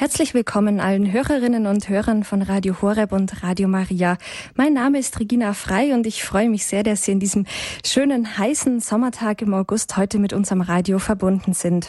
Herzlich 0.00 0.32
willkommen 0.32 0.78
allen 0.78 1.10
Hörerinnen 1.10 1.66
und 1.66 1.88
Hörern 1.88 2.22
von 2.22 2.40
Radio 2.40 2.80
Horeb 2.80 3.10
und 3.10 3.42
Radio 3.42 3.66
Maria. 3.66 4.16
Mein 4.54 4.72
Name 4.72 5.00
ist 5.00 5.18
Regina 5.18 5.54
Frei 5.54 5.92
und 5.92 6.06
ich 6.06 6.22
freue 6.22 6.48
mich 6.48 6.66
sehr, 6.66 6.84
dass 6.84 7.02
Sie 7.02 7.10
in 7.10 7.18
diesem 7.18 7.46
schönen, 7.84 8.38
heißen 8.38 8.78
Sommertag 8.78 9.42
im 9.42 9.52
August 9.54 9.96
heute 9.96 10.20
mit 10.20 10.32
unserem 10.32 10.60
Radio 10.60 11.00
verbunden 11.00 11.52
sind. 11.52 11.88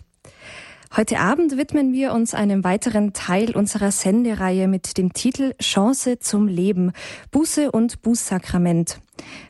Heute 0.98 1.20
Abend 1.20 1.56
widmen 1.56 1.94
wir 1.94 2.12
uns 2.14 2.34
einem 2.34 2.64
weiteren 2.64 3.14
Teil 3.14 3.56
unserer 3.56 3.92
Sendereihe 3.92 4.68
mit 4.68 4.98
dem 4.98 5.14
Titel 5.14 5.54
Chance 5.62 6.18
zum 6.18 6.48
Leben, 6.48 6.94
Buße 7.30 7.72
und 7.72 8.02
Bußsakrament. 8.02 9.02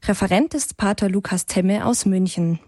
Referent 0.05 0.53
ist 0.53 0.75
Pater 0.75 1.07
Lukas 1.07 1.45
Temme 1.45 1.85
aus 1.85 2.05
München. 2.05 2.59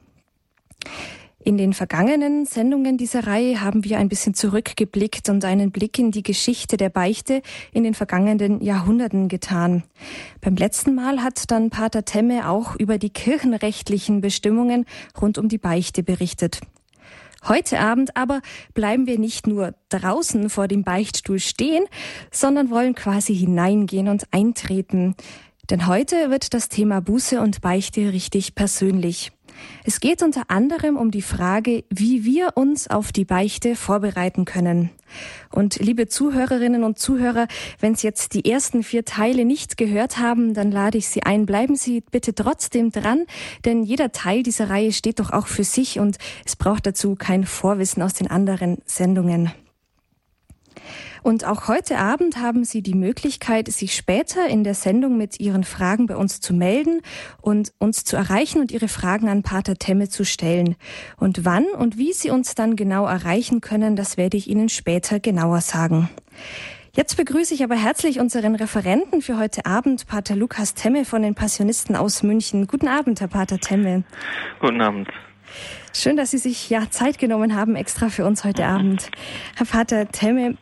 In 1.44 1.58
den 1.58 1.74
vergangenen 1.74 2.46
Sendungen 2.46 2.98
dieser 2.98 3.26
Reihe 3.26 3.62
haben 3.62 3.84
wir 3.84 3.98
ein 3.98 4.10
bisschen 4.10 4.36
zurückgeblickt 4.36 5.28
und 5.28 5.44
einen 5.44 5.72
Blick 5.72 5.98
in 5.98 6.12
die 6.12 6.22
Geschichte 6.22 6.78
der 6.78 6.90
Beichte 6.90 7.42
in 7.72 7.84
den 7.84 7.96
vergangenen 7.96 8.62
Jahrhunderten 8.62 9.28
getan. 9.28 9.84
Beim 10.40 10.56
letzten 10.56 10.94
Mal 10.94 11.24
hat 11.24 11.50
dann 11.50 11.72
Pater 11.72 12.06
Temme 12.06 12.48
auch 12.48 12.76
über 12.76 13.00
die 13.00 13.10
kirchenrechtlichen 13.10 14.22
Bestimmungen 14.22 14.86
rund 15.20 15.40
um 15.40 15.50
die 15.50 15.58
Beichte 15.58 16.04
berichtet. 16.04 16.60
Heute 17.48 17.80
Abend 17.80 18.16
aber 18.16 18.42
bleiben 18.76 19.08
wir 19.08 19.18
nicht 19.18 19.48
nur 19.48 19.74
draußen 19.90 20.52
vor 20.52 20.68
dem 20.68 20.84
Beichtstuhl 20.84 21.40
stehen, 21.40 21.86
sondern 22.30 22.70
wollen 22.70 22.94
quasi 22.94 23.36
hineingehen 23.36 24.10
und 24.10 24.26
eintreten. 24.30 25.16
Denn 25.72 25.88
heute 25.88 26.30
wird 26.30 26.54
das 26.54 26.70
Thema 26.70 27.02
Buße 27.02 27.42
und 27.42 27.62
Beichte 27.62 28.14
richtig 28.14 28.54
persönlich. 28.54 29.32
Es 29.84 30.00
geht 30.00 30.24
unter 30.24 30.44
anderem 30.50 30.98
um 30.98 31.12
die 31.12 31.22
Frage, 31.22 31.84
wie 31.90 32.24
wir 32.24 32.52
uns 32.56 32.88
auf 32.90 33.12
die 33.12 33.26
Beichte 33.26 33.76
vorbereiten 33.76 34.46
können. 34.46 34.90
Und 35.52 35.78
liebe 35.78 36.08
Zuhörerinnen 36.08 36.84
und 36.84 37.00
Zuhörer, 37.00 37.48
wenn 37.80 37.96
Sie 37.96 38.08
jetzt 38.08 38.34
die 38.34 38.50
ersten 38.50 38.84
vier 38.84 39.06
Teile 39.06 39.46
nicht 39.46 39.78
gehört 39.78 40.18
haben, 40.18 40.54
dann 40.54 40.72
lade 40.72 40.98
ich 40.98 41.08
Sie 41.08 41.24
ein, 41.24 41.46
bleiben 41.46 41.76
Sie 41.76 42.02
bitte 42.02 42.34
trotzdem 42.34 42.92
dran, 42.92 43.26
denn 43.66 43.84
jeder 43.84 44.12
Teil 44.12 44.44
dieser 44.44 44.70
Reihe 44.70 44.94
steht 44.94 45.20
doch 45.20 45.32
auch 45.32 45.48
für 45.48 45.64
sich 45.64 46.00
und 46.00 46.18
es 46.46 46.56
braucht 46.56 46.86
dazu 46.86 47.16
kein 47.16 47.46
Vorwissen 47.46 48.02
aus 48.04 48.14
den 48.14 48.30
anderen 48.30 48.78
Sendungen. 48.86 49.52
Und 51.24 51.46
auch 51.46 51.68
heute 51.68 51.98
Abend 51.98 52.38
haben 52.38 52.64
Sie 52.64 52.82
die 52.82 52.96
Möglichkeit, 52.96 53.68
sich 53.68 53.96
später 53.96 54.48
in 54.48 54.64
der 54.64 54.74
Sendung 54.74 55.18
mit 55.18 55.40
Ihren 55.40 55.64
Fragen 55.64 56.08
bei 56.08 56.16
uns 56.16 56.42
zu 56.42 56.54
melden 56.54 57.02
und 57.42 57.74
uns 57.78 58.04
zu 58.04 58.16
erreichen 58.16 58.60
und 58.60 58.72
Ihre 58.72 58.88
Fragen 58.88 59.30
an 59.30 59.44
Pater 59.44 59.76
Temme 59.76 60.10
zu 60.10 60.26
stellen. 60.26 60.76
Und 61.18 61.46
wann 61.46 61.66
und 61.66 61.98
wie 61.98 62.14
Sie 62.14 62.32
uns 62.32 62.56
dann 62.56 62.76
genau 62.76 63.06
erreichen 63.06 63.62
können, 63.62 63.96
das 63.96 64.18
werde 64.18 64.38
ich 64.38 64.48
Ihnen 64.48 64.70
später 64.70 65.20
genauer 65.20 65.62
sagen. 65.62 66.10
Jetzt 66.94 67.16
begrüße 67.16 67.54
ich 67.54 67.64
aber 67.64 67.76
herzlich 67.76 68.20
unseren 68.20 68.56
Referenten 68.56 69.22
für 69.22 69.38
heute 69.38 69.66
Abend, 69.66 70.08
Pater 70.08 70.36
Lukas 70.36 70.74
Temme 70.74 71.06
von 71.06 71.22
den 71.22 71.36
Passionisten 71.36 71.96
aus 71.96 72.22
München. 72.22 72.68
Guten 72.68 72.90
Abend, 72.90 73.22
Herr 73.22 73.30
Pater 73.30 73.60
Temme. 73.60 74.04
Guten 74.60 74.82
Abend. 74.82 75.08
Schön, 75.94 76.18
dass 76.18 76.32
Sie 76.32 76.38
sich 76.38 76.70
ja 76.70 76.90
Zeit 76.90 77.18
genommen 77.18 77.56
haben, 77.56 77.76
extra 77.76 78.10
für 78.10 78.26
uns 78.26 78.44
heute 78.44 78.66
Abend. 78.66 79.10
Herr 79.56 79.66
Pater 79.66 80.10
Temme, 80.10 80.58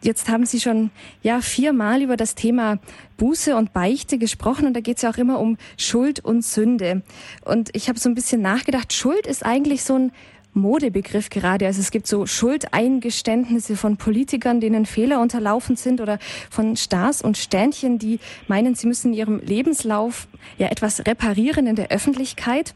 Jetzt 0.00 0.28
haben 0.28 0.46
Sie 0.46 0.60
schon 0.60 0.90
ja 1.22 1.40
viermal 1.40 2.02
über 2.02 2.16
das 2.16 2.36
Thema 2.36 2.78
Buße 3.16 3.56
und 3.56 3.72
Beichte 3.72 4.18
gesprochen 4.18 4.66
und 4.66 4.74
da 4.74 4.80
geht 4.80 4.96
es 4.96 5.02
ja 5.02 5.10
auch 5.10 5.18
immer 5.18 5.40
um 5.40 5.56
Schuld 5.76 6.20
und 6.24 6.44
Sünde. 6.44 7.02
Und 7.44 7.70
ich 7.74 7.88
habe 7.88 7.98
so 7.98 8.08
ein 8.08 8.14
bisschen 8.14 8.40
nachgedacht, 8.40 8.92
Schuld 8.92 9.26
ist 9.26 9.44
eigentlich 9.44 9.82
so 9.82 9.96
ein 9.96 10.12
Modebegriff 10.54 11.30
gerade. 11.30 11.66
Also 11.66 11.80
es 11.80 11.90
gibt 11.90 12.06
so 12.06 12.26
Schuldeingeständnisse 12.26 13.76
von 13.76 13.96
Politikern, 13.96 14.60
denen 14.60 14.86
Fehler 14.86 15.20
unterlaufen 15.20 15.76
sind 15.76 16.00
oder 16.00 16.18
von 16.50 16.76
Stars 16.76 17.22
und 17.22 17.36
Sternchen, 17.36 17.98
die 17.98 18.20
meinen, 18.46 18.74
sie 18.74 18.86
müssen 18.86 19.12
in 19.12 19.18
ihrem 19.18 19.40
Lebenslauf 19.40 20.28
ja 20.58 20.68
etwas 20.68 21.06
reparieren 21.06 21.66
in 21.66 21.76
der 21.76 21.90
Öffentlichkeit. 21.90 22.74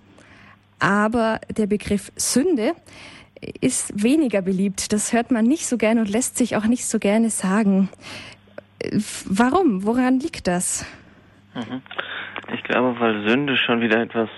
Aber 0.78 1.40
der 1.56 1.66
Begriff 1.66 2.10
Sünde, 2.16 2.72
ist 3.60 4.02
weniger 4.02 4.42
beliebt. 4.42 4.92
Das 4.92 5.12
hört 5.12 5.30
man 5.30 5.44
nicht 5.44 5.66
so 5.66 5.76
gerne 5.76 6.00
und 6.00 6.10
lässt 6.10 6.36
sich 6.36 6.56
auch 6.56 6.66
nicht 6.66 6.84
so 6.84 6.98
gerne 6.98 7.30
sagen. 7.30 7.88
Warum? 9.26 9.84
Woran 9.84 10.20
liegt 10.20 10.46
das? 10.46 10.86
Mhm. 11.54 11.82
Ich 12.54 12.62
glaube, 12.64 12.98
weil 12.98 13.28
Sünde 13.28 13.56
schon 13.56 13.80
wieder 13.80 14.00
etwas, 14.00 14.28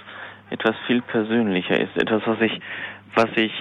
etwas 0.50 0.74
viel 0.86 1.02
persönlicher 1.02 1.78
ist. 1.78 1.96
Etwas, 1.96 2.22
was 2.26 2.40
ich, 2.40 2.60
was 3.14 3.30
ich, 3.36 3.52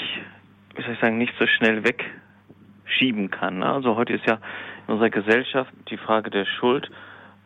wie 0.76 0.82
soll 0.82 0.94
ich 0.94 1.00
sagen, 1.00 1.18
nicht 1.18 1.34
so 1.40 1.46
schnell 1.48 1.84
wegschieben 1.84 3.30
kann. 3.32 3.64
Also 3.64 3.96
heute 3.96 4.14
ist 4.14 4.26
ja 4.26 4.40
in 4.88 4.94
unserer 4.94 5.10
Gesellschaft 5.10 5.72
die 5.90 5.98
Frage 5.98 6.30
der 6.30 6.46
Schuld. 6.46 6.90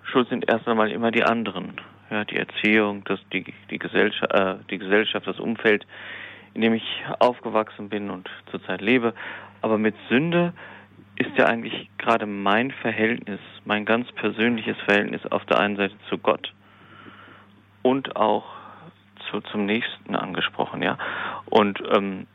Schuld 0.03 0.29
sind 0.29 0.50
erst 0.50 0.68
einmal 0.68 0.91
immer 0.91 1.12
die 1.12 1.24
anderen. 1.24 1.74
Ja, 2.09 2.24
die 2.24 2.38
Erziehung, 2.38 3.03
das, 3.03 3.19
die, 3.34 3.53
die 3.69 3.79
Gesellschaft, 3.79 4.34
äh, 4.34 4.56
die 4.69 4.78
Gesellschaft, 4.78 5.28
das 5.28 5.40
Umfeld, 5.40 5.85
in 6.57 6.62
dem 6.62 6.73
ich 6.73 7.06
aufgewachsen 7.19 7.88
bin 7.88 8.09
und 8.09 8.28
zurzeit 8.50 8.81
lebe. 8.81 9.13
Aber 9.62 9.78
mit 9.78 9.95
Sünde 10.09 10.53
ist 11.16 11.29
ja 11.38 11.45
eigentlich 11.45 11.88
gerade 12.00 12.25
mein 12.25 12.72
Verhältnis, 12.72 13.40
mein 13.63 13.85
ganz 13.85 14.12
persönliches 14.13 14.75
Verhältnis 14.85 15.23
auf 15.28 15.46
der 15.46 15.59
einen 15.59 15.78
Seite 15.78 15.94
zu 16.09 16.17
Gott 16.17 16.51
und 17.84 18.16
auch 18.16 18.44
zu, 19.29 19.40
zum 19.41 19.67
Nächsten 19.67 20.16
angesprochen, 20.16 20.81
ja. 20.81 20.97
Und 21.46 21.79
ähm, 21.96 22.25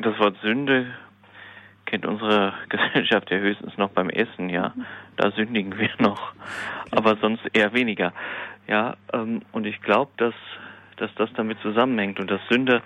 das 0.00 0.18
Wort 0.18 0.36
Sünde 0.42 0.86
kennt 1.86 2.04
unsere 2.04 2.54
Gesellschaft 2.68 3.30
ja 3.30 3.38
höchstens 3.38 3.78
noch 3.78 3.90
beim 3.90 4.10
Essen, 4.10 4.48
ja. 4.50 4.74
Da 5.16 5.30
sündigen 5.30 5.78
wir 5.78 5.90
noch, 5.98 6.32
aber 6.90 7.16
sonst 7.18 7.42
eher 7.52 7.72
weniger, 7.74 8.12
ja. 8.66 8.96
Ähm, 9.12 9.42
und 9.52 9.66
ich 9.66 9.80
glaube, 9.82 10.10
dass 10.16 10.34
dass 10.96 11.12
das 11.16 11.32
damit 11.34 11.58
zusammenhängt 11.60 12.20
und 12.20 12.30
dass 12.30 12.40
Sünde 12.48 12.80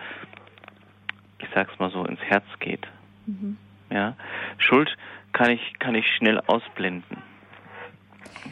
sag's 1.57 1.79
mal 1.79 1.91
so, 1.91 2.05
ins 2.05 2.21
Herz 2.21 2.45
geht. 2.61 2.87
Mhm. 3.25 3.57
Ja, 3.91 4.15
Schuld 4.59 4.95
kann 5.33 5.51
ich, 5.51 5.79
kann 5.79 5.95
ich 5.95 6.07
schnell 6.17 6.39
ausblenden. 6.47 7.23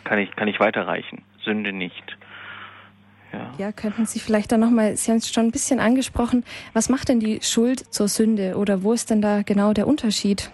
Kann 0.04 0.18
ich, 0.18 0.34
kann 0.34 0.48
ich 0.48 0.58
weiterreichen. 0.58 1.22
Sünde 1.44 1.72
nicht. 1.72 2.16
Ja. 3.32 3.50
ja, 3.58 3.72
könnten 3.72 4.06
Sie 4.06 4.20
vielleicht 4.20 4.52
dann 4.52 4.60
nochmal, 4.60 4.96
Sie 4.96 5.10
haben 5.10 5.18
es 5.18 5.30
schon 5.30 5.46
ein 5.46 5.50
bisschen 5.50 5.80
angesprochen, 5.80 6.44
was 6.72 6.88
macht 6.88 7.08
denn 7.08 7.20
die 7.20 7.40
Schuld 7.42 7.80
zur 7.92 8.08
Sünde 8.08 8.56
oder 8.56 8.82
wo 8.82 8.92
ist 8.92 9.10
denn 9.10 9.20
da 9.20 9.42
genau 9.42 9.72
der 9.72 9.86
Unterschied? 9.86 10.50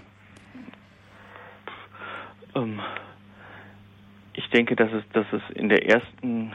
Ähm, 2.56 2.80
ich 4.32 4.48
denke, 4.50 4.74
dass 4.76 4.90
es, 4.92 5.04
dass 5.12 5.26
es 5.32 5.42
in 5.54 5.68
der 5.68 5.86
ersten, 5.86 6.52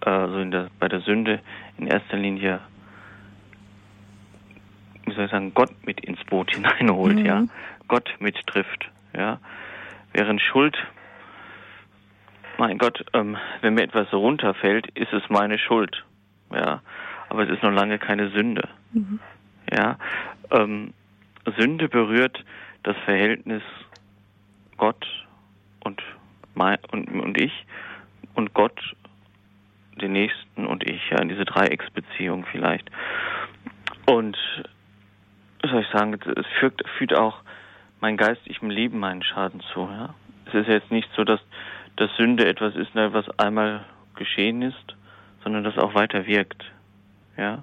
also 0.00 0.38
in 0.38 0.50
der, 0.50 0.68
bei 0.80 0.88
der 0.88 1.00
Sünde 1.00 1.40
in 1.78 1.86
erster 1.86 2.16
Linie 2.16 2.60
soll 5.20 5.26
ich 5.26 5.32
sagen, 5.32 5.54
Gott 5.54 5.70
mit 5.84 6.00
ins 6.00 6.22
Boot 6.24 6.50
hineinholt, 6.54 7.18
mhm. 7.18 7.26
ja, 7.26 7.44
Gott 7.88 8.08
mittrifft, 8.18 8.90
ja. 9.16 9.38
Während 10.12 10.40
Schuld, 10.40 10.76
mein 12.58 12.78
Gott, 12.78 13.04
ähm, 13.12 13.36
wenn 13.60 13.74
mir 13.74 13.82
etwas 13.82 14.12
runterfällt, 14.12 14.86
ist 14.98 15.12
es 15.12 15.22
meine 15.28 15.58
Schuld, 15.58 16.04
ja, 16.52 16.82
aber 17.28 17.44
es 17.44 17.50
ist 17.50 17.62
noch 17.62 17.72
lange 17.72 17.98
keine 17.98 18.30
Sünde, 18.30 18.68
mhm. 18.92 19.20
ja. 19.72 19.98
Ähm, 20.50 20.92
Sünde 21.58 21.88
berührt 21.88 22.44
das 22.82 22.96
Verhältnis 23.04 23.62
Gott 24.76 25.06
und, 25.84 26.02
mein, 26.54 26.78
und, 26.92 27.08
und 27.08 27.40
ich 27.40 27.66
und 28.34 28.54
Gott, 28.54 28.80
den 30.00 30.12
Nächsten 30.12 30.66
und 30.66 30.88
ich, 30.88 31.00
ja, 31.10 31.18
in 31.20 31.28
diese 31.28 31.44
Dreiecksbeziehung 31.44 32.46
vielleicht. 32.50 32.90
Und 34.06 34.36
soll 35.68 35.82
ich 35.82 35.88
sagen, 35.88 36.18
es 36.36 36.46
fügt, 36.58 36.82
fügt 36.98 37.14
auch 37.14 37.36
mein 38.00 38.16
geistigem 38.16 38.70
Leben 38.70 38.98
meinen 38.98 39.22
Schaden 39.22 39.60
zu. 39.72 39.80
Ja? 39.80 40.14
Es 40.46 40.54
ist 40.54 40.68
jetzt 40.68 40.90
nicht 40.90 41.08
so, 41.14 41.24
dass, 41.24 41.40
dass 41.96 42.14
Sünde 42.16 42.46
etwas 42.46 42.74
ist, 42.76 42.94
ne, 42.94 43.12
was 43.12 43.28
einmal 43.38 43.84
geschehen 44.16 44.62
ist, 44.62 44.96
sondern 45.44 45.64
das 45.64 45.76
auch 45.78 45.94
weiter 45.94 46.26
wirkt. 46.26 46.64
Ja? 47.36 47.62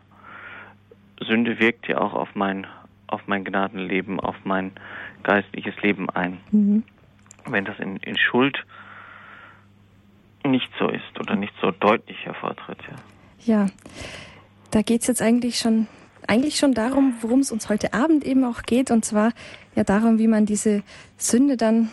Sünde 1.19 1.59
wirkt 1.59 1.87
ja 1.87 1.99
auch 1.99 2.13
auf 2.13 2.35
mein, 2.35 2.67
auf 3.07 3.21
mein 3.27 3.43
Gnadenleben, 3.43 4.19
auf 4.19 4.35
mein 4.43 4.71
geistliches 5.23 5.75
Leben 5.81 6.09
ein. 6.09 6.39
Mhm. 6.51 6.83
Wenn 7.45 7.65
das 7.65 7.79
in, 7.79 7.97
in 7.97 8.17
Schuld 8.17 8.63
nicht 10.45 10.69
so 10.79 10.87
ist 10.89 11.19
oder 11.19 11.35
nicht 11.35 11.53
so 11.61 11.71
deutlich 11.71 12.25
hervortritt. 12.25 12.77
Ja, 13.43 13.55
ja 13.55 13.65
da 14.71 14.81
geht 14.81 15.01
es 15.01 15.07
jetzt 15.07 15.21
eigentlich 15.21 15.57
schon 15.57 15.87
eigentlich 16.27 16.57
schon 16.57 16.73
darum, 16.73 17.15
worum 17.21 17.39
es 17.39 17.51
uns 17.51 17.69
heute 17.69 17.93
Abend 17.93 18.25
eben 18.25 18.43
auch 18.43 18.63
geht, 18.63 18.91
und 18.91 19.05
zwar 19.05 19.31
ja 19.75 19.83
darum, 19.83 20.19
wie 20.19 20.27
man 20.27 20.45
diese 20.45 20.83
Sünde 21.17 21.57
dann 21.57 21.89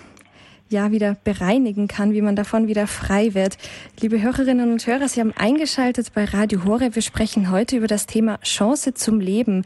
ja 0.70 0.90
wieder 0.90 1.16
bereinigen 1.24 1.88
kann, 1.88 2.12
wie 2.12 2.22
man 2.22 2.36
davon 2.36 2.66
wieder 2.68 2.86
frei 2.86 3.34
wird. 3.34 3.58
Liebe 4.00 4.20
Hörerinnen 4.20 4.72
und 4.72 4.86
Hörer, 4.86 5.08
Sie 5.08 5.20
haben 5.20 5.32
eingeschaltet 5.36 6.12
bei 6.14 6.24
Radio 6.24 6.64
Hore. 6.64 6.94
Wir 6.94 7.02
sprechen 7.02 7.50
heute 7.50 7.76
über 7.76 7.86
das 7.86 8.06
Thema 8.06 8.38
Chance 8.42 8.94
zum 8.94 9.20
Leben. 9.20 9.64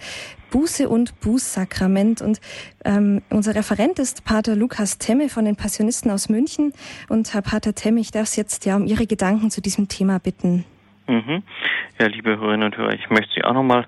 Buße 0.51 0.89
und 0.89 1.21
Bußsakrament. 1.21 2.23
Und 2.23 2.41
ähm, 2.85 3.23
unser 3.31 3.55
Referent 3.55 3.99
ist 3.99 4.25
Pater 4.25 4.57
Lukas 4.57 4.99
Temme 4.99 5.29
von 5.29 5.45
den 5.45 5.57
Passionisten 5.57 6.11
aus 6.11 6.29
München. 6.29 6.73
Und 7.09 7.33
Herr 7.35 7.43
Pater 7.43 7.75
Temme, 7.75 8.01
ich 8.01 8.11
darf 8.11 8.27
Sie 8.27 8.41
jetzt 8.41 8.65
ja 8.65 8.77
um 8.77 8.87
Ihre 8.87 9.07
Gedanken 9.07 9.51
zu 9.51 9.61
diesem 9.61 9.89
Thema 9.89 10.19
bitten. 10.19 10.65
Mhm. 11.07 11.43
Ja, 11.99 12.07
liebe 12.07 12.39
Hörerinnen 12.39 12.67
und 12.67 12.77
Hörer, 12.77 12.93
ich 12.93 13.09
möchte 13.11 13.33
Sie 13.35 13.45
auch 13.45 13.55
nochmal 13.55 13.87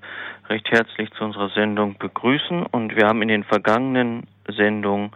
recht 0.51 0.69
herzlich 0.69 1.09
zu 1.11 1.23
unserer 1.23 1.49
Sendung 1.49 1.97
begrüßen. 1.97 2.65
Und 2.65 2.95
wir 2.95 3.07
haben 3.07 3.21
in 3.21 3.29
den 3.29 3.43
vergangenen 3.43 4.27
Sendungen 4.47 5.11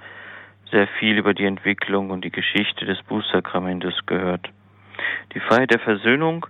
sehr 0.71 0.87
viel 0.99 1.17
über 1.17 1.33
die 1.33 1.45
Entwicklung 1.45 2.09
und 2.09 2.23
die 2.23 2.31
Geschichte 2.31 2.85
des 2.85 3.01
Bußsakramentes 3.03 4.05
gehört. 4.05 4.49
Die 5.33 5.41
Feier 5.41 5.67
der 5.67 5.79
Versöhnung 5.79 6.45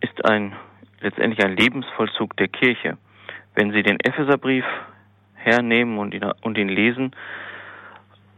ist 0.00 0.24
ein 0.24 0.54
letztendlich 1.00 1.44
ein 1.44 1.56
Lebensvollzug 1.56 2.36
der 2.38 2.48
Kirche. 2.48 2.96
Wenn 3.54 3.72
Sie 3.72 3.82
den 3.82 4.00
Epheserbrief 4.00 4.64
hernehmen 5.34 5.98
und 5.98 6.14
ihn, 6.14 6.24
und 6.40 6.56
ihn 6.58 6.70
lesen, 6.70 7.12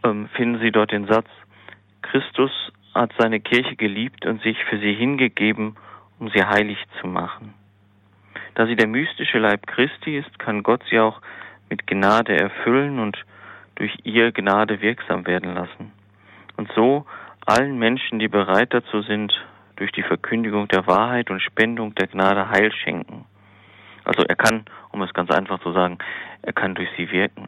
ähm, 0.04 0.28
finden 0.34 0.60
Sie 0.60 0.72
dort 0.72 0.90
den 0.90 1.06
Satz, 1.06 1.28
Christus 2.02 2.50
hat 2.94 3.12
seine 3.18 3.38
Kirche 3.38 3.76
geliebt 3.76 4.26
und 4.26 4.42
sich 4.42 4.56
für 4.64 4.78
sie 4.78 4.94
hingegeben, 4.94 5.76
um 6.18 6.28
sie 6.30 6.42
heilig 6.42 6.78
zu 7.00 7.06
machen. 7.06 7.54
Da 8.58 8.66
sie 8.66 8.74
der 8.74 8.88
mystische 8.88 9.38
Leib 9.38 9.68
Christi 9.68 10.18
ist, 10.18 10.36
kann 10.40 10.64
Gott 10.64 10.82
sie 10.90 10.98
auch 10.98 11.20
mit 11.70 11.86
Gnade 11.86 12.36
erfüllen 12.36 12.98
und 12.98 13.16
durch 13.76 13.96
ihr 14.02 14.32
Gnade 14.32 14.80
wirksam 14.80 15.28
werden 15.28 15.54
lassen. 15.54 15.92
Und 16.56 16.68
so 16.74 17.06
allen 17.46 17.78
Menschen, 17.78 18.18
die 18.18 18.26
bereit 18.26 18.74
dazu 18.74 19.02
sind, 19.02 19.32
durch 19.76 19.92
die 19.92 20.02
Verkündigung 20.02 20.66
der 20.66 20.88
Wahrheit 20.88 21.30
und 21.30 21.40
Spendung 21.40 21.94
der 21.94 22.08
Gnade 22.08 22.50
Heil 22.50 22.72
schenken. 22.72 23.26
Also 24.02 24.24
er 24.24 24.34
kann, 24.34 24.64
um 24.90 25.02
es 25.02 25.14
ganz 25.14 25.30
einfach 25.30 25.60
zu 25.60 25.72
sagen, 25.72 25.98
er 26.42 26.52
kann 26.52 26.74
durch 26.74 26.88
sie 26.96 27.12
wirken. 27.12 27.46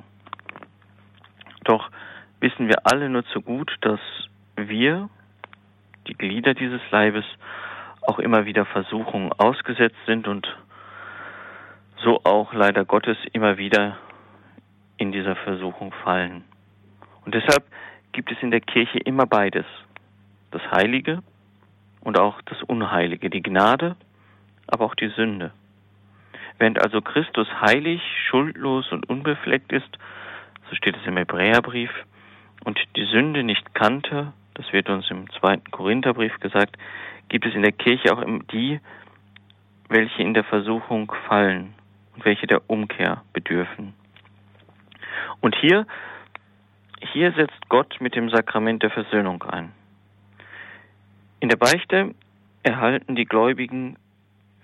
Doch 1.65 1.91
wissen 2.39 2.69
wir 2.69 2.87
alle 2.87 3.09
nur 3.09 3.27
zu 3.27 3.43
gut, 3.43 3.77
dass 3.81 3.99
wir, 4.55 5.11
die 6.07 6.15
Glieder 6.15 6.55
dieses 6.55 6.83
Leibes, 6.93 7.25
auch 8.03 8.21
immer 8.21 8.45
wieder 8.47 8.65
Versuchungen 8.65 9.33
ausgesetzt 9.33 9.99
sind 10.07 10.29
und 10.29 10.47
so 12.03 12.21
auch 12.25 12.53
leider 12.53 12.85
Gottes 12.85 13.17
immer 13.33 13.59
wieder 13.59 13.99
in 14.97 15.13
dieser 15.13 15.37
Versuchung 15.37 15.93
fallen. 16.05 16.45
Und 17.25 17.35
deshalb 17.35 17.65
gibt 18.13 18.31
es 18.33 18.39
in 18.43 18.51
der 18.51 18.61
Kirche 18.61 18.99
immer 18.99 19.27
beides. 19.27 19.67
Das 20.51 20.63
Heilige 20.71 21.23
und 22.01 22.19
auch 22.19 22.41
das 22.43 22.63
Unheilige, 22.63 23.31
die 23.31 23.43
Gnade, 23.43 23.97
aber 24.67 24.85
auch 24.85 24.95
die 24.95 25.09
Sünde. 25.09 25.53
Während 26.59 26.81
also 26.81 27.01
Christus 27.01 27.49
heilig, 27.61 28.03
schuldlos 28.29 28.91
und 28.93 29.09
unbefleckt 29.09 29.73
ist, 29.73 29.99
so 30.69 30.77
steht 30.77 30.97
es 30.97 31.07
im 31.07 31.17
Hebräerbrief, 31.17 31.91
und 32.63 32.79
die 32.95 33.07
Sünde 33.07 33.43
nicht 33.43 33.75
kannte, 33.75 34.35
das 34.53 34.71
wird 34.73 34.91
uns 34.91 35.11
im 35.11 35.31
zweiten 35.31 35.71
Korintherbrief 35.71 36.39
gesagt, 36.41 36.77
gibt 37.31 37.47
es 37.47 37.55
in 37.55 37.63
der 37.63 37.73
Kirche 37.73 38.13
auch 38.13 38.23
die, 38.53 38.81
welche 39.89 40.23
in 40.23 40.35
der 40.35 40.45
Versuchung 40.45 41.11
fallen 41.27 41.75
welche 42.17 42.47
der 42.47 42.69
Umkehr 42.69 43.23
bedürfen. 43.33 43.95
Und 45.41 45.57
hier, 45.57 45.87
hier 47.13 47.33
setzt 47.33 47.69
Gott 47.69 48.01
mit 48.01 48.15
dem 48.15 48.31
Sakrament 48.31 48.83
der 48.83 48.91
Versöhnung 48.91 49.43
ein. 49.45 49.73
In 51.41 51.49
der 51.49 51.57
Beichte 51.57 52.15
erhalten 52.63 53.17
die 53.17 53.25
Gläubigen 53.25 53.97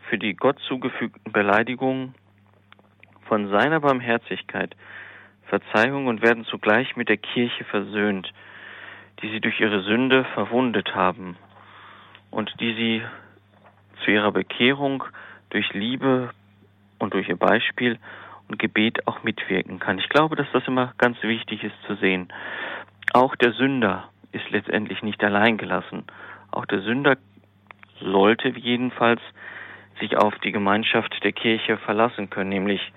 für 0.09 0.19
die 0.19 0.35
Gott 0.35 0.59
zugefügten 0.69 1.33
Beleidigungen 1.33 2.15
von 3.23 3.49
seiner 3.49 3.81
Barmherzigkeit 3.81 4.77
Verzeihung 5.47 6.07
und 6.07 6.23
werden 6.23 6.45
zugleich 6.45 6.97
mit 6.97 7.09
der 7.09 7.17
Kirche 7.17 7.65
versöhnt, 7.65 8.33
die 9.23 9.31
sie 9.31 9.41
durch 9.41 9.61
ihre 9.61 9.83
Sünde 9.83 10.25
verwundet 10.35 10.95
haben 10.95 11.37
und 12.31 12.53
die 12.61 12.75
sie 12.75 13.03
zu 14.05 14.11
ihrer 14.11 14.33
Bekehrung 14.33 15.05
durch 15.51 15.73
Liebe 15.73 16.31
und 16.99 17.15
durch 17.15 17.29
ihr 17.29 17.37
Beispiel 17.37 17.99
und 18.49 18.59
Gebet 18.59 19.07
auch 19.07 19.23
mitwirken 19.23 19.79
kann. 19.79 19.99
Ich 19.99 20.09
glaube, 20.09 20.37
dass 20.37 20.47
das 20.53 20.67
immer 20.67 20.95
ganz 20.99 21.23
wichtig 21.23 21.65
ist 21.65 21.75
zu 21.87 21.97
sehen. 21.97 22.29
Auch 23.13 23.37
der 23.37 23.53
Sünder 23.53 24.09
ist 24.33 24.49
letztendlich 24.51 25.03
nicht 25.03 25.23
allein 25.25 25.57
gelassen. 25.57 26.05
Auch 26.51 26.67
der 26.67 26.83
Sünder 26.83 27.17
sollte 28.01 28.49
jedenfalls 28.51 29.21
sich 30.01 30.17
auf 30.17 30.35
die 30.41 30.53
Gemeinschaft 30.53 31.23
der 31.25 31.33
Kirche 31.33 31.79
verlassen 31.79 32.29
können, 32.29 32.51
nämlich, 32.51 32.93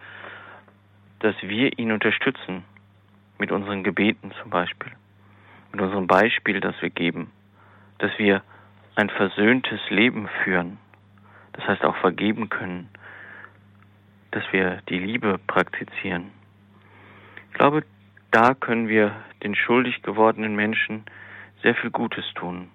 dass 1.20 1.36
wir 1.42 1.78
ihn 1.80 1.92
unterstützen, 1.92 2.64
mit 3.38 3.52
unseren 3.52 3.84
Gebeten 3.84 4.32
zum 4.42 4.50
Beispiel, 4.50 4.92
mit 5.72 5.82
unserem 5.82 6.08
Beispiel, 6.08 6.60
das 6.60 6.76
wir 6.82 6.90
geben, 6.90 7.32
dass 8.00 8.12
wir 8.18 8.44
ein 8.96 9.10
versöhntes 9.10 9.80
Leben 9.90 10.28
führen, 10.44 10.78
das 11.54 11.66
heißt 11.66 11.86
auch 11.86 11.96
vergeben 11.98 12.50
können, 12.50 12.90
dass 14.32 14.44
wir 14.52 14.82
die 14.90 15.00
Liebe 15.00 15.40
praktizieren. 15.48 16.32
Ich 17.52 17.58
glaube, 17.58 17.84
da 18.32 18.54
können 18.54 18.88
wir 18.88 19.16
den 19.44 19.56
schuldig 19.56 20.02
gewordenen 20.04 20.56
Menschen 20.56 21.04
sehr 21.64 21.76
viel 21.76 21.90
Gutes 21.90 22.26
tun. 22.36 22.70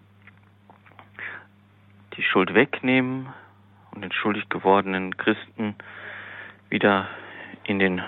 Die 2.17 2.23
Schuld 2.23 2.55
wegnehmen 2.55 3.29
und 3.93 4.03
den 4.03 4.13
schuldig 4.13 4.49
gewordenen 4.49 5.17
Christen 5.17 5.75
wieder 6.69 7.09
in 7.65 7.79
den, 7.79 8.03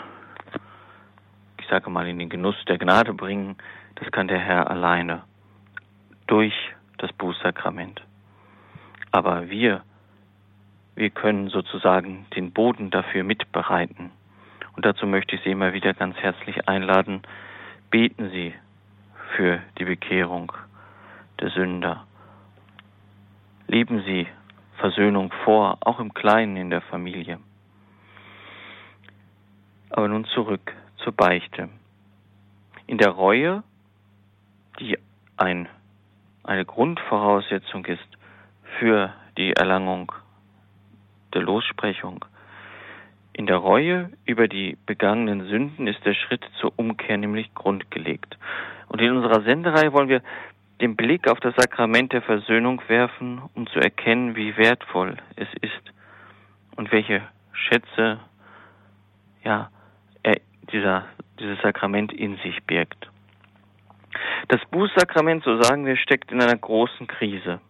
ich 1.58 1.66
sage 1.69 1.90
mal, 1.90 2.06
in 2.08 2.19
den 2.19 2.28
Genuss 2.28 2.56
der 2.66 2.78
Gnade 2.78 3.14
bringen, 3.14 3.56
das 3.94 4.10
kann 4.10 4.28
der 4.28 4.38
Herr 4.38 4.70
alleine 4.70 5.22
durch 6.26 6.54
das 6.98 7.12
Bußsakrament. 7.12 8.02
Aber 9.10 9.48
wir 9.48 9.82
wir 10.96 11.10
können 11.10 11.48
sozusagen 11.48 12.26
den 12.34 12.52
Boden 12.52 12.90
dafür 12.90 13.22
mitbereiten. 13.22 14.10
Und 14.75 14.84
dazu 14.84 15.06
möchte 15.06 15.37
ich 15.37 15.43
Sie 15.43 15.50
immer 15.50 15.72
wieder 15.72 15.94
ganz 15.94 16.16
herzlich 16.16 16.69
einladen, 16.69 17.22
beten 17.90 18.31
Sie 18.31 18.54
für 19.37 19.60
die 19.78 19.84
Bekehrung 19.84 20.52
der 21.40 21.50
Sünder. 21.50 22.06
Leben 23.69 24.02
Sie 24.04 24.26
Versöhnung 24.78 25.32
vor, 25.44 25.78
auch 25.81 26.00
im 26.00 26.12
Kleinen 26.14 26.56
in 26.56 26.70
der 26.70 26.81
Familie. 26.81 27.38
Aber 29.90 30.08
nun 30.08 30.25
zurück 30.26 30.75
zur 30.96 31.12
Beichte. 31.12 31.69
In 32.87 32.98
der 32.98 33.10
Reue, 33.10 33.62
die 34.78 34.98
ein, 35.37 35.69
eine 36.44 36.65
Grundvoraussetzung 36.65 37.84
ist 37.86 38.06
für 38.79 39.12
die 39.36 39.53
Erlangung 39.53 40.12
der 41.35 41.43
Lossprechung. 41.43 42.25
In 43.33 43.47
der 43.47 43.56
Reue 43.56 44.11
über 44.25 44.49
die 44.49 44.79
begangenen 44.87 45.47
Sünden 45.49 45.87
ist 45.87 46.05
der 46.05 46.15
Schritt 46.15 46.45
zur 46.59 46.73
Umkehr 46.77 47.19
nämlich 47.19 47.55
grundgelegt. 47.55 48.39
Und 48.89 49.01
in 49.01 49.13
unserer 49.13 49.43
Sendereihe 49.43 49.93
wollen 49.93 50.09
wir 50.09 50.23
den 50.81 50.97
Blick 50.97 51.31
auf 51.31 51.41
das 51.41 51.55
Sakrament 51.56 52.13
der 52.13 52.23
Versöhnung 52.23 52.83
werfen, 52.89 53.43
um 53.55 53.67
zu 53.67 53.79
erkennen, 53.79 54.37
wie 54.37 54.56
wertvoll 54.56 55.17
es 55.37 55.49
ist 55.61 55.93
und 56.77 56.93
welche 56.93 57.23
Schätze 57.53 58.21
ja, 59.45 59.71
er, 60.23 60.41
dieser, 60.73 61.05
dieses 61.39 61.61
Sakrament 61.63 62.13
in 62.13 62.37
sich 62.39 62.63
birgt. 62.65 63.11
Das 64.49 64.61
Bußsakrament, 64.71 65.45
so 65.45 65.61
sagen 65.63 65.87
wir, 65.87 65.97
steckt 65.97 66.33
in 66.33 66.41
einer 66.41 66.56
großen 66.56 67.06
Krise. 67.06 67.61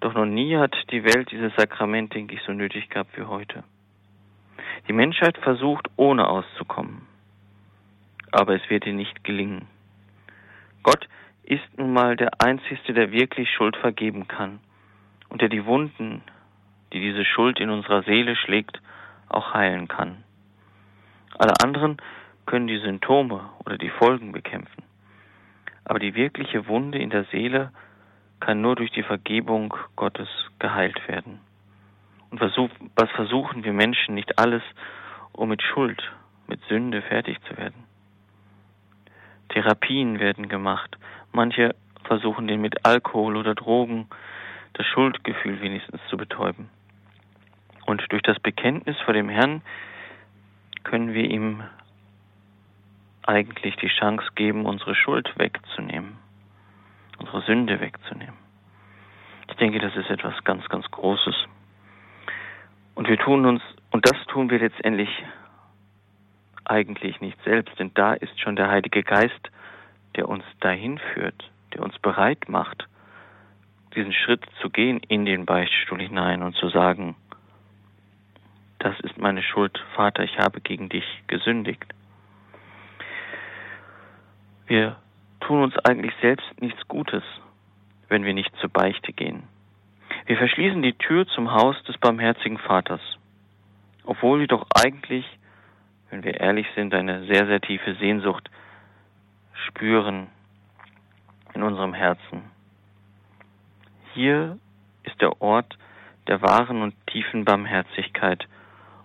Doch 0.00 0.14
noch 0.14 0.26
nie 0.26 0.56
hat 0.56 0.76
die 0.90 1.04
Welt 1.04 1.30
dieses 1.30 1.52
Sakrament, 1.56 2.14
denke 2.14 2.34
ich, 2.34 2.42
so 2.42 2.52
nötig 2.52 2.88
gehabt 2.88 3.16
wie 3.18 3.24
heute. 3.24 3.64
Die 4.86 4.92
Menschheit 4.92 5.36
versucht, 5.38 5.88
ohne 5.96 6.28
auszukommen. 6.28 7.02
Aber 8.30 8.54
es 8.54 8.70
wird 8.70 8.86
ihr 8.86 8.92
nicht 8.92 9.24
gelingen. 9.24 9.66
Gott 10.82 11.08
ist 11.42 11.78
nun 11.78 11.92
mal 11.92 12.16
der 12.16 12.40
Einzige, 12.40 12.92
der 12.92 13.10
wirklich 13.10 13.50
Schuld 13.50 13.76
vergeben 13.76 14.28
kann 14.28 14.60
und 15.30 15.42
der 15.42 15.48
die 15.48 15.64
Wunden, 15.64 16.22
die 16.92 17.00
diese 17.00 17.24
Schuld 17.24 17.58
in 17.58 17.70
unserer 17.70 18.02
Seele 18.02 18.36
schlägt, 18.36 18.80
auch 19.28 19.52
heilen 19.52 19.88
kann. 19.88 20.22
Alle 21.38 21.54
anderen 21.62 21.96
können 22.46 22.66
die 22.66 22.78
Symptome 22.78 23.50
oder 23.64 23.76
die 23.76 23.90
Folgen 23.90 24.32
bekämpfen. 24.32 24.82
Aber 25.84 25.98
die 25.98 26.14
wirkliche 26.14 26.66
Wunde 26.66 26.98
in 26.98 27.10
der 27.10 27.24
Seele 27.24 27.72
kann 28.40 28.60
nur 28.60 28.76
durch 28.76 28.90
die 28.92 29.02
Vergebung 29.02 29.74
Gottes 29.96 30.28
geheilt 30.58 31.06
werden. 31.08 31.40
Und 32.30 32.40
was 32.40 33.10
versuchen 33.10 33.64
wir 33.64 33.72
Menschen 33.72 34.14
nicht 34.14 34.38
alles, 34.38 34.62
um 35.32 35.48
mit 35.48 35.62
Schuld, 35.62 36.02
mit 36.46 36.62
Sünde 36.68 37.02
fertig 37.02 37.38
zu 37.48 37.56
werden? 37.56 37.84
Therapien 39.48 40.18
werden 40.18 40.48
gemacht. 40.48 40.98
Manche 41.32 41.74
versuchen 42.04 42.46
den 42.46 42.60
mit 42.60 42.84
Alkohol 42.84 43.36
oder 43.36 43.54
Drogen 43.54 44.08
das 44.74 44.86
Schuldgefühl 44.86 45.60
wenigstens 45.60 46.00
zu 46.08 46.16
betäuben. 46.16 46.68
Und 47.86 48.04
durch 48.10 48.22
das 48.22 48.38
Bekenntnis 48.40 48.98
vor 49.00 49.14
dem 49.14 49.30
Herrn 49.30 49.62
können 50.84 51.14
wir 51.14 51.24
ihm 51.24 51.62
eigentlich 53.22 53.76
die 53.76 53.88
Chance 53.88 54.26
geben, 54.34 54.66
unsere 54.66 54.94
Schuld 54.94 55.32
wegzunehmen, 55.38 56.17
unsere 57.18 57.42
Sünde 57.42 57.80
wegzunehmen. 57.80 58.36
Ich 59.48 59.56
denke, 59.56 59.78
das 59.78 59.94
ist 59.96 60.10
etwas 60.10 60.34
ganz, 60.44 60.68
ganz 60.68 60.90
Großes. 60.90 61.34
Und 62.94 63.08
wir 63.08 63.18
tun 63.18 63.46
uns, 63.46 63.62
und 63.90 64.08
das 64.08 64.26
tun 64.26 64.50
wir 64.50 64.58
letztendlich 64.58 65.08
eigentlich 66.64 67.20
nicht 67.20 67.38
selbst, 67.44 67.78
denn 67.78 67.92
da 67.94 68.14
ist 68.14 68.38
schon 68.40 68.56
der 68.56 68.68
Heilige 68.70 69.02
Geist, 69.02 69.50
der 70.16 70.28
uns 70.28 70.44
dahin 70.60 70.98
führt, 70.98 71.50
der 71.74 71.82
uns 71.82 71.98
bereit 71.98 72.48
macht, 72.48 72.86
diesen 73.94 74.12
Schritt 74.12 74.44
zu 74.60 74.68
gehen 74.68 75.00
in 75.08 75.24
den 75.24 75.46
Beichtstuhl 75.46 76.00
hinein 76.00 76.42
und 76.42 76.54
zu 76.56 76.68
sagen, 76.68 77.16
das 78.78 78.98
ist 79.00 79.18
meine 79.18 79.42
Schuld, 79.42 79.78
Vater, 79.96 80.22
ich 80.22 80.38
habe 80.38 80.60
gegen 80.60 80.88
dich 80.88 81.04
gesündigt. 81.26 81.84
Wir 84.66 84.96
tun 85.48 85.62
uns 85.62 85.78
eigentlich 85.78 86.12
selbst 86.20 86.60
nichts 86.60 86.86
Gutes, 86.88 87.22
wenn 88.10 88.22
wir 88.22 88.34
nicht 88.34 88.54
zur 88.60 88.68
Beichte 88.68 89.14
gehen. 89.14 89.44
Wir 90.26 90.36
verschließen 90.36 90.82
die 90.82 90.92
Tür 90.92 91.26
zum 91.26 91.52
Haus 91.52 91.82
des 91.84 91.96
barmherzigen 91.96 92.58
Vaters, 92.58 93.00
obwohl 94.04 94.40
wir 94.40 94.46
doch 94.46 94.66
eigentlich, 94.74 95.24
wenn 96.10 96.22
wir 96.22 96.38
ehrlich 96.38 96.66
sind, 96.74 96.92
eine 96.92 97.24
sehr, 97.24 97.46
sehr 97.46 97.62
tiefe 97.62 97.94
Sehnsucht 97.94 98.50
spüren 99.66 100.26
in 101.54 101.62
unserem 101.62 101.94
Herzen. 101.94 102.42
Hier 104.12 104.58
ist 105.04 105.18
der 105.22 105.40
Ort 105.40 105.78
der 106.26 106.42
wahren 106.42 106.82
und 106.82 106.94
tiefen 107.06 107.46
Barmherzigkeit 107.46 108.46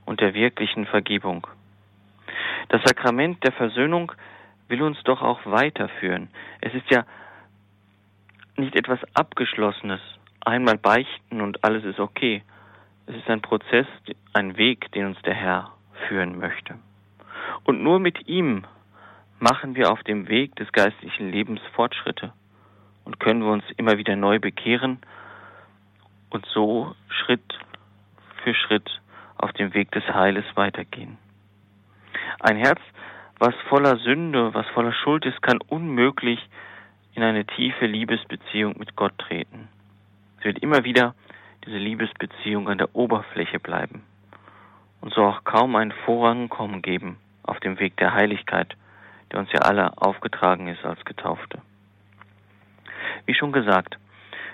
und 0.06 0.20
der 0.20 0.34
wirklichen 0.34 0.88
Vergebung. 0.88 1.48
Das 2.68 2.82
Sakrament 2.84 3.42
der 3.46 3.54
Versöhnung 3.54 4.12
will 4.74 4.82
uns 4.82 4.98
doch 5.04 5.22
auch 5.22 5.46
weiterführen. 5.46 6.30
Es 6.60 6.74
ist 6.74 6.90
ja 6.90 7.06
nicht 8.58 8.76
etwas 8.76 9.00
Abgeschlossenes, 9.14 10.02
einmal 10.42 10.80
beichten 10.80 11.42
und 11.42 11.64
alles 11.64 11.84
ist 11.86 12.00
okay. 12.00 12.42
Es 13.06 13.16
ist 13.16 13.30
ein 13.30 13.42
Prozess, 13.42 13.86
ein 14.34 14.58
Weg, 14.58 14.92
den 14.94 15.06
uns 15.06 15.22
der 15.22 15.36
Herr 15.36 15.72
führen 16.08 16.40
möchte. 16.40 16.74
Und 17.66 17.84
nur 17.84 18.00
mit 18.00 18.28
ihm 18.28 18.66
machen 19.40 19.76
wir 19.76 19.92
auf 19.92 20.02
dem 20.04 20.28
Weg 20.28 20.56
des 20.56 20.72
geistlichen 20.72 21.32
Lebens 21.32 21.62
Fortschritte 21.76 22.34
und 23.06 23.20
können 23.20 23.44
wir 23.44 23.52
uns 23.52 23.66
immer 23.78 24.00
wieder 24.00 24.16
neu 24.16 24.40
bekehren 24.40 24.98
und 26.32 26.48
so 26.48 26.96
Schritt 27.10 27.60
für 28.44 28.56
Schritt 28.56 28.90
auf 29.38 29.54
dem 29.54 29.76
Weg 29.76 29.92
des 29.92 30.04
Heiles 30.08 30.46
weitergehen. 30.56 31.20
Ein 32.40 32.58
Herz, 32.58 32.80
was 33.44 33.56
voller 33.68 33.98
Sünde, 33.98 34.54
was 34.54 34.66
voller 34.68 34.94
Schuld 34.94 35.26
ist, 35.26 35.42
kann 35.42 35.60
unmöglich 35.68 36.40
in 37.14 37.24
eine 37.24 37.44
tiefe 37.44 37.86
Liebesbeziehung 37.86 38.76
mit 38.80 38.96
Gott 38.96 39.18
treten. 39.18 39.68
Es 40.40 40.46
wird 40.46 40.60
immer 40.60 40.86
wieder 40.86 41.14
diese 41.66 41.76
Liebesbeziehung 41.76 42.70
an 42.70 42.78
der 42.78 42.96
Oberfläche 42.96 43.60
bleiben 43.60 44.04
und 45.02 45.14
so 45.14 45.26
auch 45.26 45.44
kaum 45.44 45.76
ein 45.76 45.92
Vorankommen 46.06 46.82
geben 46.82 47.18
auf 47.44 47.60
dem 47.60 47.82
Weg 47.82 47.98
der 47.98 48.14
Heiligkeit, 48.14 48.78
der 49.34 49.42
uns 49.42 49.52
ja 49.52 49.60
alle 49.60 49.92
aufgetragen 49.98 50.70
ist 50.70 50.86
als 50.86 51.04
Getaufte. 51.04 51.62
Wie 53.26 53.34
schon 53.34 53.52
gesagt, 53.52 53.98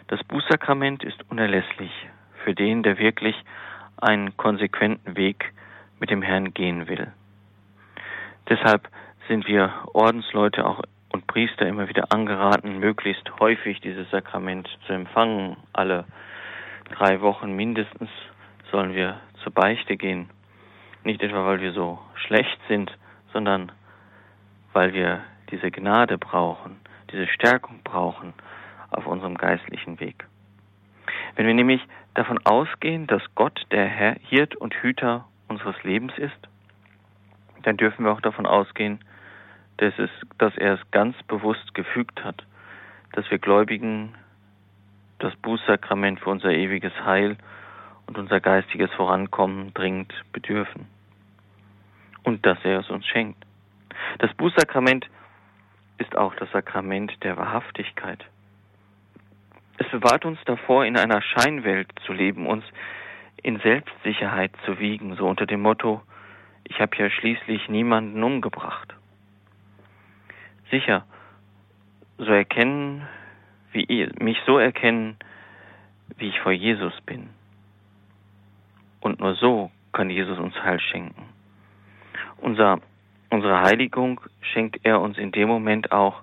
das 0.07 0.23
Bußsakrament 0.23 1.03
ist 1.03 1.23
unerlässlich 1.29 1.91
für 2.43 2.55
den, 2.55 2.81
der 2.81 2.97
wirklich 2.97 3.35
einen 3.97 4.35
konsequenten 4.35 5.15
Weg 5.15 5.53
mit 5.99 6.09
dem 6.09 6.23
Herrn 6.23 6.55
gehen 6.55 6.87
will. 6.87 7.13
Deshalb 8.49 8.89
sind 9.27 9.47
wir 9.47 9.71
Ordensleute 9.93 10.65
auch 10.65 10.81
und 11.11 11.27
Priester 11.27 11.67
immer 11.67 11.87
wieder 11.87 12.11
angeraten, 12.11 12.79
möglichst 12.79 13.39
häufig 13.39 13.79
dieses 13.81 14.09
Sakrament 14.09 14.67
zu 14.85 14.93
empfangen. 14.93 15.57
Alle 15.71 16.05
drei 16.95 17.21
Wochen 17.21 17.55
mindestens 17.55 18.09
sollen 18.71 18.93
wir 18.93 19.19
zur 19.43 19.53
Beichte 19.53 19.97
gehen. 19.97 20.29
Nicht 21.03 21.21
etwa, 21.21 21.45
weil 21.45 21.61
wir 21.61 21.73
so 21.73 21.99
schlecht 22.15 22.59
sind, 22.67 22.91
sondern 23.33 23.71
weil 24.73 24.93
wir 24.93 25.21
diese 25.51 25.71
Gnade 25.71 26.17
brauchen, 26.17 26.79
diese 27.11 27.27
Stärkung 27.27 27.81
brauchen 27.83 28.33
auf 28.91 29.05
unserem 29.07 29.37
geistlichen 29.37 29.99
Weg. 29.99 30.25
Wenn 31.35 31.47
wir 31.47 31.53
nämlich 31.53 31.81
davon 32.15 32.39
ausgehen, 32.45 33.07
dass 33.07 33.21
Gott 33.35 33.61
der 33.71 33.85
Herr, 33.85 34.15
Hirt 34.27 34.55
und 34.55 34.73
Hüter 34.75 35.25
unseres 35.47 35.81
Lebens 35.83 36.13
ist, 36.17 36.48
dann 37.63 37.77
dürfen 37.77 38.05
wir 38.05 38.11
auch 38.11 38.21
davon 38.21 38.45
ausgehen, 38.45 38.99
dass, 39.77 39.97
es, 39.97 40.09
dass 40.37 40.55
er 40.57 40.75
es 40.75 40.91
ganz 40.91 41.15
bewusst 41.23 41.73
gefügt 41.73 42.23
hat, 42.23 42.43
dass 43.13 43.29
wir 43.31 43.39
Gläubigen 43.39 44.15
das 45.19 45.35
Bußsakrament 45.37 46.19
für 46.19 46.29
unser 46.29 46.51
ewiges 46.51 46.93
Heil 47.03 47.37
und 48.07 48.17
unser 48.17 48.39
geistiges 48.39 48.91
Vorankommen 48.93 49.73
dringend 49.73 50.13
bedürfen. 50.33 50.87
Und 52.23 52.45
dass 52.45 52.57
er 52.63 52.79
es 52.79 52.89
uns 52.89 53.05
schenkt. 53.05 53.43
Das 54.19 54.33
Bußsakrament 54.33 55.09
ist 55.97 56.17
auch 56.17 56.33
das 56.35 56.49
Sakrament 56.51 57.23
der 57.23 57.37
Wahrhaftigkeit. 57.37 58.25
Es 59.77 59.87
bewahrt 59.89 60.25
uns 60.25 60.39
davor, 60.45 60.85
in 60.85 60.97
einer 60.97 61.21
Scheinwelt 61.21 61.87
zu 62.05 62.13
leben, 62.13 62.47
uns 62.47 62.65
in 63.41 63.59
Selbstsicherheit 63.59 64.51
zu 64.65 64.79
wiegen, 64.79 65.15
so 65.15 65.27
unter 65.27 65.45
dem 65.45 65.61
Motto, 65.61 66.01
ich 66.69 66.79
habe 66.79 66.95
ja 66.95 67.09
schließlich 67.09 67.67
niemanden 67.67 68.23
umgebracht. 68.23 68.95
Sicher, 70.71 71.03
so 72.17 72.31
erkennen, 72.31 73.07
wie 73.71 74.09
mich 74.19 74.37
so 74.45 74.57
erkennen, 74.57 75.17
wie 76.17 76.29
ich 76.29 76.39
vor 76.39 76.51
Jesus 76.51 76.93
bin. 77.01 77.29
Und 79.01 79.19
nur 79.19 79.35
so 79.35 79.71
kann 79.93 80.09
Jesus 80.09 80.37
uns 80.37 80.55
Heil 80.55 80.79
schenken. 80.79 81.25
Unser, 82.37 82.79
unsere 83.29 83.61
Heiligung 83.61 84.21
schenkt 84.41 84.79
er 84.83 85.01
uns 85.01 85.17
in 85.17 85.31
dem 85.31 85.47
Moment 85.47 85.91
auch, 85.91 86.21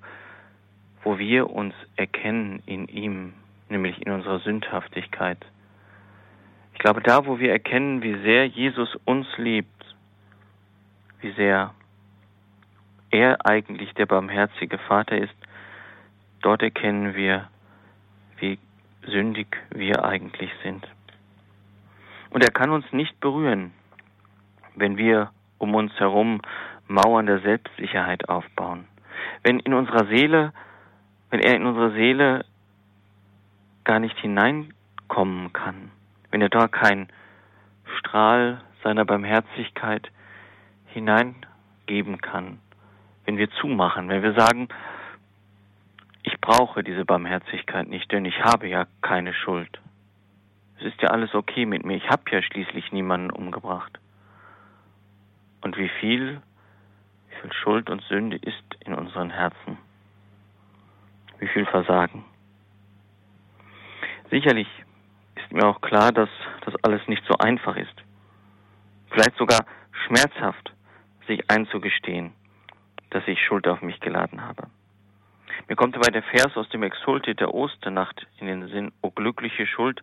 wo 1.02 1.18
wir 1.18 1.50
uns 1.50 1.74
erkennen 1.96 2.62
in 2.66 2.88
ihm, 2.88 3.34
nämlich 3.68 4.04
in 4.04 4.12
unserer 4.12 4.40
Sündhaftigkeit. 4.40 5.38
Ich 6.74 6.78
glaube, 6.80 7.00
da, 7.00 7.26
wo 7.26 7.38
wir 7.38 7.50
erkennen, 7.50 8.02
wie 8.02 8.20
sehr 8.22 8.46
Jesus 8.46 8.94
uns 9.04 9.26
liebt, 9.38 9.75
wie 11.20 11.32
sehr 11.32 11.74
er 13.10 13.46
eigentlich 13.46 13.92
der 13.94 14.06
barmherzige 14.06 14.78
Vater 14.78 15.16
ist, 15.16 15.34
dort 16.42 16.62
erkennen 16.62 17.14
wir, 17.14 17.48
wie 18.38 18.58
sündig 19.06 19.56
wir 19.70 20.04
eigentlich 20.04 20.50
sind. 20.62 20.86
Und 22.30 22.44
er 22.44 22.50
kann 22.50 22.70
uns 22.70 22.92
nicht 22.92 23.18
berühren, 23.20 23.72
wenn 24.74 24.96
wir 24.96 25.30
um 25.58 25.74
uns 25.74 25.92
herum 25.98 26.42
Mauern 26.88 27.26
der 27.26 27.40
Selbstsicherheit 27.40 28.28
aufbauen. 28.28 28.86
Wenn 29.42 29.58
in 29.60 29.74
unserer 29.74 30.06
Seele, 30.06 30.52
wenn 31.30 31.40
er 31.40 31.54
in 31.54 31.66
unsere 31.66 31.92
Seele 31.92 32.44
gar 33.84 34.00
nicht 34.00 34.18
hineinkommen 34.18 35.52
kann, 35.52 35.90
wenn 36.30 36.42
er 36.42 36.48
da 36.48 36.68
kein 36.68 37.08
Strahl 37.98 38.60
seiner 38.82 39.04
Barmherzigkeit 39.04 40.10
hineingeben 40.96 42.22
kann, 42.22 42.58
wenn 43.26 43.36
wir 43.36 43.50
zumachen, 43.50 44.08
wenn 44.08 44.22
wir 44.22 44.32
sagen, 44.32 44.68
ich 46.22 46.40
brauche 46.40 46.82
diese 46.82 47.04
Barmherzigkeit 47.04 47.86
nicht, 47.86 48.10
denn 48.10 48.24
ich 48.24 48.40
habe 48.42 48.66
ja 48.66 48.86
keine 49.02 49.34
Schuld. 49.34 49.78
Es 50.78 50.86
ist 50.86 51.00
ja 51.02 51.10
alles 51.10 51.34
okay 51.34 51.66
mit 51.66 51.84
mir, 51.84 51.96
ich 51.96 52.08
habe 52.08 52.22
ja 52.30 52.40
schließlich 52.42 52.92
niemanden 52.92 53.30
umgebracht. 53.30 53.98
Und 55.60 55.76
wie 55.76 55.90
viel, 56.00 56.40
wie 57.28 57.34
viel 57.42 57.52
Schuld 57.52 57.90
und 57.90 58.02
Sünde 58.04 58.36
ist 58.36 58.64
in 58.80 58.94
unseren 58.94 59.30
Herzen? 59.30 59.76
Wie 61.38 61.48
viel 61.48 61.66
Versagen? 61.66 62.24
Sicherlich 64.30 64.68
ist 65.34 65.52
mir 65.52 65.66
auch 65.66 65.82
klar, 65.82 66.10
dass 66.10 66.30
das 66.64 66.74
alles 66.82 67.06
nicht 67.06 67.24
so 67.26 67.36
einfach 67.36 67.76
ist. 67.76 67.94
Vielleicht 69.10 69.36
sogar 69.36 69.66
schmerzhaft, 70.06 70.72
sich 71.26 71.50
einzugestehen, 71.50 72.32
dass 73.10 73.26
ich 73.26 73.42
Schuld 73.44 73.66
auf 73.68 73.82
mich 73.82 74.00
geladen 74.00 74.42
habe. 74.42 74.68
Mir 75.68 75.76
kommt 75.76 75.96
dabei 75.96 76.10
der 76.10 76.22
Vers 76.22 76.56
aus 76.56 76.68
dem 76.68 76.82
Exulte 76.82 77.34
der 77.34 77.54
Osternacht 77.54 78.26
in 78.38 78.46
den 78.46 78.68
Sinn, 78.68 78.92
O 79.02 79.10
glückliche 79.10 79.66
Schuld, 79.66 80.02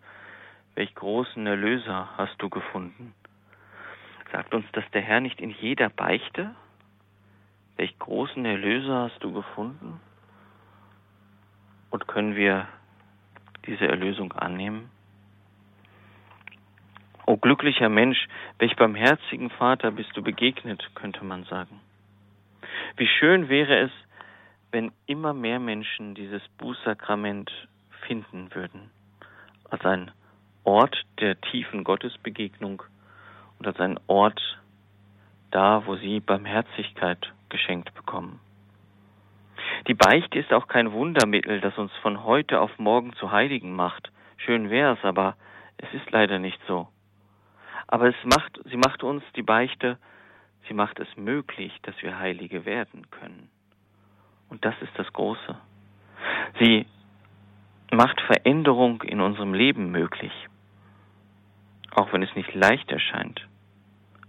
welch 0.75 0.93
großen 0.95 1.45
Erlöser 1.45 2.09
hast 2.17 2.35
du 2.41 2.49
gefunden. 2.49 3.13
Sagt 4.31 4.53
uns, 4.53 4.65
dass 4.71 4.89
der 4.91 5.01
Herr 5.01 5.21
nicht 5.21 5.39
in 5.39 5.51
jeder 5.51 5.89
Beichte 5.89 6.55
welch 7.77 7.97
großen 7.97 8.45
Erlöser 8.45 9.09
hast 9.09 9.23
du 9.23 9.33
gefunden? 9.33 9.99
Und 11.89 12.07
können 12.07 12.35
wir 12.35 12.67
diese 13.65 13.87
Erlösung 13.87 14.31
annehmen? 14.33 14.89
O 17.25 17.37
glücklicher 17.37 17.89
Mensch, 17.89 18.27
welch 18.59 18.75
barmherzigen 18.75 19.49
Vater 19.49 19.91
bist 19.91 20.15
du 20.15 20.21
begegnet, 20.21 20.83
könnte 20.95 21.23
man 21.23 21.45
sagen. 21.45 21.79
Wie 22.97 23.07
schön 23.07 23.47
wäre 23.47 23.79
es, 23.79 23.91
wenn 24.71 24.91
immer 25.05 25.33
mehr 25.33 25.59
Menschen 25.59 26.15
dieses 26.15 26.41
Bußsakrament 26.57 27.51
finden 28.07 28.53
würden, 28.53 28.89
als 29.69 29.85
ein 29.85 30.11
Ort 30.63 31.01
der 31.19 31.39
tiefen 31.39 31.83
Gottesbegegnung 31.83 32.83
und 33.59 33.67
als 33.67 33.79
ein 33.79 33.99
Ort 34.07 34.41
da, 35.51 35.85
wo 35.85 35.95
sie 35.95 36.19
Barmherzigkeit 36.19 37.31
geschenkt 37.49 37.93
bekommen. 37.93 38.39
Die 39.87 39.93
Beichte 39.93 40.39
ist 40.39 40.51
auch 40.51 40.67
kein 40.67 40.91
Wundermittel, 40.91 41.61
das 41.61 41.77
uns 41.77 41.91
von 42.01 42.23
heute 42.23 42.59
auf 42.59 42.79
morgen 42.79 43.13
zu 43.13 43.31
Heiligen 43.31 43.75
macht. 43.75 44.11
Schön 44.37 44.69
wär's, 44.69 44.99
aber 45.03 45.35
es 45.77 45.93
ist 45.93 46.09
leider 46.11 46.39
nicht 46.39 46.59
so. 46.67 46.87
Aber 47.93 48.07
es 48.07 48.15
macht, 48.23 48.59
sie 48.65 48.75
macht 48.75 49.03
uns 49.03 49.23
die 49.35 49.43
Beichte, 49.43 49.99
sie 50.67 50.73
macht 50.73 50.99
es 50.99 51.07
möglich, 51.15 51.71
dass 51.83 51.93
wir 52.01 52.17
Heilige 52.17 52.65
werden 52.65 53.11
können. 53.11 53.49
Und 54.49 54.65
das 54.65 54.73
ist 54.81 54.93
das 54.97 55.13
Große. 55.13 55.55
Sie 56.59 56.87
macht 57.91 58.19
Veränderung 58.21 59.03
in 59.03 59.21
unserem 59.21 59.53
Leben 59.53 59.91
möglich, 59.91 60.31
auch 61.91 62.11
wenn 62.11 62.23
es 62.23 62.33
nicht 62.33 62.51
leicht 62.55 62.91
erscheint. 62.91 63.47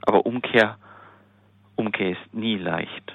Aber 0.03 0.27
Umkehr, 0.27 0.77
Umkehr 1.75 2.11
ist 2.11 2.35
nie 2.35 2.59
leicht. 2.59 3.15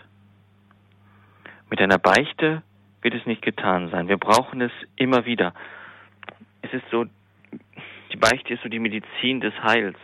Mit 1.70 1.80
einer 1.80 2.00
Beichte 2.00 2.64
wird 3.04 3.14
es 3.14 3.28
nicht 3.28 3.44
getan 3.44 3.92
sein. 3.92 4.08
Wir 4.08 4.18
brauchen 4.18 4.62
es 4.62 4.72
immer 4.96 5.26
wieder. 5.26 5.54
Es 6.64 6.74
ist 6.74 6.90
so, 6.90 7.06
die 8.12 8.18
Beichte 8.18 8.56
ist 8.56 8.64
so 8.64 8.70
die 8.70 8.80
Medizin 8.80 9.42
des 9.42 9.54
Heils. 9.62 10.00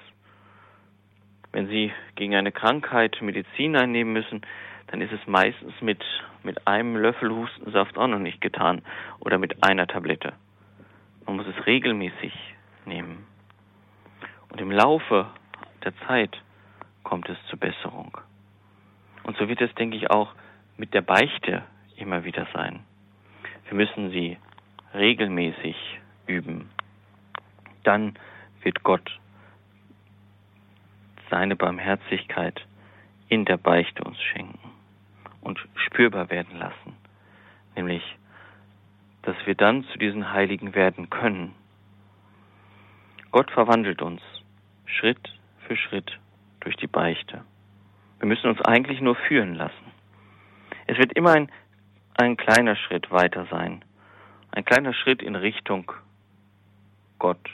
Wenn 1.56 1.70
Sie 1.70 1.94
gegen 2.16 2.36
eine 2.36 2.52
Krankheit 2.52 3.22
Medizin 3.22 3.78
einnehmen 3.78 4.12
müssen, 4.12 4.42
dann 4.88 5.00
ist 5.00 5.14
es 5.14 5.26
meistens 5.26 5.72
mit, 5.80 6.04
mit 6.44 6.68
einem 6.68 6.98
Löffel 6.98 7.30
Hustensaft 7.32 7.98
auch 7.98 8.08
noch 8.08 8.20
nicht 8.20 8.42
getan 8.42 8.82
oder 9.22 9.38
mit 9.38 9.64
einer 9.64 9.88
Tablette. 9.88 10.34
Man 11.26 11.38
muss 11.38 11.48
es 11.48 11.66
regelmäßig 11.66 12.34
nehmen. 12.86 13.26
Und 14.50 14.60
im 14.60 14.70
Laufe 14.70 15.28
der 15.86 15.94
Zeit 16.08 16.36
kommt 17.04 17.30
es 17.30 17.38
zur 17.50 17.58
Besserung. 17.58 18.18
Und 19.24 19.38
so 19.38 19.48
wird 19.48 19.62
es, 19.62 19.74
denke 19.76 19.96
ich, 19.96 20.12
auch 20.12 20.36
mit 20.76 20.94
der 20.94 21.04
Beichte 21.04 21.64
immer 21.96 22.26
wieder 22.26 22.46
sein. 22.54 22.82
Wir 23.70 23.76
müssen 23.78 24.12
sie 24.12 24.38
regelmäßig 24.94 25.78
üben. 26.28 26.70
Dann 27.86 28.16
wird 28.62 28.84
Gott 28.84 29.10
seine 31.30 31.56
Barmherzigkeit 31.56 32.66
in 33.30 33.46
der 33.46 33.58
Beichte 33.58 34.04
uns 34.04 34.22
schenken 34.22 34.72
und 35.42 35.60
spürbar 35.76 36.30
werden 36.30 36.58
lassen. 36.58 36.96
Nämlich, 37.76 38.04
dass 39.24 39.36
wir 39.46 39.56
dann 39.56 39.84
zu 39.86 39.98
diesen 39.98 40.32
Heiligen 40.32 40.76
werden 40.76 41.10
können. 41.10 41.54
Gott 43.32 43.52
verwandelt 43.52 44.02
uns 44.02 44.22
Schritt 44.86 45.34
für 45.68 45.76
Schritt 45.76 46.20
durch 46.62 46.76
die 46.78 46.88
Beichte. 46.88 47.44
Wir 48.20 48.28
müssen 48.28 48.50
uns 48.50 48.62
eigentlich 48.62 49.02
nur 49.02 49.16
führen 49.16 49.56
lassen. 49.56 49.92
Es 50.88 50.98
wird 50.98 51.14
immer 51.14 51.34
ein, 51.34 51.52
ein 52.16 52.38
kleiner 52.38 52.76
Schritt 52.76 53.12
weiter 53.12 53.46
sein. 53.50 53.84
Ein 54.52 54.64
kleiner 54.64 54.94
Schritt 54.94 55.22
in 55.22 55.36
Richtung 55.36 55.92
Gott, 57.20 57.50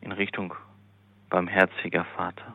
in 0.00 0.12
Richtung 0.12 0.54
barmherziger 1.28 2.04
Vater. 2.16 2.54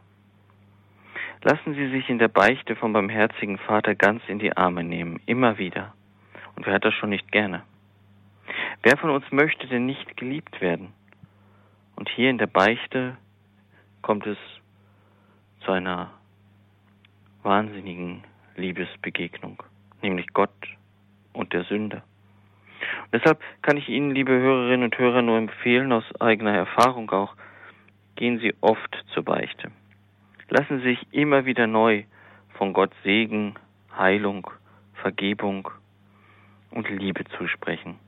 Lassen 1.45 1.73
Sie 1.75 1.89
sich 1.89 2.09
in 2.09 2.19
der 2.19 2.29
Beichte 2.29 2.73
vom 2.77 2.93
barmherzigen 2.93 3.57
Vater 3.57 3.95
ganz 3.95 4.21
in 4.29 4.39
die 4.39 4.55
Arme 4.55 4.81
nehmen, 4.81 5.19
immer 5.25 5.57
wieder. 5.57 5.93
Und 6.55 6.65
wer 6.65 6.75
hat 6.75 6.85
das 6.85 6.93
schon 6.93 7.09
nicht 7.09 7.33
gerne? 7.33 7.63
Wer 8.81 8.95
von 8.95 9.09
uns 9.09 9.29
möchte 9.29 9.67
denn 9.67 9.85
nicht 9.85 10.15
geliebt 10.15 10.61
werden? 10.61 10.93
Und 11.97 12.07
hier 12.07 12.29
in 12.29 12.37
der 12.37 12.47
Beichte 12.47 13.17
kommt 14.01 14.25
es 14.25 14.37
zu 15.65 15.73
einer 15.73 16.11
wahnsinnigen 17.43 18.23
Liebesbegegnung, 18.55 19.61
nämlich 20.01 20.27
Gott 20.31 20.49
und 21.33 21.51
der 21.51 21.65
Sünder. 21.65 22.03
Und 23.03 23.13
deshalb 23.13 23.41
kann 23.61 23.75
ich 23.75 23.89
Ihnen, 23.89 24.11
liebe 24.11 24.31
Hörerinnen 24.31 24.85
und 24.85 24.97
Hörer, 24.97 25.21
nur 25.21 25.37
empfehlen, 25.37 25.91
aus 25.91 26.05
eigener 26.21 26.53
Erfahrung 26.55 27.11
auch, 27.11 27.35
gehen 28.15 28.39
Sie 28.39 28.55
oft 28.61 29.03
zur 29.13 29.23
Beichte. 29.23 29.71
Lassen 30.49 30.81
sich 30.81 30.99
immer 31.11 31.45
wieder 31.45 31.67
neu 31.67 32.03
von 32.57 32.73
Gott 32.73 32.91
Segen, 33.03 33.55
Heilung, 33.97 34.49
Vergebung 34.93 35.69
und 36.71 36.89
Liebe 36.89 37.23
zusprechen. 37.37 37.99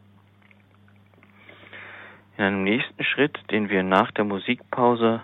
In 2.38 2.44
einem 2.44 2.64
nächsten 2.64 3.04
Schritt, 3.04 3.40
den 3.52 3.70
wir 3.70 3.84
nach 3.84 4.12
der 4.12 4.26
Musikpause 4.26 5.22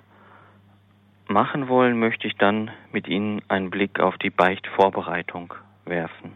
machen 1.27 1.67
wollen, 1.67 1.99
möchte 1.99 2.27
ich 2.27 2.35
dann 2.37 2.71
mit 2.91 3.07
Ihnen 3.07 3.41
einen 3.47 3.69
Blick 3.69 3.99
auf 3.99 4.17
die 4.17 4.29
Beichtvorbereitung 4.29 5.53
werfen. 5.85 6.33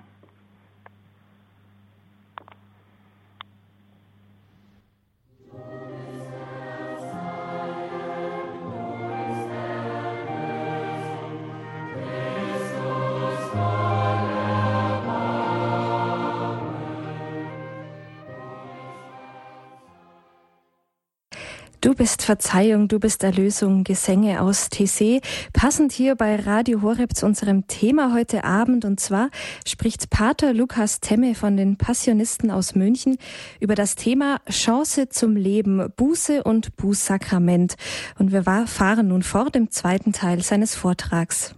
Du 21.96 22.04
bist 22.04 22.26
Verzeihung, 22.26 22.90
du 22.90 23.00
bist 23.00 23.24
Erlösung, 23.24 23.86
Gesänge 23.86 24.42
aus 24.42 24.70
TC. 24.70 25.22
Passend 25.54 25.94
hier 25.94 26.16
bei 26.16 26.36
Radio 26.36 26.82
Horeb 26.82 27.16
zu 27.16 27.26
unserem 27.26 27.68
Thema 27.68 28.14
heute 28.14 28.44
Abend. 28.44 28.84
Und 28.84 29.00
zwar 29.00 29.30
spricht 29.66 30.10
Pater 30.10 30.54
Lukas 30.54 31.00
Temme 31.00 31.36
von 31.36 31.56
den 31.56 31.78
Passionisten 31.78 32.52
aus 32.52 32.76
München 32.76 33.18
über 33.62 33.76
das 33.76 33.96
Thema 33.96 34.42
Chance 34.50 35.08
zum 35.08 35.38
Leben, 35.38 35.90
Buße 35.96 36.44
und 36.44 36.76
Bußsakrament. 36.76 37.76
Und 38.20 38.34
wir 38.34 38.44
fahren 38.44 39.08
nun 39.08 39.24
fort 39.24 39.56
im 39.56 39.72
zweiten 39.72 40.12
Teil 40.12 40.42
seines 40.42 40.76
Vortrags. 40.76 41.56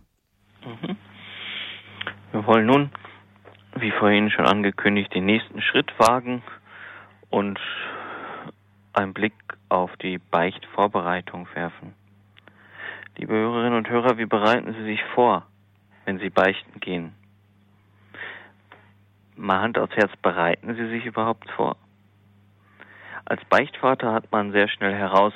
Mhm. 0.64 0.98
Wir 2.32 2.46
wollen 2.46 2.68
nun, 2.68 2.92
wie 3.80 3.90
vorhin 3.90 4.30
schon 4.30 4.46
angekündigt, 4.46 5.16
den 5.16 5.26
nächsten 5.26 5.64
Schritt 5.64 5.92
wagen 5.98 6.44
und 7.32 7.60
einen 8.94 9.14
Blick 9.14 9.34
auf 9.70 9.96
die 9.98 10.18
Beichtvorbereitung 10.18 11.48
werfen. 11.54 11.94
Liebe 13.18 13.34
Hörerinnen 13.34 13.78
und 13.78 13.90
Hörer, 13.90 14.18
wie 14.18 14.26
bereiten 14.26 14.74
Sie 14.74 14.84
sich 14.84 15.04
vor, 15.16 15.46
wenn 16.06 16.20
Sie 16.20 16.30
beichten 16.30 16.80
gehen? 16.80 17.16
Mal 19.36 19.62
Hand 19.62 19.78
aufs 19.78 19.96
Herz, 19.96 20.12
bereiten 20.22 20.76
Sie 20.76 20.88
sich 20.90 21.06
überhaupt 21.06 21.50
vor? 21.52 21.78
Als 23.26 23.44
Beichtvater 23.46 24.14
hat 24.14 24.32
man 24.32 24.52
sehr 24.52 24.70
schnell 24.70 24.94
heraus, 24.94 25.34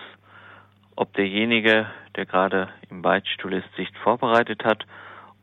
ob 0.95 1.13
derjenige, 1.13 1.87
der 2.15 2.25
gerade 2.25 2.69
im 2.89 3.01
Beichtstuhl 3.01 3.53
ist, 3.53 3.75
sich 3.75 3.89
vorbereitet 4.03 4.63
hat 4.63 4.85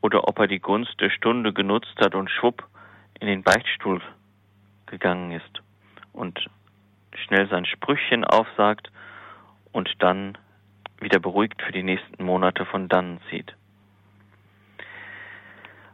oder 0.00 0.28
ob 0.28 0.38
er 0.38 0.46
die 0.46 0.60
Gunst 0.60 1.00
der 1.00 1.10
Stunde 1.10 1.52
genutzt 1.52 1.96
hat 2.00 2.14
und 2.14 2.30
schwupp 2.30 2.66
in 3.20 3.26
den 3.26 3.42
Beichtstuhl 3.42 4.00
gegangen 4.86 5.32
ist 5.32 5.62
und 6.12 6.48
schnell 7.24 7.48
sein 7.48 7.64
Sprüchchen 7.64 8.24
aufsagt 8.24 8.90
und 9.72 9.90
dann 9.98 10.36
wieder 11.00 11.20
beruhigt 11.20 11.62
für 11.62 11.72
die 11.72 11.82
nächsten 11.82 12.24
Monate 12.24 12.64
von 12.66 12.88
dann 12.88 13.20
zieht. 13.30 13.54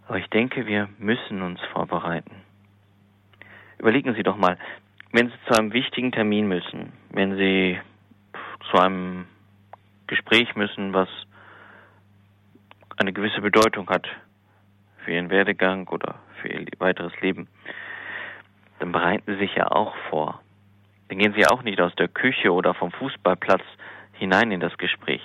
Aber 0.06 0.18
ich 0.18 0.28
denke, 0.28 0.66
wir 0.66 0.88
müssen 0.98 1.42
uns 1.42 1.60
vorbereiten. 1.72 2.42
Überlegen 3.78 4.14
Sie 4.14 4.22
doch 4.22 4.36
mal, 4.36 4.58
wenn 5.12 5.28
Sie 5.28 5.34
zu 5.46 5.58
einem 5.58 5.72
wichtigen 5.72 6.12
Termin 6.12 6.46
müssen, 6.46 6.92
wenn 7.10 7.36
Sie 7.36 7.78
zu 8.70 8.78
einem 8.78 9.26
Gespräch 10.06 10.54
müssen, 10.56 10.92
was 10.92 11.08
eine 12.96 13.12
gewisse 13.12 13.40
Bedeutung 13.40 13.88
hat 13.88 14.06
für 15.04 15.12
Ihren 15.12 15.30
Werdegang 15.30 15.88
oder 15.88 16.16
für 16.40 16.48
Ihr 16.48 16.66
weiteres 16.78 17.12
Leben, 17.20 17.48
dann 18.78 18.92
bereiten 18.92 19.24
Sie 19.26 19.38
sich 19.38 19.54
ja 19.54 19.70
auch 19.70 19.94
vor. 20.10 20.43
Dann 21.08 21.18
gehen 21.18 21.34
Sie 21.36 21.46
auch 21.46 21.62
nicht 21.62 21.80
aus 21.80 21.94
der 21.96 22.08
Küche 22.08 22.52
oder 22.52 22.74
vom 22.74 22.90
Fußballplatz 22.92 23.62
hinein 24.12 24.50
in 24.50 24.60
das 24.60 24.76
Gespräch. 24.78 25.22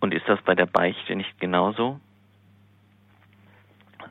Und 0.00 0.14
ist 0.14 0.26
das 0.28 0.40
bei 0.42 0.54
der 0.54 0.66
Beichte 0.66 1.14
nicht 1.14 1.38
genauso? 1.38 2.00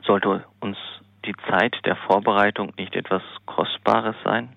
Sollte 0.04 0.45
uns 0.60 0.78
die 1.25 1.36
Zeit 1.49 1.75
der 1.86 1.95
Vorbereitung 1.95 2.73
nicht 2.78 2.95
etwas 2.95 3.23
Kostbares 3.45 4.15
sein? 4.23 4.56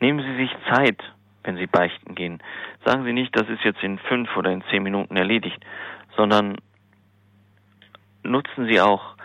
Nehmen 0.00 0.20
Sie 0.20 0.36
sich 0.36 0.50
Zeit, 0.72 1.02
wenn 1.44 1.56
Sie 1.56 1.66
beichten 1.66 2.14
gehen. 2.14 2.42
Sagen 2.84 3.04
Sie 3.04 3.12
nicht, 3.12 3.34
das 3.34 3.48
ist 3.48 3.64
jetzt 3.64 3.82
in 3.82 3.98
fünf 3.98 4.36
oder 4.36 4.50
in 4.50 4.62
zehn 4.70 4.82
Minuten 4.82 5.16
erledigt, 5.16 5.64
sondern 6.16 6.56
nutzen 8.22 8.66
Sie 8.66 8.80
auch 8.80 9.15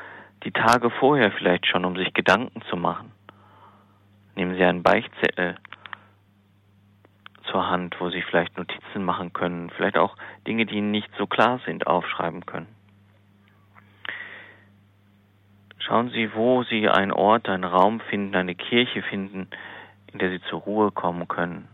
die 0.44 0.52
Tage 0.52 0.90
vorher 0.90 1.32
vielleicht 1.32 1.68
schon, 1.68 1.86
um 1.86 1.96
sich 1.96 2.14
Gedanken 2.14 2.62
zu 2.70 2.76
machen. 2.76 3.12
Nehmen 4.36 4.56
Sie 4.56 4.64
einen 4.64 4.84
Beichtzettel 4.84 5.58
zur 7.52 7.70
Hand, 7.70 7.96
wo 8.00 8.10
Sie 8.10 8.22
vielleicht 8.22 8.58
Notizen 8.58 9.04
machen 9.04 9.34
können, 9.34 9.70
vielleicht 9.72 9.98
auch 9.98 10.16
Dinge, 10.48 10.66
die 10.66 10.76
Ihnen 10.76 10.92
nicht 10.92 11.10
so 11.18 11.28
klar 11.28 11.60
sind, 11.66 11.86
aufschreiben 11.86 12.46
können. 12.46 12.68
Schauen 15.80 16.10
Sie, 16.12 16.34
wo 16.34 16.64
Sie 16.64 16.88
einen 16.88 17.12
Ort, 17.12 17.50
einen 17.50 17.64
Raum 17.64 18.00
finden, 18.00 18.36
eine 18.36 18.56
Kirche 18.56 19.02
finden, 19.02 19.48
in 20.14 20.20
der 20.20 20.30
Sie 20.30 20.42
zur 20.44 20.62
Ruhe 20.62 20.92
kommen 20.92 21.28
können, 21.28 21.68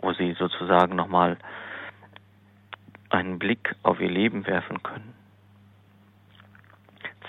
wo 0.00 0.12
Sie 0.12 0.34
sozusagen 0.34 0.94
nochmal 0.94 1.36
einen 3.08 3.38
Blick 3.38 3.74
auf 3.82 4.00
Ihr 4.00 4.10
Leben 4.10 4.46
werfen 4.46 4.82
können. 4.82 5.14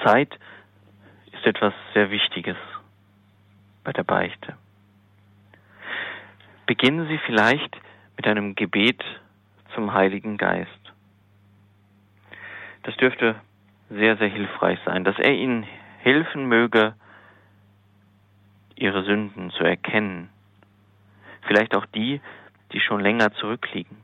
Zeit 0.03 0.38
ist 1.41 1.47
etwas 1.47 1.73
sehr 1.95 2.12
Wichtiges 2.12 2.58
bei 3.84 3.91
der 3.91 4.04
Beichte. 4.04 4.56
Beginnen 6.67 7.08
Sie 7.08 7.17
vielleicht 7.25 7.75
mit 8.15 8.27
einem 8.27 8.54
Gebet 8.54 9.04
zum 9.73 9.91
Heiligen 9.93 10.38
Geist. 10.38 10.69
Das 12.84 12.95
dürfte 12.97 13.36
sehr, 13.89 14.17
sehr 14.17 14.27
hilfreich 14.27 14.80
sein, 14.86 15.04
dass 15.04 15.17
er 15.17 15.34
Ihnen 15.34 15.65
helfen 15.99 16.45
möge, 16.45 16.93
Ihre 18.75 19.04
Sünden 19.04 19.49
zu 19.49 19.63
erkennen. 19.63 20.30
Vielleicht 21.47 21.75
auch 21.75 21.88
die, 21.88 22.21
die 22.71 22.80
schon 22.80 23.01
länger 23.01 23.34
zurückliegen. 23.34 23.97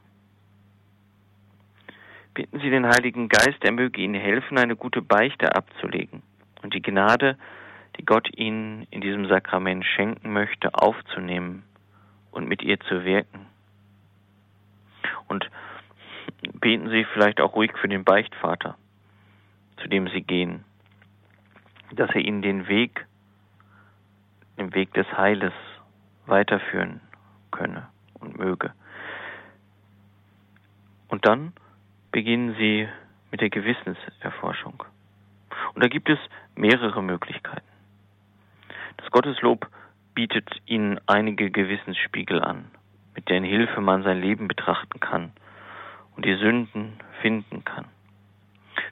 Bitten 2.33 2.59
Sie 2.59 2.71
den 2.71 2.87
Heiligen 2.87 3.29
Geist, 3.29 3.63
er 3.63 3.71
möge 3.71 4.01
Ihnen 4.01 4.19
helfen, 4.19 4.57
eine 4.57 4.75
gute 4.75 5.03
Beichte 5.03 5.55
abzulegen 5.55 6.23
und 6.61 6.73
die 6.73 6.81
Gnade, 6.81 7.37
die 7.97 8.05
Gott 8.05 8.29
Ihnen 8.37 8.87
in 8.91 9.01
diesem 9.01 9.27
Sakrament 9.27 9.85
schenken 9.85 10.31
möchte, 10.31 10.73
aufzunehmen 10.73 11.63
und 12.31 12.47
mit 12.47 12.61
ihr 12.61 12.79
zu 12.81 13.03
wirken. 13.03 13.47
Und 15.27 15.49
beten 16.53 16.89
Sie 16.89 17.05
vielleicht 17.13 17.41
auch 17.41 17.55
ruhig 17.55 17.71
für 17.77 17.87
den 17.87 18.03
Beichtvater, 18.03 18.77
zu 19.77 19.87
dem 19.87 20.07
Sie 20.09 20.21
gehen, 20.21 20.63
dass 21.91 22.09
er 22.11 22.21
Ihnen 22.21 22.41
den 22.41 22.67
Weg, 22.67 23.05
den 24.57 24.73
Weg 24.73 24.93
des 24.93 25.07
Heiles 25.17 25.53
weiterführen 26.25 27.01
könne 27.51 27.87
und 28.19 28.37
möge. 28.37 28.73
Und 31.07 31.25
dann 31.25 31.53
beginnen 32.11 32.55
Sie 32.55 32.87
mit 33.31 33.41
der 33.41 33.49
Gewissenserforschung. 33.49 34.83
Und 35.77 35.83
da 35.83 35.89
gibt 35.89 36.09
es 36.09 36.17
mehrere 36.55 37.03
Möglichkeiten. 37.03 37.61
Das 38.97 39.11
Gotteslob 39.11 39.67
bietet 40.15 40.49
Ihnen 40.65 40.99
einige 41.05 41.51
Gewissensspiegel 41.51 42.41
an, 42.41 42.71
mit 43.13 43.29
deren 43.29 43.43
Hilfe 43.43 43.79
man 43.79 44.01
sein 44.01 44.19
Leben 44.19 44.47
betrachten 44.47 44.99
kann 44.99 45.33
und 46.15 46.25
die 46.25 46.33
Sünden 46.33 46.93
finden 47.21 47.63
kann. 47.63 47.85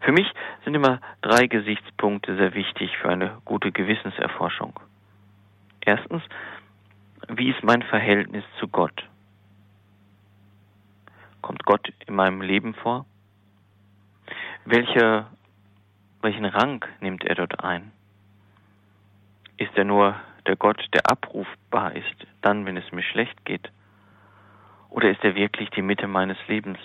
Für 0.01 0.11
mich 0.11 0.31
sind 0.63 0.75
immer 0.75 1.01
drei 1.23 1.47
Gesichtspunkte 1.47 2.37
sehr 2.37 2.53
wichtig 2.53 2.95
für 2.97 3.09
eine 3.09 3.41
gute 3.45 3.71
Gewissenserforschung. 3.71 4.79
Erstens, 5.83 6.21
wie 7.29 7.49
ist 7.49 7.63
mein 7.63 7.81
Verhältnis 7.81 8.43
zu 8.59 8.67
Gott? 8.67 9.09
Kommt 11.41 11.65
Gott 11.65 11.91
in 12.05 12.13
meinem 12.13 12.43
Leben 12.43 12.75
vor? 12.75 13.07
Welche, 14.65 15.25
welchen 16.25 16.45
Rang 16.45 16.83
nimmt 17.01 17.23
er 17.23 17.35
dort 17.35 17.63
ein? 17.63 17.91
Ist 19.57 19.77
er 19.77 19.85
nur 19.85 20.15
der 20.47 20.55
Gott, 20.55 20.83
der 20.91 21.07
abrufbar 21.09 21.95
ist, 21.95 22.15
dann, 22.41 22.65
wenn 22.65 22.77
es 22.77 22.91
mir 22.91 23.03
schlecht 23.03 23.45
geht? 23.45 23.71
Oder 24.89 25.11
ist 25.11 25.23
er 25.23 25.35
wirklich 25.35 25.69
die 25.69 25.83
Mitte 25.83 26.07
meines 26.07 26.37
Lebens? 26.47 26.79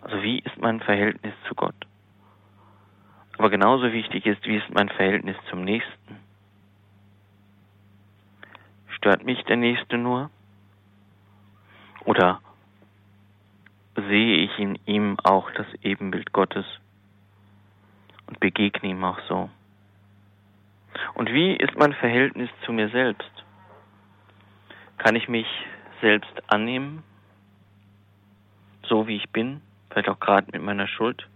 Also 0.00 0.22
wie 0.22 0.38
ist 0.38 0.56
mein 0.58 0.80
Verhältnis 0.80 1.34
zu 1.46 1.54
Gott? 1.54 1.74
Aber 3.36 3.50
genauso 3.50 3.92
wichtig 3.92 4.24
ist, 4.24 4.44
wie 4.46 4.56
ist 4.56 4.72
mein 4.72 4.88
Verhältnis 4.88 5.36
zum 5.50 5.62
Nächsten? 5.62 6.16
Stört 8.88 9.24
mich 9.24 9.42
der 9.44 9.56
Nächste 9.56 9.98
nur? 9.98 10.30
Oder 12.06 12.40
sehe 13.96 14.38
ich 14.38 14.58
in 14.58 14.78
ihm 14.86 15.18
auch 15.22 15.50
das 15.50 15.66
Ebenbild 15.82 16.32
Gottes 16.32 16.64
begegne 18.40 18.90
ihm 18.90 19.04
auch 19.04 19.18
so? 19.28 19.50
Und 21.14 21.32
wie 21.32 21.54
ist 21.56 21.76
mein 21.76 21.92
Verhältnis 21.92 22.50
zu 22.64 22.72
mir 22.72 22.88
selbst? 22.88 23.30
Kann 24.98 25.16
ich 25.16 25.28
mich 25.28 25.46
selbst 26.00 26.32
annehmen, 26.46 27.02
so 28.82 29.06
wie 29.06 29.16
ich 29.16 29.30
bin, 29.30 29.60
vielleicht 29.90 30.08
auch 30.08 30.20
gerade 30.20 30.48
mit 30.52 30.62
meiner 30.62 30.86
Schuld? 30.86 31.28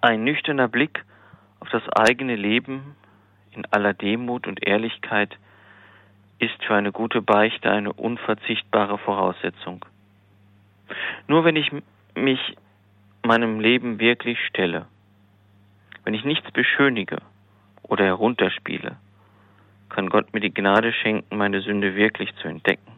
Ein 0.00 0.24
nüchterner 0.24 0.68
Blick 0.68 1.04
auf 1.60 1.68
das 1.70 1.88
eigene 1.88 2.36
Leben 2.36 2.96
in 3.52 3.64
aller 3.70 3.94
Demut 3.94 4.46
und 4.46 4.66
Ehrlichkeit 4.66 5.36
ist 6.38 6.62
für 6.64 6.74
eine 6.74 6.92
gute 6.92 7.22
Beichte 7.22 7.70
eine 7.70 7.92
unverzichtbare 7.92 8.98
Voraussetzung. 8.98 9.84
Nur 11.26 11.44
wenn 11.44 11.56
ich 11.56 11.72
mich 12.14 12.56
meinem 13.26 13.60
Leben 13.60 13.98
wirklich 13.98 14.38
stelle, 14.46 14.86
wenn 16.04 16.14
ich 16.14 16.24
nichts 16.24 16.50
beschönige 16.52 17.18
oder 17.82 18.04
herunterspiele, 18.04 18.96
kann 19.88 20.08
Gott 20.08 20.32
mir 20.32 20.40
die 20.40 20.54
Gnade 20.54 20.92
schenken, 20.92 21.36
meine 21.36 21.60
Sünde 21.60 21.94
wirklich 21.94 22.34
zu 22.36 22.48
entdecken. 22.48 22.92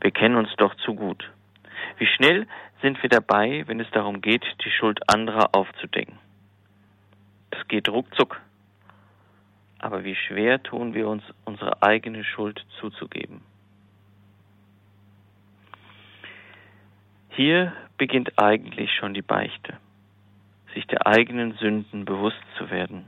Wir 0.00 0.10
kennen 0.10 0.36
uns 0.36 0.50
doch 0.56 0.74
zu 0.76 0.94
gut. 0.94 1.30
Wie 1.98 2.06
schnell 2.06 2.46
sind 2.80 3.00
wir 3.02 3.08
dabei, 3.08 3.64
wenn 3.66 3.78
es 3.78 3.90
darum 3.92 4.20
geht, 4.20 4.44
die 4.64 4.70
Schuld 4.70 5.00
anderer 5.08 5.54
aufzudecken? 5.54 6.18
Das 7.50 7.66
geht 7.68 7.88
ruckzuck. 7.88 8.40
Aber 9.78 10.04
wie 10.04 10.16
schwer 10.16 10.62
tun 10.62 10.94
wir 10.94 11.08
uns, 11.08 11.22
unsere 11.44 11.82
eigene 11.82 12.24
Schuld 12.24 12.64
zuzugeben? 12.80 13.42
Hier 17.34 17.72
beginnt 17.96 18.38
eigentlich 18.38 18.92
schon 18.94 19.14
die 19.14 19.22
Beichte 19.22 19.78
sich 20.74 20.86
der 20.86 21.06
eigenen 21.06 21.54
Sünden 21.54 22.04
bewusst 22.04 22.42
zu 22.56 22.70
werden, 22.70 23.06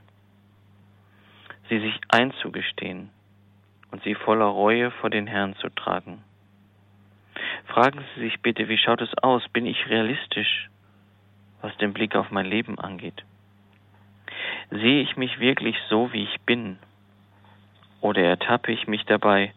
sie 1.68 1.78
sich 1.80 1.98
einzugestehen 2.08 3.10
und 3.90 4.02
sie 4.02 4.14
voller 4.14 4.46
Reue 4.46 4.90
vor 4.90 5.10
den 5.10 5.26
Herrn 5.26 5.56
zu 5.56 5.68
tragen. 5.70 6.22
Fragen 7.66 8.04
Sie 8.14 8.20
sich 8.20 8.40
bitte, 8.42 8.68
wie 8.68 8.78
schaut 8.78 9.00
es 9.00 9.16
aus? 9.18 9.48
Bin 9.48 9.66
ich 9.66 9.88
realistisch, 9.88 10.68
was 11.62 11.76
den 11.78 11.92
Blick 11.92 12.14
auf 12.14 12.30
mein 12.30 12.46
Leben 12.46 12.78
angeht? 12.78 13.24
Sehe 14.70 15.02
ich 15.02 15.16
mich 15.16 15.40
wirklich 15.40 15.76
so, 15.88 16.12
wie 16.12 16.24
ich 16.24 16.40
bin? 16.42 16.78
Oder 18.00 18.22
ertappe 18.22 18.72
ich 18.72 18.86
mich 18.86 19.04
dabei, 19.06 19.54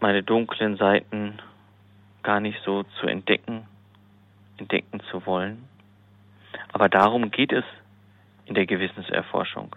meine 0.00 0.22
dunklen 0.22 0.76
Seiten 0.76 1.38
gar 2.26 2.40
nicht 2.40 2.60
so 2.64 2.82
zu 2.98 3.06
entdecken, 3.06 3.68
entdecken 4.58 5.00
zu 5.12 5.24
wollen? 5.26 5.68
Aber 6.72 6.88
darum 6.88 7.30
geht 7.30 7.52
es 7.52 7.64
in 8.46 8.54
der 8.54 8.66
Gewissenserforschung, 8.66 9.76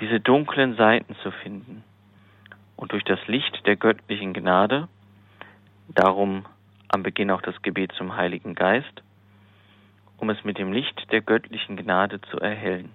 diese 0.00 0.18
dunklen 0.18 0.74
Seiten 0.74 1.14
zu 1.22 1.30
finden 1.30 1.84
und 2.74 2.90
durch 2.90 3.04
das 3.04 3.24
Licht 3.28 3.64
der 3.66 3.76
göttlichen 3.76 4.32
Gnade, 4.32 4.88
darum 5.86 6.44
am 6.88 7.04
Beginn 7.04 7.30
auch 7.30 7.42
das 7.42 7.62
Gebet 7.62 7.92
zum 7.92 8.16
Heiligen 8.16 8.56
Geist, 8.56 9.02
um 10.16 10.28
es 10.28 10.42
mit 10.42 10.58
dem 10.58 10.72
Licht 10.72 11.12
der 11.12 11.20
göttlichen 11.20 11.76
Gnade 11.76 12.20
zu 12.22 12.40
erhellen. 12.40 12.90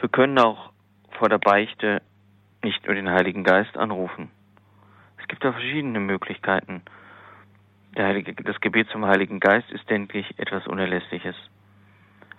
Wir 0.00 0.10
können 0.10 0.38
auch 0.38 0.70
vor 1.12 1.30
der 1.30 1.38
Beichte 1.38 2.02
nicht 2.62 2.84
nur 2.84 2.94
den 2.94 3.08
Heiligen 3.08 3.42
Geist 3.42 3.78
anrufen. 3.78 4.30
Es 5.24 5.28
gibt 5.28 5.46
auch 5.46 5.54
verschiedene 5.54 6.00
Möglichkeiten, 6.00 6.82
Heilige, 7.96 8.34
das 8.34 8.60
Gebet 8.60 8.90
zum 8.90 9.06
Heiligen 9.06 9.40
Geist 9.40 9.70
ist, 9.70 9.88
denke 9.88 10.18
ich, 10.18 10.38
etwas 10.38 10.66
Unerlässliches. 10.66 11.34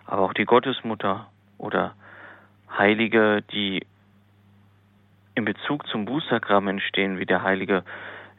Aber 0.06 0.22
auch 0.22 0.34
die 0.34 0.46
Gottesmutter 0.46 1.26
oder 1.58 1.96
Heilige, 2.78 3.42
die 3.52 3.84
in 5.34 5.46
Bezug 5.46 5.88
zum 5.88 6.06
Bußsakrament 6.06 6.80
stehen, 6.84 7.18
wie 7.18 7.26
der 7.26 7.42
heilige 7.42 7.84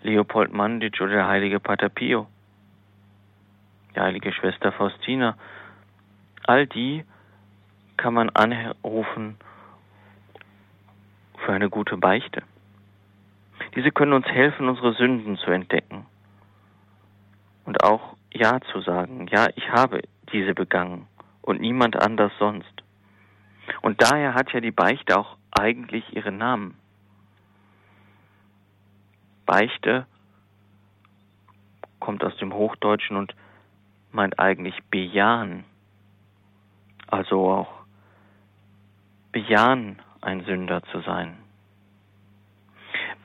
Leopold 0.02 0.52
Mandic 0.52 1.00
oder 1.00 1.14
der 1.14 1.26
heilige 1.26 1.58
Pater 1.58 1.88
Pio, 1.88 2.28
die 3.96 4.00
heilige 4.00 4.32
Schwester 4.32 4.70
Faustina. 4.70 5.36
All 6.44 6.68
die 6.68 7.04
kann 7.96 8.14
man 8.14 8.30
anrufen 8.30 9.38
für 11.44 11.52
eine 11.52 11.68
gute 11.68 11.96
Beichte. 11.96 12.44
Diese 13.76 13.92
können 13.92 14.14
uns 14.14 14.26
helfen, 14.26 14.70
unsere 14.70 14.94
Sünden 14.94 15.36
zu 15.36 15.50
entdecken 15.50 16.06
und 17.66 17.84
auch 17.84 18.16
Ja 18.32 18.58
zu 18.72 18.80
sagen. 18.80 19.26
Ja, 19.30 19.48
ich 19.54 19.70
habe 19.70 20.00
diese 20.32 20.54
begangen 20.54 21.06
und 21.42 21.60
niemand 21.60 21.94
anders 21.94 22.32
sonst. 22.38 22.82
Und 23.82 24.00
daher 24.00 24.32
hat 24.34 24.50
ja 24.52 24.60
die 24.60 24.70
Beichte 24.70 25.18
auch 25.18 25.36
eigentlich 25.50 26.16
ihren 26.16 26.38
Namen. 26.38 26.78
Beichte 29.44 30.06
kommt 32.00 32.24
aus 32.24 32.36
dem 32.38 32.54
Hochdeutschen 32.54 33.16
und 33.16 33.34
meint 34.10 34.38
eigentlich 34.38 34.82
bejahen. 34.90 35.64
Also 37.08 37.50
auch 37.50 37.72
bejahen, 39.32 40.00
ein 40.22 40.44
Sünder 40.44 40.82
zu 40.84 41.00
sein. 41.02 41.36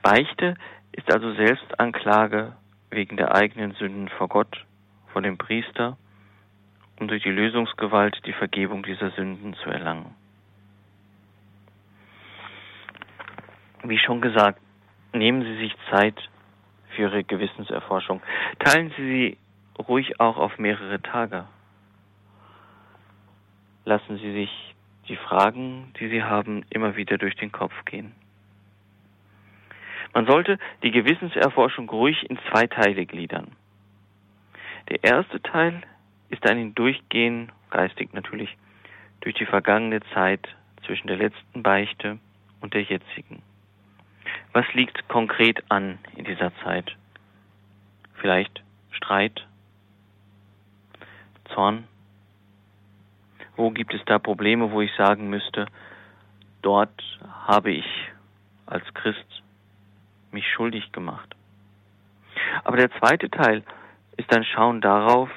Beichte 0.02 0.56
ist 0.92 1.10
also 1.12 1.32
Selbstanklage 1.34 2.56
wegen 2.90 3.16
der 3.16 3.34
eigenen 3.34 3.72
Sünden 3.72 4.08
vor 4.08 4.28
Gott, 4.28 4.66
vor 5.12 5.22
dem 5.22 5.38
Priester, 5.38 5.96
um 6.98 7.08
durch 7.08 7.22
die 7.22 7.30
Lösungsgewalt 7.30 8.20
die 8.26 8.32
Vergebung 8.32 8.82
dieser 8.82 9.10
Sünden 9.12 9.54
zu 9.54 9.70
erlangen. 9.70 10.14
Wie 13.84 13.98
schon 13.98 14.20
gesagt, 14.20 14.60
nehmen 15.12 15.42
Sie 15.42 15.56
sich 15.56 15.74
Zeit 15.90 16.16
für 16.90 17.02
Ihre 17.02 17.24
Gewissenserforschung. 17.24 18.22
Teilen 18.58 18.92
Sie 18.96 19.02
sie 19.02 19.38
ruhig 19.88 20.20
auch 20.20 20.36
auf 20.36 20.58
mehrere 20.58 21.00
Tage. 21.00 21.46
Lassen 23.84 24.18
Sie 24.18 24.32
sich 24.32 24.74
die 25.08 25.16
Fragen, 25.16 25.92
die 25.98 26.08
Sie 26.08 26.22
haben, 26.22 26.64
immer 26.70 26.96
wieder 26.96 27.18
durch 27.18 27.34
den 27.36 27.50
Kopf 27.50 27.74
gehen. 27.84 28.12
Man 30.14 30.26
sollte 30.26 30.58
die 30.82 30.90
Gewissenserforschung 30.90 31.88
ruhig 31.88 32.28
in 32.28 32.38
zwei 32.50 32.66
Teile 32.66 33.06
gliedern. 33.06 33.52
Der 34.88 35.02
erste 35.04 35.40
Teil 35.40 35.82
ist 36.28 36.46
ein 36.46 36.58
Hindurchgehen, 36.58 37.50
geistig 37.70 38.12
natürlich, 38.12 38.56
durch 39.20 39.34
die 39.36 39.46
vergangene 39.46 40.00
Zeit 40.12 40.46
zwischen 40.84 41.06
der 41.06 41.16
letzten 41.16 41.62
Beichte 41.62 42.18
und 42.60 42.74
der 42.74 42.82
jetzigen. 42.82 43.42
Was 44.52 44.66
liegt 44.74 45.08
konkret 45.08 45.62
an 45.70 45.98
in 46.16 46.24
dieser 46.24 46.52
Zeit? 46.62 46.94
Vielleicht 48.14 48.62
Streit, 48.90 49.46
Zorn? 51.54 51.84
Wo 53.56 53.70
gibt 53.70 53.94
es 53.94 54.04
da 54.06 54.18
Probleme, 54.18 54.70
wo 54.70 54.80
ich 54.80 54.92
sagen 54.94 55.28
müsste, 55.28 55.66
dort 56.62 57.02
habe 57.46 57.72
ich 57.72 57.86
als 58.66 58.84
Christ 58.94 59.41
mich 60.32 60.50
schuldig 60.50 60.92
gemacht? 60.92 61.34
Aber 62.64 62.76
der 62.76 62.90
zweite 62.98 63.30
Teil 63.30 63.62
ist 64.16 64.32
ein 64.34 64.44
Schauen 64.44 64.80
darauf, 64.80 65.30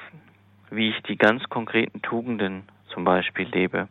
wie 0.70 0.90
ich 0.90 1.02
die 1.02 1.16
ganz 1.16 1.44
konkreten 1.48 2.02
Tugenden 2.02 2.64
zum 2.88 3.04
Beispiel 3.04 3.48
lebe. 3.48 3.88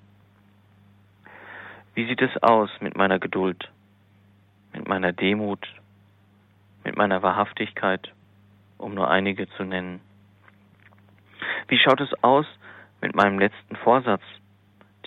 Wie 1.93 2.05
sieht 2.05 2.21
es 2.21 2.43
aus 2.43 2.69
mit 2.81 2.97
meiner 2.97 3.19
Geduld, 3.19 3.71
mit 4.73 4.87
meiner 4.87 5.13
Demut, 5.13 5.65
mit 6.83 6.97
meiner 6.97 7.21
Wahrhaftigkeit, 7.23 8.11
um 8.77 8.93
nur 8.93 9.09
einige 9.09 9.47
zu 9.51 9.63
nennen? 9.63 10.01
Wie 11.67 11.77
schaut 11.77 12.01
es 12.01 12.13
aus 12.23 12.45
mit 13.01 13.15
meinem 13.15 13.39
letzten 13.39 13.75
Vorsatz, 13.77 14.23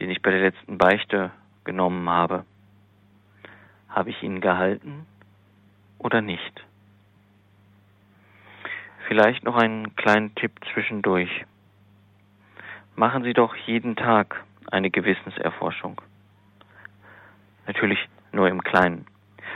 den 0.01 0.11
ich 0.11 0.23
bei 0.23 0.31
der 0.31 0.41
letzten 0.41 0.79
Beichte 0.79 1.31
genommen 1.65 2.09
habe? 2.09 2.45
Habe 3.89 4.11
ich 4.11 4.23
ihn 4.23 4.41
gehalten 4.41 5.07
oder 5.99 6.21
nicht? 6.21 6.65
Vielleicht 9.07 9.45
noch 9.45 9.57
einen 9.57 9.97
kleinen 9.97 10.35
Tipp 10.35 10.53
zwischendurch. 10.73 11.31
Machen 12.95 13.23
Sie 13.23 13.33
doch 13.33 13.55
jeden 13.57 13.97
Tag 13.97 14.45
eine 14.71 14.91
Gewissenserforschung. 14.91 16.01
Natürlich 17.67 17.99
nur 18.33 18.49
im 18.49 18.63
Kleinen. 18.63 19.07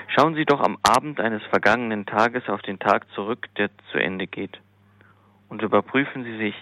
Schauen 0.09 0.35
Sie 0.35 0.45
doch 0.45 0.61
am 0.61 0.79
Abend 0.83 1.21
eines 1.21 1.43
vergangenen 1.45 2.07
Tages 2.07 2.49
auf 2.49 2.63
den 2.63 2.79
Tag 2.79 3.11
zurück, 3.11 3.49
der 3.57 3.71
zu 3.91 3.99
Ende 3.99 4.27
geht. 4.27 4.61
Und 5.49 5.63
überprüfen 5.63 6.25
Sie 6.25 6.37
sich, 6.39 6.55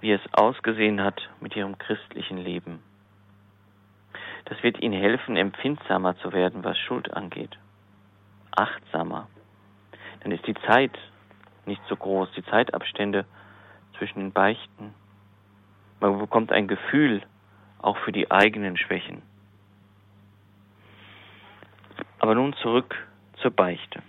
wie 0.00 0.12
es 0.12 0.20
ausgesehen 0.32 1.02
hat 1.02 1.30
mit 1.40 1.56
Ihrem 1.56 1.78
christlichen 1.78 2.38
Leben. 2.38 2.82
Das 4.46 4.62
wird 4.62 4.78
Ihnen 4.80 5.00
helfen, 5.00 5.36
empfindsamer 5.36 6.16
zu 6.18 6.32
werden, 6.32 6.64
was 6.64 6.78
Schuld 6.78 7.12
angeht. 7.14 7.56
Achtsamer. 8.56 9.28
Dann 10.20 10.32
ist 10.32 10.46
die 10.46 10.54
Zeit 10.66 10.96
nicht 11.66 11.82
so 11.88 11.96
groß, 11.96 12.30
die 12.36 12.44
Zeitabstände 12.44 13.24
zwischen 13.98 14.20
den 14.20 14.32
Beichten 14.32 14.94
man 16.04 16.18
bekommt 16.18 16.52
ein 16.52 16.68
Gefühl 16.68 17.22
auch 17.80 17.96
für 17.98 18.12
die 18.12 18.30
eigenen 18.30 18.76
Schwächen. 18.76 19.22
Aber 22.18 22.34
nun 22.34 22.52
zurück 22.54 22.94
zur 23.40 23.50
Beichte. 23.50 24.02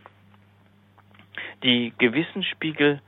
Die 1.64 1.94
Gewissensspiegel 1.98 3.02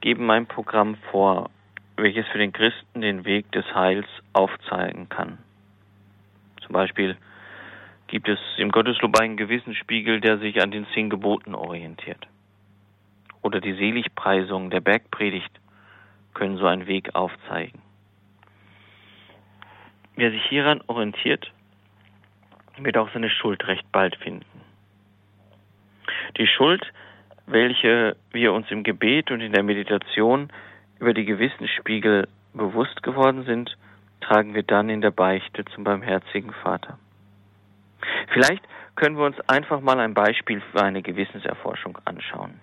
geben 0.00 0.26
mein 0.26 0.46
Programm 0.46 0.96
vor, 1.12 1.50
welches 1.96 2.26
für 2.28 2.38
den 2.38 2.52
Christen 2.52 3.00
den 3.00 3.24
Weg 3.24 3.50
des 3.52 3.64
Heils 3.74 4.06
aufzeigen 4.32 5.08
kann. 5.08 5.38
Zum 6.62 6.72
Beispiel 6.72 7.16
gibt 8.12 8.28
es 8.28 8.38
im 8.58 8.70
Gotteslob 8.70 9.18
einen 9.18 9.38
Gewissensspiegel, 9.38 10.20
der 10.20 10.36
sich 10.36 10.62
an 10.62 10.70
den 10.70 10.86
zehn 10.92 11.08
Geboten 11.08 11.54
orientiert. 11.54 12.28
Oder 13.40 13.58
die 13.58 13.72
Seligpreisungen 13.72 14.68
der 14.68 14.82
Bergpredigt 14.82 15.50
können 16.34 16.58
so 16.58 16.66
einen 16.66 16.86
Weg 16.86 17.14
aufzeigen. 17.14 17.80
Wer 20.14 20.30
sich 20.30 20.44
hieran 20.44 20.82
orientiert, 20.88 21.50
wird 22.76 22.98
auch 22.98 23.10
seine 23.14 23.30
Schuld 23.30 23.66
recht 23.66 23.90
bald 23.92 24.14
finden. 24.16 24.60
Die 26.36 26.46
Schuld, 26.46 26.84
welche 27.46 28.14
wir 28.30 28.52
uns 28.52 28.70
im 28.70 28.82
Gebet 28.82 29.30
und 29.30 29.40
in 29.40 29.54
der 29.54 29.62
Meditation 29.62 30.50
über 30.98 31.14
die 31.14 31.24
Gewissensspiegel 31.24 32.28
bewusst 32.52 33.02
geworden 33.02 33.44
sind, 33.44 33.74
tragen 34.20 34.54
wir 34.54 34.64
dann 34.64 34.90
in 34.90 35.00
der 35.00 35.12
Beichte 35.12 35.64
zum 35.64 35.84
barmherzigen 35.84 36.52
Vater. 36.62 36.98
Vielleicht 38.32 38.62
können 38.94 39.16
wir 39.16 39.24
uns 39.24 39.40
einfach 39.48 39.80
mal 39.80 39.98
ein 40.00 40.14
Beispiel 40.14 40.60
für 40.72 40.82
eine 40.82 41.02
Gewissenserforschung 41.02 41.98
anschauen. 42.04 42.60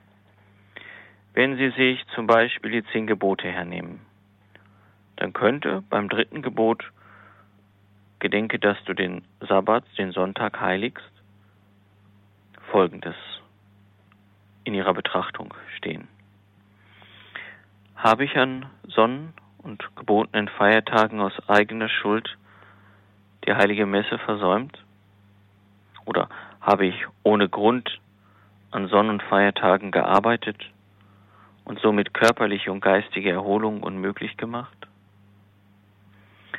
Wenn 1.34 1.58
Sie 1.58 1.70
sich 1.72 2.06
zum 2.16 2.28
Beispiel 2.28 2.72
die 2.72 2.86
zehn 2.92 3.08
Gebote 3.08 3.48
hernehmen, 3.48 4.02
dann 5.16 5.34
könnte 5.34 5.84
beim 5.90 6.10
dritten 6.10 6.42
Gebot 6.42 6.92
Gedenke, 8.20 8.60
dass 8.60 8.78
du 8.84 8.94
den 8.94 9.24
Sabbat, 9.40 9.86
den 9.98 10.12
Sonntag 10.12 10.60
heiligst, 10.60 11.12
Folgendes 12.70 13.16
in 14.66 14.74
ihrer 14.74 14.94
Betrachtung 14.94 15.54
stehen. 15.78 16.08
Habe 17.96 18.26
ich 18.26 18.38
an 18.38 18.66
Sonnen- 18.88 19.34
und 19.60 19.90
gebotenen 19.96 20.50
Feiertagen 20.50 21.22
aus 21.22 21.34
eigener 21.48 21.90
Schuld 21.90 22.38
die 23.46 23.54
heilige 23.54 23.86
Messe 23.86 24.18
versäumt? 24.20 24.78
Oder 26.10 26.28
habe 26.60 26.88
ich 26.88 27.06
ohne 27.22 27.48
Grund 27.50 28.00
an 28.72 28.88
Sonn- 28.88 29.10
und 29.10 29.22
Feiertagen 29.22 29.92
gearbeitet 29.92 30.58
und 31.66 31.80
somit 31.82 32.16
körperliche 32.16 32.72
und 32.72 32.82
geistige 32.82 33.30
Erholung 33.30 33.84
unmöglich 33.84 34.36
gemacht? 34.36 34.88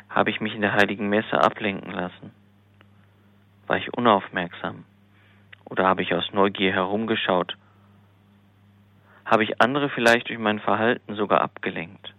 Habe 0.08 0.30
ich 0.30 0.40
mich 0.40 0.54
in 0.54 0.60
der 0.60 0.74
heiligen 0.74 1.08
Messe 1.08 1.42
ablenken 1.42 1.90
lassen? 1.90 2.30
War 3.66 3.76
ich 3.76 3.92
unaufmerksam? 3.92 4.84
Oder 5.64 5.84
habe 5.84 6.02
ich 6.02 6.14
aus 6.14 6.32
Neugier 6.32 6.72
herumgeschaut? 6.72 7.56
Habe 9.24 9.42
ich 9.42 9.60
andere 9.60 9.88
vielleicht 9.88 10.28
durch 10.28 10.38
mein 10.38 10.60
Verhalten 10.60 11.16
sogar 11.16 11.40
abgelenkt? 11.40 12.14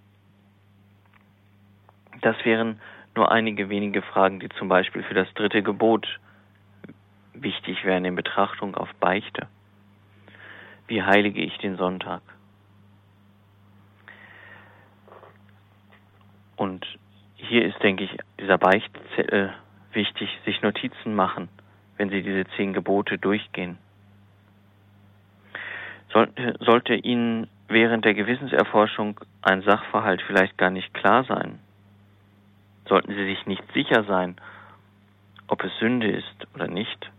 Das 2.20 2.36
wären 2.44 2.82
nur 3.15 3.32
einige 3.32 3.70
wenige 3.70 4.02
Fragen, 4.02 4.41
die 4.41 4.50
zum 4.50 4.67
Beispiel 4.67 5.04
für 5.04 5.13
das 5.13 5.34
dritte 5.34 5.63
Gebot 5.63 6.20
wichtig 7.41 7.84
wären 7.84 8.06
in 8.06 8.15
Betrachtung 8.15 8.75
auf 8.75 8.89
Beichte. 8.99 9.47
Wie 10.88 11.04
heilige 11.04 11.41
ich 11.41 11.58
den 11.58 11.77
Sonntag? 11.77 12.21
Und 16.56 16.86
hier 17.36 17.65
ist, 17.65 17.82
denke 17.82 18.04
ich, 18.04 18.17
dieser 18.39 18.58
Beichtzettel 18.58 19.54
wichtig, 19.93 20.30
sich 20.45 20.62
Notizen 20.62 21.15
machen, 21.15 21.49
wenn 21.97 22.10
Sie 22.10 22.21
diese 22.21 22.45
zehn 22.56 22.73
Gebote 22.73 23.17
durchgehen. 23.17 23.77
Sollte, 26.13 26.56
sollte 26.60 26.95
Ihnen 26.95 27.47
während 27.67 28.06
der 28.06 28.13
Gewissenserforschung 28.13 29.19
ein 29.41 29.62
Sachverhalt 29.62 30.21
vielleicht 30.27 30.58
gar 30.58 30.69
nicht 30.69 30.93
klar 30.93 31.23
sein? 31.23 31.60
Sollten 32.88 33.13
Sie 33.13 33.25
sich 33.25 33.45
nicht 33.45 33.63
sicher 33.73 34.04
sein, 34.04 34.36
ob 35.47 35.63
es 35.63 35.71
Sünde 35.80 36.12
ist 36.12 36.47
oder 36.54 36.67
nicht? 36.67 37.10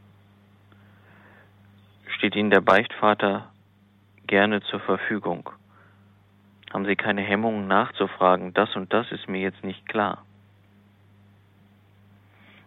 Steht 2.23 2.37
Ihnen 2.37 2.51
der 2.51 2.61
Beichtvater 2.61 3.51
gerne 4.29 4.63
zur 4.63 4.79
Verfügung? 4.79 5.51
Haben 6.73 6.87
Sie 6.87 6.95
keine 6.95 7.21
Hemmungen 7.21 7.67
nachzufragen, 7.67 8.55
das 8.55 8.77
und 8.77 8.93
das 8.93 9.11
ist 9.11 9.29
mir 9.29 9.41
jetzt 9.41 9.65
nicht 9.65 9.89
klar? 9.89 10.25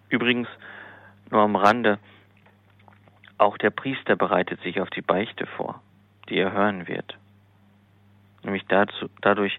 Übrigens, 0.10 0.50
nur 1.32 1.40
am 1.40 1.56
Rande, 1.56 2.00
auch 3.38 3.58
der 3.58 3.70
Priester 3.70 4.18
bereitet 4.18 4.60
sich 4.60 4.82
auf 4.82 4.90
die 4.90 5.02
Beichte 5.02 5.46
vor, 5.46 5.82
die 6.28 6.36
er 6.36 6.52
hören 6.52 6.90
wird. 6.90 7.18
Nämlich 8.44 8.66
dazu, 8.68 9.10
dadurch, 9.22 9.58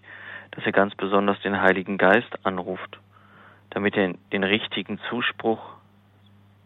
dass 0.51 0.63
er 0.63 0.73
ganz 0.73 0.93
besonders 0.93 1.41
den 1.41 1.59
Heiligen 1.59 1.97
Geist 1.97 2.45
anruft, 2.45 2.99
damit 3.71 3.97
er 3.97 4.13
den 4.31 4.43
richtigen 4.43 4.99
Zuspruch 5.09 5.73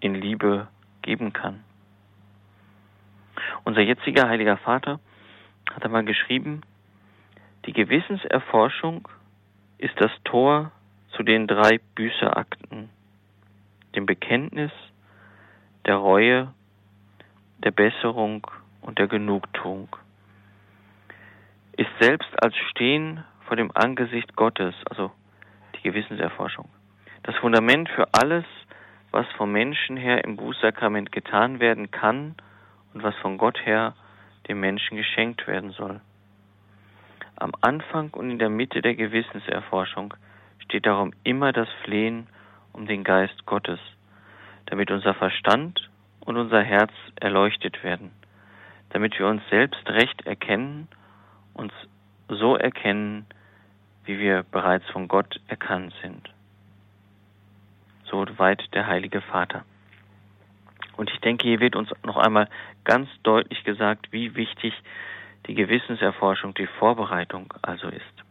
in 0.02 0.16
Liebe 0.16 0.68
geben 1.02 1.32
kann. 1.32 1.64
Unser 3.64 3.82
jetziger 3.82 4.28
Heiliger 4.28 4.58
Vater 4.58 5.00
hat 5.74 5.86
einmal 5.86 6.04
geschrieben, 6.06 6.62
die 7.66 7.74
Gewissenserforschung 7.74 9.08
ist 9.78 9.94
das 10.00 10.12
Tor 10.24 10.72
zu 11.12 11.24
den 11.24 11.48
drei 11.48 11.80
Büßeakten, 11.96 12.90
dem 13.96 14.06
Bekenntnis, 14.06 14.72
der 15.86 15.96
Reue, 15.96 16.54
der 17.60 17.72
Besserung 17.72 18.48
und 18.82 19.00
der 19.00 19.08
Genugtuung. 19.08 19.96
Ist 21.78 21.92
selbst 22.00 22.30
als 22.42 22.56
Stehen 22.70 23.24
vor 23.48 23.58
dem 23.58 23.72
Angesicht 23.76 24.36
Gottes, 24.36 24.76
also 24.90 25.12
die 25.76 25.82
Gewissenserforschung, 25.82 26.70
das 27.24 27.36
Fundament 27.38 27.90
für 27.90 28.08
alles, 28.14 28.46
was 29.12 29.28
vom 29.38 29.52
Menschen 29.52 29.98
her 29.98 30.24
im 30.24 30.38
Bußsakrament 30.38 31.12
getan 31.12 31.60
werden 31.60 31.92
kann 31.92 32.36
und 32.94 33.04
was 33.04 33.16
von 33.18 33.38
Gott 33.38 33.66
her 33.66 33.94
dem 34.48 34.60
Menschen 34.60 34.98
geschenkt 34.98 35.48
werden 35.48 35.72
soll. 35.72 36.02
Am 37.36 37.54
Anfang 37.62 38.12
und 38.12 38.30
in 38.30 38.40
der 38.40 38.50
Mitte 38.50 38.82
der 38.82 38.96
Gewissenserforschung 38.96 40.14
steht 40.60 40.86
darum 40.86 41.14
immer 41.24 41.52
das 41.52 41.70
Flehen 41.84 42.28
um 42.74 42.86
den 42.86 43.04
Geist 43.04 43.46
Gottes, 43.46 43.80
damit 44.68 44.92
unser 44.92 45.14
Verstand 45.14 45.90
und 46.22 46.38
unser 46.38 46.62
Herz 46.62 46.92
erleuchtet 47.20 47.84
werden, 47.84 48.12
damit 48.90 49.18
wir 49.18 49.28
uns 49.28 49.42
selbst 49.50 49.90
recht 49.90 50.26
erkennen, 50.26 50.88
uns 51.54 51.74
so 52.28 52.56
erkennen, 52.56 53.26
wie 54.06 54.20
wir 54.20 54.44
bereits 54.44 54.88
von 54.90 55.08
Gott 55.08 55.40
erkannt 55.48 55.94
sind. 56.02 56.30
So 58.06 58.26
weit 58.38 58.62
der 58.74 58.88
Heilige 58.88 59.22
Vater. 59.22 59.64
Und 61.02 61.10
ich 61.10 61.20
denke, 61.20 61.48
hier 61.48 61.60
wird 61.60 61.76
uns 61.76 61.90
noch 62.06 62.18
einmal 62.18 62.48
ganz 62.84 63.10
deutlich 63.24 63.64
gesagt, 63.64 64.10
wie 64.12 64.36
wichtig 64.36 64.72
die 65.48 65.56
Gewissenserforschung, 65.56 66.54
die 66.54 66.68
Vorbereitung 66.68 67.52
also 67.64 67.88
ist. 67.88 68.24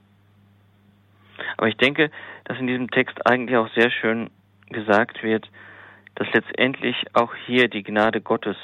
Aber 1.56 1.66
ich 1.66 1.76
denke, 1.76 2.12
dass 2.44 2.60
in 2.60 2.68
diesem 2.68 2.88
Text 2.88 3.26
eigentlich 3.26 3.56
auch 3.56 3.68
sehr 3.74 3.90
schön 3.90 4.30
gesagt 4.68 5.24
wird, 5.24 5.50
dass 6.14 6.32
letztendlich 6.32 6.94
auch 7.12 7.34
hier 7.44 7.66
die 7.66 7.82
Gnade 7.82 8.20
Gottes 8.20 8.56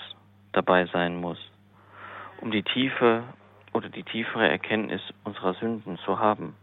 dabei 0.52 0.86
sein 0.86 1.20
muss, 1.20 1.40
um 2.40 2.52
die 2.52 2.62
tiefe 2.62 3.24
oder 3.72 3.88
die 3.88 4.04
tiefere 4.04 4.48
Erkenntnis 4.48 5.02
unserer 5.24 5.54
Sünden 5.54 5.98
zu 5.98 6.20
haben. 6.20 6.54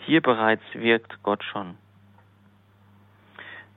Hier 0.00 0.20
bereits 0.20 0.64
wirkt 0.74 1.22
Gott 1.22 1.42
schon. 1.42 1.78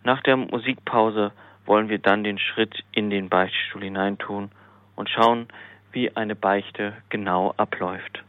Nach 0.04 0.22
der 0.22 0.36
Musikpause 0.36 1.32
wollen 1.72 1.88
wir 1.88 2.00
dann 2.00 2.26
den 2.26 2.38
Schritt 2.38 2.84
in 2.92 3.10
den 3.10 3.30
Beichtstuhl 3.30 3.84
hineintun 3.84 4.52
und 4.98 5.10
schauen, 5.10 5.48
wie 5.94 6.14
eine 6.18 6.36
Beichte 6.36 6.98
genau 7.08 7.54
abläuft. 7.56 8.26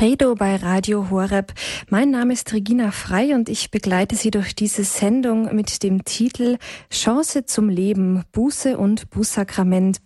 Credo 0.00 0.34
bei 0.34 0.56
Radio 0.56 1.10
Horeb. 1.10 1.52
Mein 1.90 2.10
Name 2.10 2.32
ist 2.32 2.54
Regina 2.54 2.90
Frei 2.90 3.34
und 3.34 3.50
ich 3.50 3.70
begleite 3.70 4.16
Sie 4.16 4.30
durch 4.30 4.54
diese 4.54 4.82
Sendung 4.82 5.54
mit 5.54 5.82
dem 5.82 6.04
Titel 6.04 6.56
Chance 6.90 7.44
zum 7.44 7.68
Leben, 7.68 8.24
Buße 8.32 8.78
und 8.78 9.10
Bußsakrament. 9.10 9.98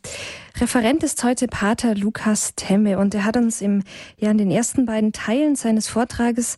Referent 0.60 1.04
ist 1.04 1.22
heute 1.22 1.46
Pater 1.46 1.94
Lukas 1.94 2.54
Temme 2.56 2.98
und 2.98 3.14
er 3.14 3.24
hat 3.24 3.36
uns 3.36 3.60
im, 3.60 3.84
ja, 4.18 4.32
in 4.32 4.38
den 4.38 4.50
ersten 4.50 4.84
beiden 4.84 5.12
Teilen 5.12 5.54
seines 5.54 5.86
Vortrages 5.86 6.56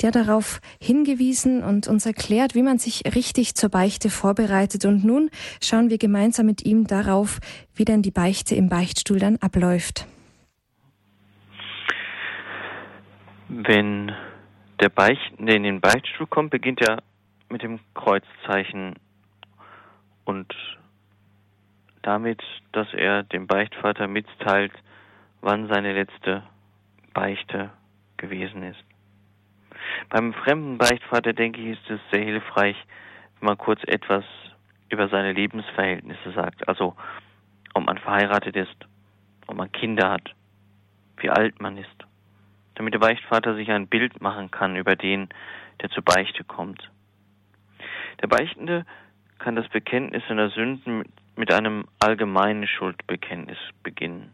ja 0.00 0.12
darauf 0.12 0.60
hingewiesen 0.80 1.64
und 1.64 1.88
uns 1.88 2.06
erklärt, 2.06 2.54
wie 2.54 2.62
man 2.62 2.78
sich 2.78 3.02
richtig 3.12 3.56
zur 3.56 3.70
Beichte 3.70 4.08
vorbereitet. 4.08 4.84
Und 4.84 5.02
nun 5.02 5.30
schauen 5.60 5.90
wir 5.90 5.98
gemeinsam 5.98 6.46
mit 6.46 6.64
ihm 6.64 6.86
darauf, 6.86 7.40
wie 7.74 7.84
denn 7.84 8.02
die 8.02 8.12
Beichte 8.12 8.54
im 8.54 8.68
Beichtstuhl 8.68 9.18
dann 9.18 9.34
abläuft. 9.38 10.06
Wenn 13.50 14.14
der 14.78 14.90
Beichtende 14.90 15.54
in 15.54 15.62
den 15.62 15.80
Beichtstuhl 15.80 16.26
kommt, 16.26 16.50
beginnt 16.50 16.82
er 16.82 17.02
mit 17.48 17.62
dem 17.62 17.80
Kreuzzeichen 17.94 18.96
und 20.26 20.54
damit, 22.02 22.42
dass 22.72 22.92
er 22.92 23.22
dem 23.22 23.46
Beichtvater 23.46 24.06
mitteilt, 24.06 24.72
wann 25.40 25.66
seine 25.68 25.94
letzte 25.94 26.42
Beichte 27.14 27.70
gewesen 28.18 28.64
ist. 28.64 28.84
Beim 30.10 30.34
fremden 30.34 30.76
Beichtvater, 30.76 31.32
denke 31.32 31.62
ich, 31.62 31.78
ist 31.78 31.90
es 31.90 32.00
sehr 32.12 32.24
hilfreich, 32.24 32.76
wenn 33.40 33.46
man 33.46 33.56
kurz 33.56 33.80
etwas 33.84 34.24
über 34.90 35.08
seine 35.08 35.32
Lebensverhältnisse 35.32 36.32
sagt. 36.32 36.68
Also, 36.68 36.94
ob 37.72 37.86
man 37.86 37.96
verheiratet 37.96 38.56
ist, 38.56 38.76
ob 39.46 39.56
man 39.56 39.72
Kinder 39.72 40.10
hat, 40.10 40.34
wie 41.16 41.30
alt 41.30 41.62
man 41.62 41.78
ist 41.78 42.07
damit 42.78 42.94
der 42.94 43.00
Beichtvater 43.00 43.56
sich 43.56 43.70
ein 43.70 43.88
Bild 43.88 44.22
machen 44.22 44.52
kann 44.52 44.76
über 44.76 44.94
den, 44.94 45.28
der 45.82 45.90
zur 45.90 46.04
Beichte 46.04 46.44
kommt. 46.44 46.90
Der 48.22 48.28
Beichtende 48.28 48.86
kann 49.38 49.56
das 49.56 49.68
Bekenntnis 49.68 50.22
seiner 50.28 50.50
Sünden 50.50 51.04
mit 51.34 51.52
einem 51.52 51.86
allgemeinen 51.98 52.68
Schuldbekenntnis 52.68 53.58
beginnen. 53.82 54.32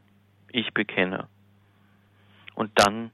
Ich 0.48 0.74
bekenne. 0.74 1.26
Und 2.54 2.70
dann 2.74 3.10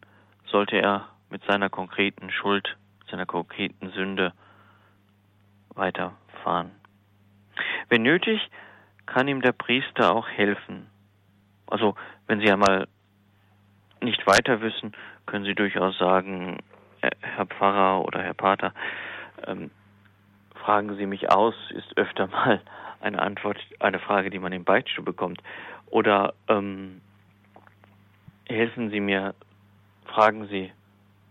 sollte 0.47 0.77
er 0.77 1.09
mit 1.31 1.45
seiner 1.45 1.71
konkreten 1.71 2.31
Schuld, 2.33 2.77
seiner 3.09 3.27
konkreten 3.27 3.91
Sünde 3.91 4.33
weiterfahren. 5.75 6.73
Wenn 7.89 8.03
nötig, 8.03 8.41
kann 9.07 9.29
ihm 9.29 9.43
der 9.43 9.53
Priester 9.53 10.13
auch 10.13 10.29
helfen. 10.29 10.89
Also, 11.69 11.95
wenn 12.27 12.41
Sie 12.41 12.51
einmal 12.51 12.89
nicht 14.03 14.27
weiter 14.27 14.61
wissen, 14.61 14.93
können 15.27 15.45
Sie 15.45 15.55
durchaus 15.55 15.97
sagen, 15.99 16.59
Herr 17.01 17.47
Pfarrer 17.47 18.05
oder 18.05 18.23
Herr 18.23 18.35
Pater, 18.35 18.75
ähm, 19.47 19.71
fragen 20.55 20.97
Sie 20.97 21.07
mich 21.07 21.31
aus, 21.31 21.55
ist 21.71 21.97
öfter 21.97 22.27
mal 22.29 22.61
eine 23.01 23.21
Antwort, 23.21 23.59
eine 23.79 23.99
Frage, 23.99 24.31
die 24.31 24.39
man 24.39 24.53
im 24.53 24.65
Beichtstuhl 24.65 25.05
bekommt. 25.05 25.43
Oder 25.87 26.35
ähm, 26.49 27.01
helfen 28.49 28.91
Sie 28.91 29.01
mir, 29.01 29.35
fragen 30.05 30.47
Sie 30.49 30.73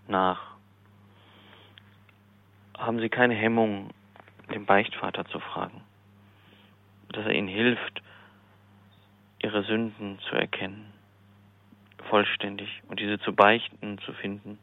nach. 0.07 0.55
Haben 2.77 2.99
Sie 2.99 3.09
keine 3.09 3.35
Hemmung, 3.35 3.89
den 4.53 4.65
Beichtvater 4.65 5.25
zu 5.25 5.39
fragen, 5.39 5.81
dass 7.09 7.25
er 7.25 7.33
Ihnen 7.33 7.47
hilft, 7.47 8.01
Ihre 9.41 9.63
Sünden 9.63 10.19
zu 10.27 10.35
erkennen 10.35 10.98
vollständig 12.09 12.81
und 12.87 12.99
diese 12.99 13.19
zu 13.19 13.33
beichten 13.33 13.97
zu 13.99 14.13
finden. 14.13 14.59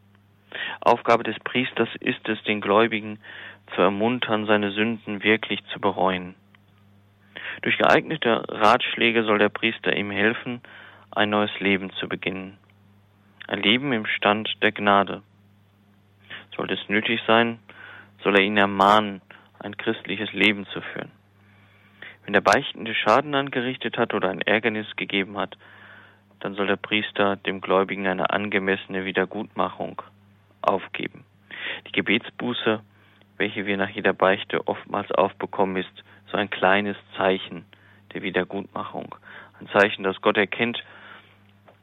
Aufgabe 0.80 1.24
des 1.24 1.39
Priesters 1.41 1.89
ist 2.01 2.26
es, 2.28 2.43
den 2.45 2.61
Gläubigen 2.61 3.18
zu 3.74 3.82
ermuntern, 3.82 4.47
seine 4.47 4.70
Sünden 4.70 5.22
wirklich 5.22 5.64
zu 5.72 5.80
bereuen. 5.80 6.34
Durch 7.62 7.78
geeignete 7.78 8.45
Ratschläge 8.49 9.24
soll 9.24 9.39
der 9.39 9.49
Priester 9.49 9.97
ihm 9.97 10.11
helfen, 10.11 10.61
ein 11.11 11.30
neues 11.30 11.59
Leben 11.61 11.91
zu 11.93 12.09
beginnen. 12.09 12.59
Ein 13.49 13.62
Leben 13.62 13.93
im 13.93 14.07
Stand 14.07 14.51
der 14.62 14.72
Gnade. 14.72 15.22
Sollte 16.55 16.74
es 16.74 16.89
nötig 16.89 17.20
sein, 17.26 17.59
soll 18.22 18.37
er 18.37 18.45
ihn 18.45 18.57
ermahnen, 18.57 19.22
ein 19.59 19.76
christliches 19.76 20.32
Leben 20.32 20.66
zu 20.66 20.80
führen. 20.80 21.11
Wenn 22.24 22.32
der 22.32 22.41
Beichtende 22.41 22.95
Schaden 22.95 23.34
angerichtet 23.34 23.99
hat 23.99 24.12
oder 24.12 24.30
ein 24.30 24.41
Ärgernis 24.41 24.97
gegeben 24.97 25.39
hat, 25.39 25.57
dann 26.41 26.55
soll 26.55 26.66
der 26.66 26.76
Priester 26.76 27.37
dem 27.37 27.61
Gläubigen 27.61 28.07
eine 28.07 28.30
angemessene 28.30 29.05
Wiedergutmachung 29.05 30.03
aufgeben. 30.62 31.24
Die 31.87 31.93
Gebetsbuße, 31.93 32.80
welche 33.37 33.66
wir 33.66 33.76
nach 33.76 33.91
jeder 33.91 34.12
Beichte 34.12 34.66
oftmals 34.66 35.11
aufbekommen, 35.12 35.76
ist 35.76 36.05
so 36.30 36.37
ein 36.37 36.51
kleines 36.51 36.97
Zeichen 37.16 37.64
der 38.12 38.22
Wiedergutmachung. 38.22 39.14
Ein 39.61 39.68
Zeichen, 39.68 40.03
dass 40.03 40.20
Gott 40.20 40.37
erkennt, 40.37 40.82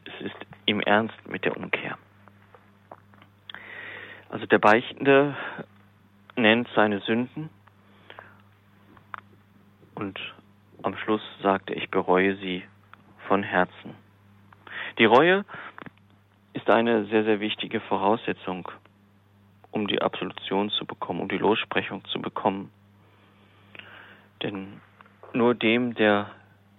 es 0.05 0.25
ist 0.25 0.35
im 0.65 0.79
Ernst 0.81 1.15
mit 1.27 1.45
der 1.45 1.57
Umkehr. 1.57 1.97
Also 4.29 4.45
der 4.45 4.59
Beichtende 4.59 5.35
nennt 6.35 6.67
seine 6.75 6.99
Sünden 7.01 7.49
und 9.95 10.19
am 10.81 10.97
Schluss 10.97 11.21
sagt 11.41 11.69
er, 11.69 11.77
ich 11.77 11.89
bereue 11.89 12.35
sie 12.37 12.63
von 13.27 13.43
Herzen. 13.43 14.02
Die 14.99 15.05
Reue 15.05 15.45
ist 16.53 16.69
eine 16.69 17.05
sehr, 17.05 17.23
sehr 17.23 17.39
wichtige 17.39 17.79
Voraussetzung, 17.79 18.69
um 19.71 19.87
die 19.87 20.01
Absolution 20.01 20.69
zu 20.69 20.85
bekommen, 20.85 21.21
um 21.21 21.29
die 21.29 21.37
Lossprechung 21.37 22.05
zu 22.05 22.21
bekommen. 22.21 22.71
Denn 24.43 24.81
nur 25.33 25.55
dem, 25.55 25.95
der 25.95 26.29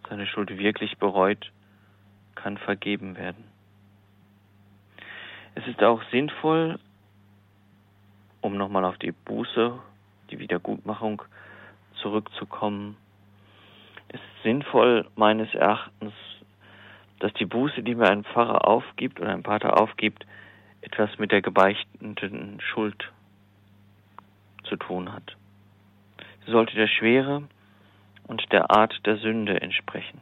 seine 0.09 0.27
Schuld 0.27 0.57
wirklich 0.57 0.97
bereut, 0.99 1.51
kann 2.37 2.57
vergeben 2.57 3.17
werden. 3.17 3.45
Es 5.57 5.67
ist 5.67 5.83
auch 5.83 6.03
sinnvoll, 6.11 6.79
um 8.41 8.57
nochmal 8.57 8.85
auf 8.85 8.99
die 8.99 9.13
Buße, 9.13 9.79
die 10.31 10.39
Wiedergutmachung 10.39 11.23
zurückzukommen, 11.97 12.97
es 14.09 14.21
ist 14.21 14.43
sinnvoll 14.43 15.09
meines 15.17 15.53
Erachtens, 15.55 16.13
dass 17.25 17.33
die 17.33 17.47
Buße, 17.47 17.83
die 17.83 17.95
mir 17.95 18.11
ein 18.11 18.23
Pfarrer 18.23 18.69
aufgibt 18.69 19.19
oder 19.19 19.33
ein 19.33 19.43
Pater 19.43 19.81
aufgibt, 19.81 20.27
etwas 20.83 21.19
mit 21.19 21.33
der 21.33 21.41
gebeichteten 21.41 22.61
Schuld 22.61 23.11
zu 24.65 24.77
tun 24.77 25.11
hat. 25.11 25.35
Sie 26.45 26.53
sollte 26.53 26.77
der 26.77 26.87
Schwere 26.87 27.45
und 28.25 28.53
der 28.53 28.71
Art 28.71 29.07
der 29.07 29.17
Sünde 29.17 29.59
entsprechen. 29.63 30.21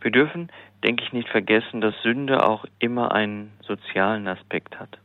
Wir 0.00 0.12
dürfen, 0.12 0.48
denke 0.82 1.04
ich, 1.04 1.12
nicht 1.12 1.28
vergessen, 1.28 1.82
dass 1.82 1.94
Sünde 2.00 2.48
auch 2.48 2.64
immer 2.78 3.12
einen 3.12 3.52
sozialen 3.60 4.26
Aspekt 4.28 4.80
hat. 4.80 4.96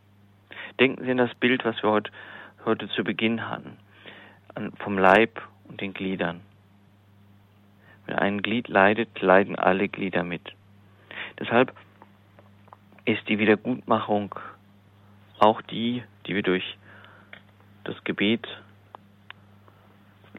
Denken 0.79 1.03
Sie 1.03 1.11
an 1.11 1.17
das 1.17 1.35
Bild, 1.35 1.65
was 1.65 1.83
wir 1.83 1.89
heute, 1.89 2.11
heute 2.63 2.87
zu 2.87 3.03
Beginn 3.03 3.49
hatten, 3.49 3.77
an, 4.55 4.71
vom 4.77 4.97
Leib 4.97 5.41
und 5.67 5.81
den 5.81 5.93
Gliedern. 5.93 6.39
Wenn 8.09 8.17
ein 8.17 8.41
Glied 8.41 8.69
leidet, 8.69 9.21
leiden 9.21 9.55
alle 9.55 9.87
Glieder 9.87 10.23
mit. 10.23 10.41
Deshalb 11.39 11.75
ist 13.05 13.21
die 13.29 13.37
Wiedergutmachung 13.37 14.33
auch 15.37 15.61
die, 15.61 16.01
die 16.25 16.33
wir 16.33 16.41
durch 16.41 16.63
das 17.83 18.03
Gebet 18.05 18.47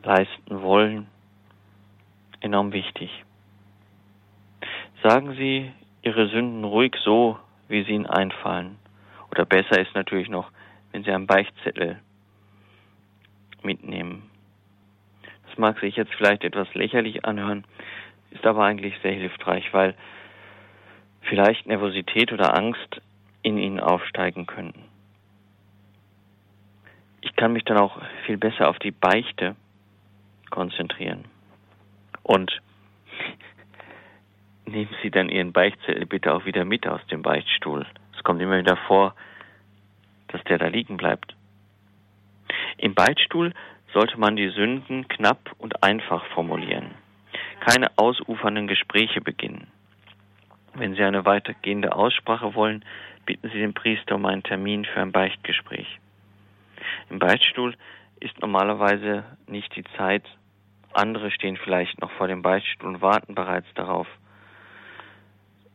leisten 0.03 0.62
wollen, 0.62 1.07
enorm 2.41 2.73
wichtig. 2.73 3.25
Sagen 5.05 5.37
Sie 5.37 5.71
Ihre 6.03 6.27
Sünden 6.27 6.64
ruhig 6.64 6.97
so, 7.05 7.39
wie 7.68 7.85
sie 7.85 7.93
Ihnen 7.93 8.07
einfallen. 8.07 8.79
Oder 9.31 9.45
besser 9.45 9.81
ist 9.81 9.95
natürlich 9.95 10.29
noch, 10.29 10.51
wenn 10.91 11.05
Sie 11.05 11.12
einen 11.12 11.29
Beichtzettel 11.29 12.01
mitnehmen. 13.62 14.30
Das 15.51 15.59
mag 15.59 15.80
sich 15.80 15.96
jetzt 15.96 16.14
vielleicht 16.14 16.44
etwas 16.44 16.72
lächerlich 16.74 17.24
anhören, 17.24 17.64
ist 18.30 18.46
aber 18.46 18.64
eigentlich 18.64 18.94
sehr 19.03 19.14
hilfreich, 19.14 19.74
weil 19.74 19.96
vielleicht 21.22 21.66
Nervosität 21.66 22.32
oder 22.32 22.57
Angst 22.57 23.01
in 23.42 23.59
Ihnen 23.59 23.80
aufsteigen 23.80 24.46
könnten. 24.46 24.84
Ich 27.20 27.34
kann 27.34 27.53
mich 27.53 27.64
dann 27.64 27.78
auch 27.78 28.01
viel 28.26 28.38
besser 28.38 28.68
auf 28.68 28.78
die 28.78 28.92
Beichte 28.92 29.57
konzentrieren. 30.51 31.24
Und 32.22 32.61
nehmen 34.66 34.94
Sie 35.03 35.11
dann 35.11 35.28
Ihren 35.28 35.53
Beichtzettel 35.53 36.07
bitte 36.07 36.32
auch 36.32 36.44
wieder 36.44 36.64
mit 36.64 36.86
aus 36.86 37.05
dem 37.09 37.22
Beichtstuhl. 37.22 37.86
Es 38.16 38.22
kommt 38.22 38.40
immer 38.40 38.59
wieder 38.59 38.76
vor, 38.86 39.16
dass 40.28 40.44
der 40.44 40.59
da 40.59 40.68
liegen 40.68 40.96
bleibt. 40.96 41.34
Im 42.78 42.94
Beichtstuhl 42.94 43.53
sollte 43.93 44.18
man 44.18 44.36
die 44.36 44.49
Sünden 44.51 45.09
knapp 45.09 45.55
und 45.59 45.82
einfach 45.82 46.24
formulieren. 46.34 46.95
Keine 47.61 47.88
ausufernden 47.97 48.66
Gespräche 48.66 49.20
beginnen. 49.20 49.66
Wenn 50.74 50.95
Sie 50.95 51.03
eine 51.03 51.24
weitergehende 51.24 51.95
Aussprache 51.95 52.55
wollen, 52.55 52.84
bitten 53.26 53.51
Sie 53.51 53.59
den 53.59 53.74
Priester 53.74 54.14
um 54.14 54.26
einen 54.26 54.43
Termin 54.43 54.84
für 54.84 55.01
ein 55.01 55.12
Beichtgespräch. 55.12 55.99
Im 57.11 57.18
Beichtstuhl 57.18 57.74
ist 58.20 58.41
normalerweise 58.41 59.24
nicht 59.47 59.74
die 59.76 59.84
Zeit, 59.97 60.24
andere 60.93 61.30
stehen 61.30 61.57
vielleicht 61.57 62.01
noch 62.01 62.11
vor 62.12 62.28
dem 62.28 62.43
Beichtstuhl 62.43 62.88
und 62.88 63.03
warten 63.03 63.34
bereits 63.34 63.66
darauf, 63.74 64.07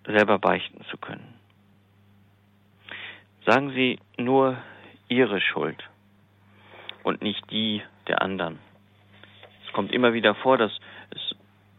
selber 0.05 0.39
beichten 0.39 0.84
zu 0.89 0.97
können. 0.97 1.34
Sagen 3.45 3.72
Sie 3.72 3.99
nur 4.18 4.57
Ihre 5.07 5.39
Schuld 5.39 5.84
und 7.03 7.22
nicht 7.22 7.49
die 7.51 7.82
der 8.08 8.22
anderen. 8.22 8.60
Es 9.66 9.74
kommt 9.74 9.91
immer 9.91 10.14
wieder 10.14 10.36
vor, 10.36 10.58
dass 10.58 10.72
es 11.12 11.36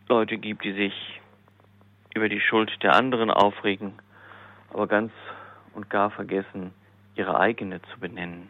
Leute 0.08 0.38
gibt, 0.38 0.64
die 0.64 0.72
sich 0.72 1.20
über 2.14 2.28
die 2.28 2.40
Schuld 2.40 2.70
der 2.82 2.94
anderen 2.94 3.30
aufregen, 3.30 3.94
aber 4.72 4.86
ganz 4.86 5.12
und 5.74 5.90
gar 5.90 6.10
vergessen, 6.10 6.72
ihre 7.14 7.38
eigene 7.38 7.82
zu 7.82 8.00
benennen. 8.00 8.48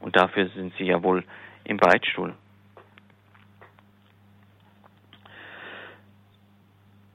Und 0.00 0.16
dafür 0.16 0.48
sind 0.50 0.74
sie 0.76 0.84
ja 0.84 1.02
wohl 1.02 1.24
im 1.64 1.76
Beichtstuhl. 1.76 2.34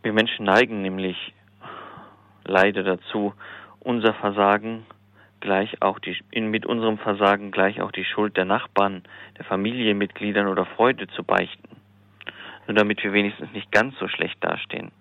Wir 0.02 0.14
Menschen 0.14 0.46
neigen 0.46 0.82
nämlich 0.82 1.34
leider 2.46 2.84
dazu, 2.84 3.34
unser 3.80 4.14
Versagen 4.14 4.86
gleich 5.42 5.82
auch 5.82 6.00
die, 6.00 6.18
mit 6.40 6.66
unserem 6.66 6.98
Versagen 6.98 7.52
gleich 7.52 7.82
auch 7.82 7.92
die 7.92 8.06
Schuld 8.06 8.38
der 8.38 8.46
Nachbarn, 8.46 9.04
der 9.38 9.46
Familienmitgliedern 9.46 10.48
oder 10.48 10.66
Freunde 10.66 11.08
zu 11.08 11.24
beichten. 11.24 11.78
Nur 12.68 12.76
damit 12.76 13.04
wir 13.04 13.14
wenigstens 13.14 13.52
nicht 13.52 13.72
ganz 13.72 13.98
so 14.00 14.08
schlecht 14.08 14.44
dastehen. 14.44 14.92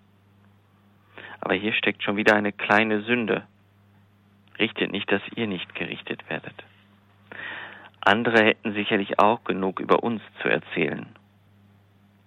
Aber 1.41 1.55
hier 1.55 1.72
steckt 1.72 2.03
schon 2.03 2.16
wieder 2.16 2.34
eine 2.34 2.53
kleine 2.53 3.03
Sünde. 3.03 3.47
Richtet 4.59 4.91
nicht, 4.91 5.11
dass 5.12 5.22
ihr 5.36 5.47
nicht 5.47 5.74
gerichtet 5.74 6.28
werdet. 6.28 6.64
Andere 8.01 8.45
hätten 8.45 8.72
sicherlich 8.72 9.18
auch 9.18 9.45
genug 9.45 9.80
über 9.80 10.03
uns 10.03 10.22
zu 10.41 10.49
erzählen. 10.49 11.07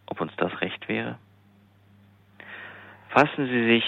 Ob 0.06 0.22
uns 0.22 0.32
das 0.38 0.62
recht 0.62 0.88
wäre? 0.88 1.18
Fassen 3.10 3.48
Sie 3.48 3.66
sich, 3.66 3.84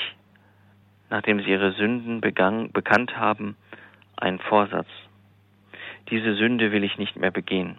nachdem 1.09 1.39
Sie 1.39 1.49
Ihre 1.49 1.73
Sünden 1.73 2.19
begangen, 2.19 2.71
bekannt 2.71 3.17
haben, 3.17 3.55
einen 4.17 4.39
Vorsatz. 4.39 4.87
Diese 6.09 6.35
Sünde 6.35 6.71
will 6.71 6.83
ich 6.83 6.97
nicht 6.97 7.15
mehr 7.15 7.31
begehen. 7.31 7.77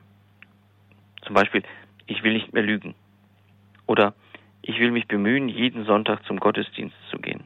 Zum 1.22 1.34
Beispiel, 1.34 1.62
ich 2.06 2.22
will 2.22 2.32
nicht 2.32 2.52
mehr 2.52 2.62
lügen. 2.62 2.94
Oder 3.86 4.14
ich 4.62 4.78
will 4.78 4.90
mich 4.90 5.06
bemühen, 5.08 5.48
jeden 5.48 5.84
Sonntag 5.84 6.24
zum 6.24 6.40
Gottesdienst 6.40 6.96
zu 7.10 7.18
gehen. 7.18 7.44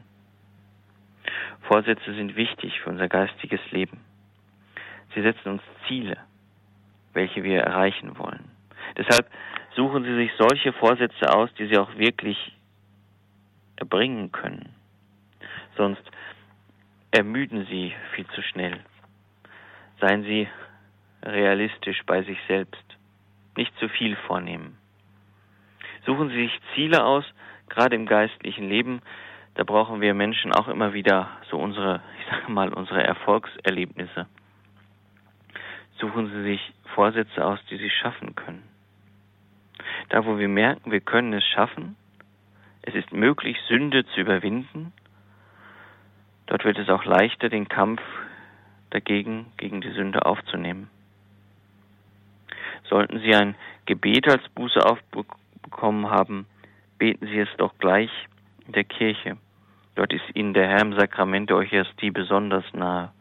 Vorsätze 1.61 2.13
sind 2.13 2.35
wichtig 2.35 2.79
für 2.79 2.89
unser 2.89 3.07
geistiges 3.07 3.59
Leben. 3.71 3.99
Sie 5.13 5.21
setzen 5.21 5.49
uns 5.49 5.61
Ziele, 5.87 6.17
welche 7.13 7.43
wir 7.43 7.61
erreichen 7.61 8.17
wollen. 8.17 8.49
Deshalb 8.97 9.29
suchen 9.75 10.03
Sie 10.03 10.15
sich 10.15 10.31
solche 10.37 10.73
Vorsätze 10.73 11.31
aus, 11.33 11.53
die 11.55 11.67
Sie 11.67 11.77
auch 11.77 11.95
wirklich 11.97 12.53
erbringen 13.75 14.31
können. 14.31 14.69
Sonst 15.77 16.01
ermüden 17.11 17.65
Sie 17.69 17.93
viel 18.13 18.27
zu 18.27 18.41
schnell. 18.41 18.79
Seien 19.99 20.23
Sie 20.23 20.47
realistisch 21.23 22.01
bei 22.05 22.23
sich 22.23 22.37
selbst. 22.47 22.83
Nicht 23.57 23.75
zu 23.79 23.89
viel 23.89 24.15
vornehmen. 24.27 24.77
Suchen 26.05 26.29
Sie 26.29 26.43
sich 26.43 26.59
Ziele 26.73 27.03
aus, 27.03 27.25
gerade 27.67 27.95
im 27.95 28.05
geistlichen 28.05 28.69
Leben. 28.69 29.01
Da 29.55 29.63
brauchen 29.63 30.01
wir 30.01 30.13
Menschen 30.13 30.53
auch 30.53 30.67
immer 30.67 30.93
wieder 30.93 31.29
so 31.49 31.57
unsere, 31.57 32.01
ich 32.19 32.25
sage 32.31 32.51
mal, 32.51 32.73
unsere 32.73 33.03
Erfolgserlebnisse. 33.03 34.27
Suchen 35.99 36.27
Sie 36.27 36.43
sich 36.43 36.73
Vorsätze 36.95 37.45
aus, 37.45 37.59
die 37.69 37.77
Sie 37.77 37.89
schaffen 37.89 38.35
können. 38.35 38.63
Da, 40.09 40.25
wo 40.25 40.37
wir 40.37 40.47
merken, 40.47 40.91
wir 40.91 41.01
können 41.01 41.33
es 41.33 41.45
schaffen, 41.45 41.97
es 42.81 42.95
ist 42.95 43.11
möglich, 43.11 43.57
Sünde 43.67 44.05
zu 44.05 44.21
überwinden, 44.21 44.93
dort 46.49 46.65
wird 46.65 46.77
es 46.77 46.89
auch 46.89 47.05
leichter, 47.05 47.49
den 47.49 47.67
Kampf 47.67 48.01
dagegen, 48.91 49.47
gegen 49.57 49.81
die 49.81 49.91
Sünde 49.91 50.25
aufzunehmen. 50.25 50.89
Sollten 52.83 53.19
Sie 53.19 53.33
ein 53.33 53.55
Gebet 53.85 54.27
als 54.27 54.47
Buße 54.49 54.79
aufbekommen 54.85 56.09
haben, 56.09 56.45
beten 56.97 57.25
Sie 57.25 57.39
es 57.39 57.49
doch 57.57 57.73
gleich 57.79 58.11
in 58.67 58.73
der 58.73 58.83
Kirche 58.83 59.37
Dort 59.99 60.13
ist 60.13 60.23
ihnen 60.33 60.53
der 60.53 60.65
Herr 60.69 60.81
im 60.81 60.93
Sakrament 60.93 61.49
der 61.49 61.57
Eucharistie 61.57 62.09
besonders 62.09 62.63
nahe. 62.71 63.11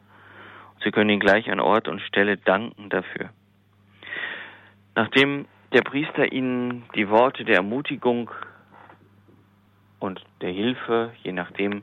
Sie 0.85 0.93
können 0.93 1.11
ihn 1.11 1.18
gleich 1.18 1.51
an 1.51 1.59
Ort 1.59 1.89
und 1.89 2.01
Stelle 2.03 2.37
danken 2.37 2.89
dafür. 2.89 3.31
Nachdem 4.95 5.47
der 5.72 5.83
Priester 5.83 6.31
ihnen 6.31 6.85
die 6.95 7.09
Worte 7.09 7.45
der 7.45 7.57
Ermutigung 7.57 8.31
und 9.99 10.24
der 10.41 10.51
Hilfe, 10.53 11.12
je 11.24 11.33
nachdem, 11.33 11.83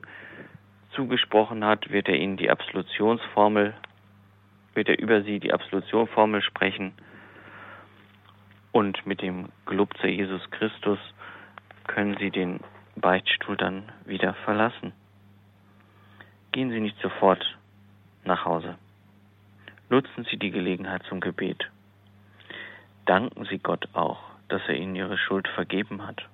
zugesprochen 0.96 1.64
hat, 1.64 1.90
wird 1.90 2.08
er 2.08 2.16
ihnen 2.16 2.36
die 2.36 2.50
Absolutionsformel, 2.50 3.74
wird 4.74 4.88
er 4.88 4.98
über 4.98 5.22
sie 5.22 5.38
die 5.38 5.52
Absolutionsformel 5.52 6.42
sprechen 6.42 6.92
und 8.72 9.06
mit 9.06 9.22
dem 9.22 9.50
Gelubze 9.66 10.08
Jesus 10.08 10.50
Christus 10.50 10.98
können 11.86 12.16
sie 12.18 12.30
den 12.30 12.60
Beichtstuhl 12.96 13.56
dann 13.56 13.84
wieder 14.06 14.34
verlassen. 14.44 14.92
Gehen 16.52 16.70
Sie 16.70 16.80
nicht 16.80 16.98
sofort 17.02 17.44
nach 18.24 18.46
Hause. 18.46 18.76
Nutzen 19.90 20.26
Sie 20.30 20.38
die 20.38 20.50
Gelegenheit 20.50 21.02
zum 21.08 21.20
Gebet. 21.20 21.70
Danken 23.04 23.44
Sie 23.44 23.58
Gott 23.58 23.88
auch, 23.92 24.20
dass 24.48 24.62
er 24.66 24.74
Ihnen 24.74 24.96
Ihre 24.96 25.18
Schuld 25.18 25.46
vergeben 25.48 26.06
hat. 26.06 26.26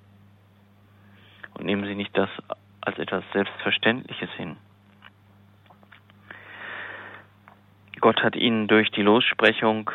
Und 1.55 1.65
nehmen 1.65 1.85
Sie 1.85 1.95
nicht 1.95 2.17
das 2.17 2.29
als 2.85 2.99
etwas 2.99 3.23
Selbstverständliches 3.33 4.29
hin. 4.31 4.57
Gott 7.99 8.21
hat 8.21 8.35
Ihnen 8.35 8.67
durch 8.67 8.91
die 8.91 9.01
Lossprechung 9.01 9.89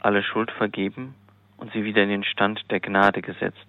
alle 0.00 0.22
Schuld 0.24 0.50
vergeben 0.50 1.14
und 1.56 1.72
Sie 1.72 1.84
wieder 1.84 2.02
in 2.02 2.08
den 2.08 2.24
Stand 2.24 2.68
der 2.70 2.80
Gnade 2.80 3.22
gesetzt. 3.22 3.66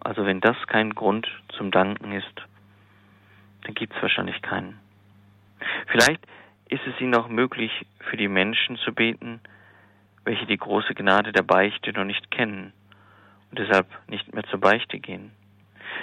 Also 0.00 0.26
wenn 0.26 0.40
das 0.40 0.56
kein 0.66 0.94
Grund 0.94 1.26
zum 1.56 1.70
Danken 1.70 2.12
ist, 2.12 2.42
dann 3.62 3.74
gibt 3.74 3.94
es 3.96 4.02
wahrscheinlich 4.02 4.42
keinen. 4.42 4.78
Vielleicht 5.86 6.20
ist 6.68 6.86
es 6.86 7.00
Ihnen 7.00 7.14
auch 7.14 7.28
möglich, 7.28 7.86
für 8.00 8.18
die 8.18 8.28
Menschen 8.28 8.76
zu 8.76 8.92
beten, 8.92 9.40
welche 10.24 10.44
die 10.44 10.58
große 10.58 10.94
Gnade 10.94 11.32
der 11.32 11.42
Beichte 11.42 11.92
noch 11.92 12.04
nicht 12.04 12.30
kennen 12.30 12.74
und 13.50 13.58
deshalb 13.58 13.86
nicht 14.08 14.34
mehr 14.34 14.44
zur 14.44 14.60
Beichte 14.60 14.98
gehen. 14.98 15.30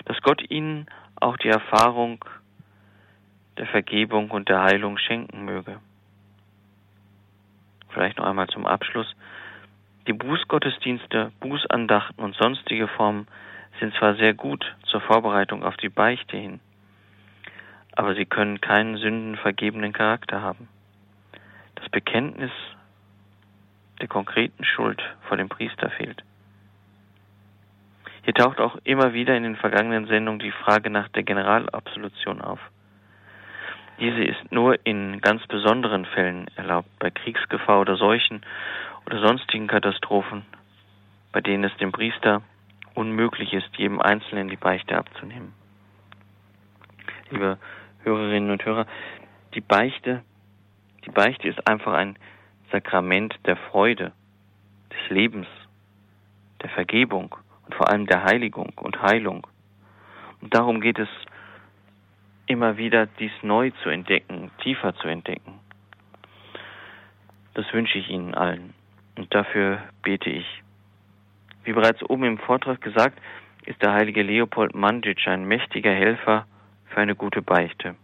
Dass 0.05 0.21
Gott 0.21 0.49
ihnen 0.49 0.87
auch 1.15 1.37
die 1.37 1.49
Erfahrung 1.49 2.23
der 3.57 3.67
Vergebung 3.67 4.31
und 4.31 4.49
der 4.49 4.63
Heilung 4.63 4.97
schenken 4.97 5.45
möge. 5.45 5.79
Vielleicht 7.89 8.17
noch 8.17 8.25
einmal 8.25 8.47
zum 8.47 8.65
Abschluss. 8.65 9.15
Die 10.07 10.13
Bußgottesdienste, 10.13 11.31
Bußandachten 11.39 12.23
und 12.23 12.35
sonstige 12.35 12.87
Formen 12.87 13.27
sind 13.79 13.93
zwar 13.95 14.15
sehr 14.15 14.33
gut 14.33 14.65
zur 14.83 15.01
Vorbereitung 15.01 15.63
auf 15.63 15.77
die 15.77 15.89
Beichte 15.89 16.37
hin, 16.37 16.59
aber 17.93 18.15
sie 18.15 18.25
können 18.25 18.61
keinen 18.61 18.97
sündenvergebenen 18.97 19.93
Charakter 19.93 20.41
haben. 20.41 20.67
Das 21.75 21.89
Bekenntnis 21.89 22.51
der 23.99 24.07
konkreten 24.07 24.63
Schuld 24.65 25.01
vor 25.27 25.37
dem 25.37 25.49
Priester 25.49 25.89
fehlt. 25.91 26.23
Hier 28.23 28.33
taucht 28.33 28.59
auch 28.59 28.77
immer 28.83 29.13
wieder 29.13 29.35
in 29.35 29.43
den 29.43 29.55
vergangenen 29.55 30.05
Sendungen 30.05 30.39
die 30.39 30.51
Frage 30.51 30.89
nach 30.89 31.07
der 31.09 31.23
Generalabsolution 31.23 32.41
auf. 32.41 32.59
Diese 33.99 34.23
ist 34.23 34.51
nur 34.51 34.77
in 34.85 35.21
ganz 35.21 35.45
besonderen 35.47 36.05
Fällen 36.05 36.47
erlaubt, 36.55 36.89
bei 36.99 37.09
Kriegsgefahr 37.09 37.81
oder 37.81 37.97
Seuchen 37.97 38.41
oder 39.05 39.19
sonstigen 39.25 39.67
Katastrophen, 39.67 40.43
bei 41.31 41.41
denen 41.41 41.63
es 41.63 41.75
dem 41.77 41.91
Priester 41.91 42.41
unmöglich 42.93 43.53
ist, 43.53 43.69
jedem 43.77 44.01
Einzelnen 44.01 44.49
die 44.49 44.57
Beichte 44.57 44.97
abzunehmen. 44.97 45.53
Liebe 47.29 47.57
Hörerinnen 48.03 48.51
und 48.51 48.65
Hörer, 48.65 48.85
die 49.53 49.61
Beichte, 49.61 50.23
die 51.05 51.11
Beichte 51.11 51.47
ist 51.47 51.67
einfach 51.67 51.93
ein 51.93 52.17
Sakrament 52.71 53.37
der 53.45 53.55
Freude, 53.55 54.11
des 54.91 55.09
Lebens, 55.09 55.47
der 56.61 56.69
Vergebung 56.69 57.35
vor 57.71 57.89
allem 57.89 58.05
der 58.05 58.23
Heiligung 58.23 58.73
und 58.77 59.01
Heilung. 59.01 59.47
Und 60.41 60.53
darum 60.53 60.81
geht 60.81 60.99
es 60.99 61.09
immer 62.45 62.77
wieder, 62.77 63.05
dies 63.05 63.31
neu 63.41 63.71
zu 63.83 63.89
entdecken, 63.89 64.51
tiefer 64.61 64.95
zu 64.95 65.07
entdecken. 65.07 65.59
Das 67.53 67.71
wünsche 67.73 67.97
ich 67.97 68.09
Ihnen 68.09 68.33
allen 68.33 68.73
und 69.17 69.33
dafür 69.33 69.79
bete 70.03 70.29
ich. 70.29 70.63
Wie 71.63 71.73
bereits 71.73 72.01
oben 72.03 72.23
im 72.23 72.37
Vortrag 72.37 72.81
gesagt, 72.81 73.19
ist 73.65 73.81
der 73.81 73.93
heilige 73.93 74.23
Leopold 74.23 74.73
Mandic 74.73 75.27
ein 75.27 75.45
mächtiger 75.45 75.93
Helfer 75.93 76.45
für 76.87 77.01
eine 77.01 77.15
gute 77.15 77.41
Beichte. 77.41 77.95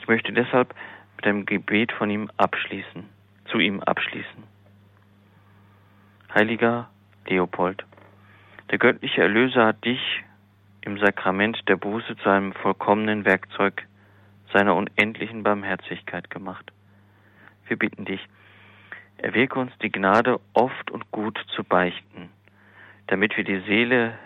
Ich 0.00 0.08
möchte 0.08 0.32
deshalb 0.32 0.74
mit 1.16 1.26
einem 1.26 1.44
Gebet 1.44 1.92
von 1.92 2.08
ihm 2.10 2.30
abschließen, 2.36 3.04
zu 3.46 3.58
ihm 3.58 3.80
abschließen. 3.80 4.44
Heiliger 6.34 6.88
Leopold, 7.26 7.84
der 8.70 8.78
göttliche 8.78 9.22
Erlöser 9.22 9.66
hat 9.66 9.84
dich 9.84 10.00
im 10.82 10.98
Sakrament 10.98 11.68
der 11.68 11.76
Buße 11.76 12.16
zu 12.16 12.28
einem 12.28 12.52
vollkommenen 12.52 13.24
Werkzeug 13.24 13.86
seiner 14.52 14.74
unendlichen 14.74 15.42
Barmherzigkeit 15.42 16.30
gemacht. 16.30 16.72
Wir 17.66 17.76
bitten 17.76 18.04
dich, 18.04 18.20
erwirke 19.18 19.58
uns 19.58 19.72
die 19.82 19.92
Gnade, 19.92 20.40
oft 20.54 20.90
und 20.90 21.10
gut 21.10 21.38
zu 21.54 21.64
beichten, 21.64 22.30
damit 23.08 23.36
wir 23.36 23.44
die 23.44 23.60
Seele 23.66 24.18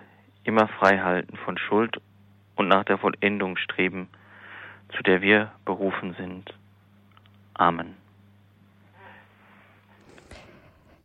immer 0.44 0.68
frei 0.68 0.98
halten 0.98 1.36
von 1.36 1.58
Schuld 1.58 2.00
und 2.56 2.68
nach 2.68 2.84
der 2.84 2.98
Vollendung 2.98 3.56
streben, 3.56 4.08
zu 4.96 5.02
der 5.02 5.22
wir 5.22 5.52
berufen 5.64 6.14
sind. 6.18 6.52
Amen. 7.54 7.96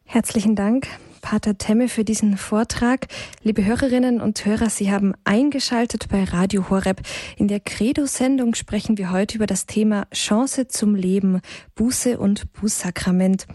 Herzlichen 0.05 0.55
Dank, 0.55 0.87
Pater 1.21 1.57
Temme, 1.57 1.89
für 1.89 2.03
diesen 2.03 2.37
Vortrag. 2.37 3.07
Liebe 3.43 3.65
Hörerinnen 3.65 4.21
und 4.21 4.45
Hörer, 4.45 4.69
Sie 4.69 4.91
haben 4.91 5.13
eingeschaltet 5.23 6.07
bei 6.09 6.23
Radio 6.23 6.69
Horeb. 6.69 7.01
In 7.37 7.47
der 7.47 7.59
Credo-Sendung 7.59 8.55
sprechen 8.55 8.97
wir 8.97 9.11
heute 9.11 9.35
über 9.35 9.45
das 9.45 9.65
Thema 9.65 10.07
Chance 10.13 10.67
zum 10.67 10.95
Leben, 10.95 11.41
Buße 11.75 12.17
und 12.17 12.51
Bußsakrament. 12.53 13.47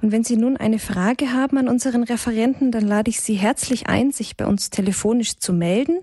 Und 0.00 0.12
wenn 0.12 0.24
Sie 0.24 0.36
nun 0.36 0.56
eine 0.56 0.78
Frage 0.78 1.32
haben 1.32 1.58
an 1.58 1.68
unseren 1.68 2.02
Referenten, 2.02 2.70
dann 2.70 2.86
lade 2.86 3.10
ich 3.10 3.20
Sie 3.20 3.34
herzlich 3.34 3.88
ein, 3.88 4.12
sich 4.12 4.36
bei 4.36 4.46
uns 4.46 4.70
telefonisch 4.70 5.38
zu 5.38 5.52
melden. 5.52 5.98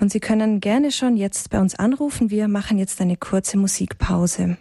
Und 0.00 0.12
Sie 0.12 0.20
können 0.20 0.60
gerne 0.60 0.92
schon 0.92 1.16
jetzt 1.16 1.50
bei 1.50 1.60
uns 1.60 1.74
anrufen. 1.74 2.30
Wir 2.30 2.48
machen 2.48 2.78
jetzt 2.78 3.00
eine 3.00 3.16
kurze 3.16 3.58
Musikpause. 3.58 4.56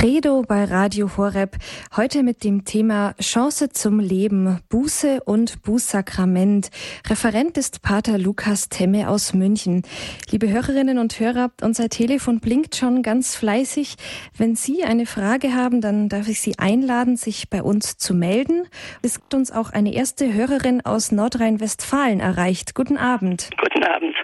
Credo 0.00 0.40
bei 0.48 0.64
Radio 0.64 1.10
Horeb. 1.18 1.58
Heute 1.94 2.22
mit 2.22 2.42
dem 2.42 2.64
Thema 2.64 3.12
Chance 3.20 3.68
zum 3.68 4.00
Leben, 4.00 4.58
Buße 4.70 5.22
und 5.26 5.60
Bußsakrament. 5.60 6.70
Referent 7.10 7.58
ist 7.58 7.82
Pater 7.82 8.16
Lukas 8.16 8.70
Temme 8.70 9.10
aus 9.10 9.34
München. 9.34 9.82
Liebe 10.30 10.48
Hörerinnen 10.48 10.96
und 10.96 11.20
Hörer, 11.20 11.50
unser 11.60 11.90
Telefon 11.90 12.40
blinkt 12.40 12.76
schon 12.76 13.02
ganz 13.02 13.36
fleißig. 13.36 13.96
Wenn 14.38 14.56
Sie 14.56 14.84
eine 14.84 15.04
Frage 15.04 15.52
haben, 15.52 15.82
dann 15.82 16.08
darf 16.08 16.28
ich 16.28 16.40
Sie 16.40 16.58
einladen, 16.58 17.18
sich 17.18 17.50
bei 17.50 17.62
uns 17.62 17.98
zu 17.98 18.14
melden. 18.14 18.68
Es 19.02 19.20
gibt 19.20 19.34
uns 19.34 19.52
auch 19.52 19.68
eine 19.68 19.92
erste 19.92 20.32
Hörerin 20.32 20.80
aus 20.80 21.12
Nordrhein-Westfalen 21.12 22.20
erreicht. 22.20 22.74
Guten 22.74 22.96
Abend. 22.96 23.50
Guten 23.60 23.84
Abend. 23.84 24.16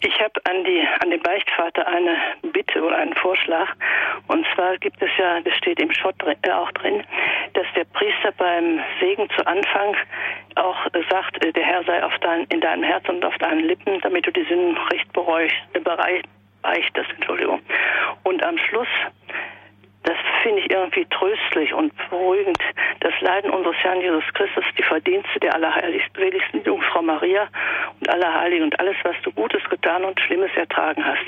Ich 0.00 0.20
habe 0.20 0.40
an, 0.44 0.62
die, 0.62 0.86
an 1.00 1.10
den 1.10 1.20
Beichtvater 1.20 1.86
eine 1.86 2.16
Bitte 2.52 2.82
oder 2.82 2.98
einen 2.98 3.14
Vorschlag. 3.14 3.68
Und 4.28 4.46
zwar 4.54 4.78
gibt 4.78 5.02
es 5.02 5.10
ja, 5.18 5.40
das 5.40 5.54
steht 5.56 5.80
im 5.80 5.92
Schott 5.92 6.14
äh, 6.22 6.50
auch 6.52 6.70
drin, 6.72 7.02
dass 7.54 7.66
der 7.74 7.84
Priester 7.84 8.30
beim 8.36 8.80
Segen 9.00 9.28
zu 9.36 9.44
Anfang 9.44 9.96
auch 10.54 10.86
äh, 10.86 11.02
sagt, 11.10 11.44
äh, 11.44 11.52
der 11.52 11.64
Herr 11.64 11.82
sei 11.82 12.04
auf 12.04 12.16
dein, 12.20 12.44
in 12.44 12.60
deinem 12.60 12.84
Herzen 12.84 13.16
und 13.16 13.24
auf 13.24 13.36
deinen 13.38 13.64
Lippen, 13.64 14.00
damit 14.02 14.24
du 14.26 14.30
die 14.30 14.44
Sünden 14.44 14.76
recht 14.92 15.12
bereust, 15.12 15.54
äh, 15.72 15.80
beichtest. 15.80 17.10
Entschuldigung. 17.16 17.60
Und 18.22 18.40
am 18.44 18.56
Schluss 18.58 18.88
das 20.08 20.16
finde 20.42 20.62
ich 20.62 20.70
irgendwie 20.70 21.04
tröstlich 21.10 21.74
und 21.74 21.92
beruhigend. 22.08 22.56
Das 23.00 23.12
Leiden 23.20 23.50
unseres 23.50 23.76
Herrn 23.76 24.00
Jesus 24.00 24.24
Christus, 24.32 24.64
die 24.78 24.82
Verdienste 24.82 25.38
der 25.40 25.54
allerheiligsten 25.54 26.64
Jungfrau 26.64 27.02
Maria 27.02 27.46
und 28.00 28.08
aller 28.08 28.32
Heiligen 28.40 28.64
und 28.64 28.80
alles, 28.80 28.96
was 29.02 29.16
du 29.22 29.30
Gutes 29.32 29.62
getan 29.68 30.04
und 30.04 30.18
Schlimmes 30.18 30.50
ertragen 30.56 31.04
hast, 31.04 31.26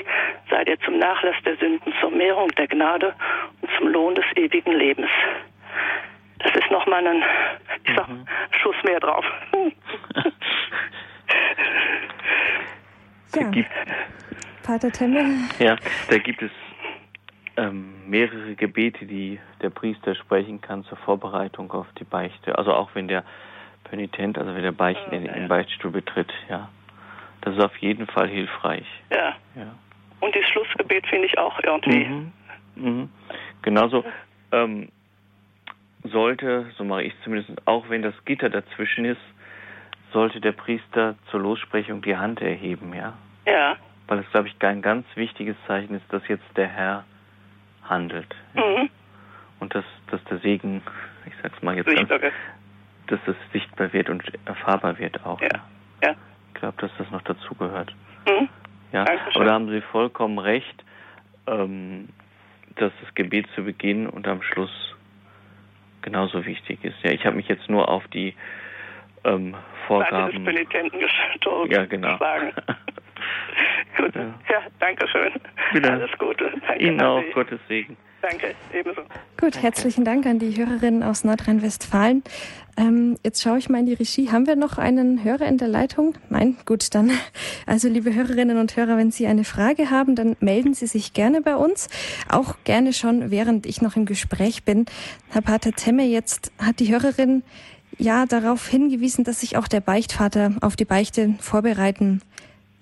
sei 0.49 0.63
dir 0.63 0.79
zum 0.79 0.97
Nachlass 0.97 1.35
der 1.45 1.57
Sünden, 1.57 1.93
zur 2.01 2.09
Mehrung 2.09 2.49
der 2.57 2.67
Gnade 2.67 3.13
und 3.61 3.69
zum 3.77 3.87
Lohn 3.89 4.15
des 4.15 4.25
ewigen 4.35 4.71
Lebens. 4.71 5.11
Das 6.39 6.55
ist 6.55 6.71
nochmal 6.71 7.05
ein, 7.05 7.23
ich 7.83 7.95
sag, 7.95 8.07
mhm. 8.07 8.25
Schuss 8.63 8.77
mehr 8.83 8.99
drauf. 8.99 9.25
Ja. 13.33 13.49
Pater 14.61 14.91
Temme? 14.91 15.23
Ja, 15.57 15.77
da 16.09 16.17
gibt 16.17 16.41
es 16.41 16.51
ähm, 17.57 18.09
mehrere 18.09 18.55
Gebete, 18.55 19.05
die 19.05 19.39
der 19.61 19.69
Priester 19.69 20.15
sprechen 20.15 20.61
kann 20.61 20.83
zur 20.85 20.97
Vorbereitung 20.97 21.71
auf 21.71 21.87
die 21.99 22.03
Beichte. 22.03 22.57
Also 22.57 22.73
auch 22.73 22.91
wenn 22.93 23.07
der 23.07 23.23
Penitent, 23.83 24.37
also 24.37 24.53
wenn 24.55 24.63
der 24.63 24.71
Beichten 24.71 25.13
in 25.13 25.23
den 25.23 25.47
Beichtstuhl 25.47 25.91
betritt, 25.91 26.31
ja. 26.49 26.69
Das 27.41 27.55
ist 27.55 27.63
auf 27.63 27.75
jeden 27.77 28.05
Fall 28.05 28.27
hilfreich. 28.27 28.85
Ja. 29.09 29.35
ja. 29.55 29.75
Und 30.19 30.35
das 30.35 30.45
Schlussgebet 30.49 31.07
finde 31.07 31.25
ich 31.25 31.37
auch 31.37 31.59
irgendwie. 31.63 32.05
Mhm. 32.05 32.31
Mhm. 32.75 33.09
Genauso 33.63 34.05
ähm, 34.51 34.89
sollte, 36.03 36.67
so 36.77 36.83
mache 36.83 37.03
ich 37.03 37.13
zumindest, 37.23 37.51
auch 37.65 37.89
wenn 37.89 38.03
das 38.03 38.13
Gitter 38.25 38.49
dazwischen 38.49 39.05
ist, 39.05 39.21
sollte 40.13 40.39
der 40.39 40.51
Priester 40.51 41.15
zur 41.29 41.39
Lossprechung 41.39 42.01
die 42.01 42.15
Hand 42.15 42.41
erheben, 42.41 42.93
ja. 42.93 43.13
Ja. 43.47 43.75
Weil 44.07 44.19
es, 44.19 44.29
glaube 44.31 44.47
ich, 44.47 44.55
ein 44.59 44.81
ganz 44.81 45.05
wichtiges 45.15 45.55
Zeichen 45.67 45.95
ist, 45.95 46.05
dass 46.09 46.27
jetzt 46.27 46.45
der 46.55 46.67
Herr 46.67 47.05
handelt. 47.91 48.35
Mhm. 48.55 48.89
Und 49.59 49.75
dass, 49.75 49.85
dass 50.09 50.23
der 50.23 50.39
Segen, 50.39 50.81
ich 51.27 51.33
sag's 51.43 51.61
mal 51.61 51.75
jetzt 51.75 51.93
ganz, 51.95 52.09
dass 53.07 53.19
das 53.27 53.35
sichtbar 53.53 53.93
wird 53.93 54.09
und 54.09 54.23
erfahrbar 54.45 54.97
wird 54.97 55.23
auch. 55.23 55.39
Ja. 55.41 55.49
ja. 56.03 56.15
Ich 56.47 56.53
glaube, 56.55 56.81
dass 56.81 56.91
das 56.97 57.11
noch 57.11 57.21
dazugehört. 57.21 57.93
Mhm. 58.25 58.49
Ja, 58.91 59.05
aber 59.35 59.45
da 59.45 59.53
haben 59.53 59.69
Sie 59.69 59.81
vollkommen 59.81 60.39
recht, 60.39 60.83
ähm, 61.47 62.09
dass 62.75 62.91
das 63.01 63.13
Gebet 63.15 63.47
zu 63.55 63.63
Beginn 63.63 64.07
und 64.07 64.27
am 64.27 64.41
Schluss 64.41 64.95
genauso 66.01 66.45
wichtig 66.45 66.83
ist. 66.83 66.95
Ja, 67.03 67.11
ich 67.11 67.25
habe 67.25 67.35
mich 67.35 67.47
jetzt 67.47 67.69
nur 67.69 67.87
auf 67.89 68.07
die 68.07 68.33
ähm, 69.23 69.55
Vorgaben. 69.87 70.31
Seite 70.31 70.37
des 70.37 70.45
Penitenten 70.45 71.71
ja, 71.71 71.85
genau. 71.85 72.17
Gut, 74.01 74.15
ja, 74.15 74.33
ja 74.49 74.61
danke 74.79 75.07
schön. 75.07 75.31
Bitte. 75.73 75.91
Alles 75.91 76.09
Gute. 76.17 76.51
Danke, 76.67 76.83
Ihnen 76.83 77.01
auch, 77.01 77.21
Gottes 77.35 77.59
Segen. 77.67 77.95
Danke, 78.23 78.55
ebenso. 78.73 79.01
Gut, 79.39 79.61
herzlichen 79.61 80.05
Dank 80.05 80.25
an 80.25 80.39
die 80.39 80.55
Hörerinnen 80.57 81.03
aus 81.03 81.23
Nordrhein-Westfalen. 81.23 82.23
Ähm, 82.77 83.17
jetzt 83.23 83.43
schaue 83.43 83.59
ich 83.59 83.69
mal 83.69 83.79
in 83.79 83.85
die 83.85 83.93
Regie. 83.93 84.31
Haben 84.31 84.47
wir 84.47 84.55
noch 84.55 84.79
einen 84.79 85.23
Hörer 85.23 85.45
in 85.45 85.57
der 85.59 85.67
Leitung? 85.67 86.15
Nein? 86.29 86.57
Gut, 86.65 86.93
dann. 86.95 87.11
Also, 87.67 87.87
liebe 87.87 88.13
Hörerinnen 88.13 88.57
und 88.57 88.75
Hörer, 88.75 88.97
wenn 88.97 89.11
Sie 89.11 89.27
eine 89.27 89.43
Frage 89.43 89.91
haben, 89.91 90.15
dann 90.15 90.35
melden 90.39 90.73
Sie 90.73 90.87
sich 90.87 91.13
gerne 91.13 91.41
bei 91.41 91.55
uns. 91.55 91.89
Auch 92.27 92.55
gerne 92.63 92.93
schon, 92.93 93.29
während 93.29 93.67
ich 93.67 93.81
noch 93.81 93.95
im 93.95 94.05
Gespräch 94.05 94.63
bin. 94.63 94.85
Herr 95.29 95.41
Pater 95.41 95.73
Temme, 95.73 96.03
jetzt 96.03 96.51
hat 96.57 96.79
die 96.79 96.91
Hörerin 96.91 97.43
ja 97.97 98.25
darauf 98.25 98.67
hingewiesen, 98.67 99.23
dass 99.23 99.41
sich 99.41 99.57
auch 99.57 99.67
der 99.67 99.81
Beichtvater 99.81 100.55
auf 100.61 100.75
die 100.75 100.85
Beichte 100.85 101.35
vorbereiten 101.39 102.21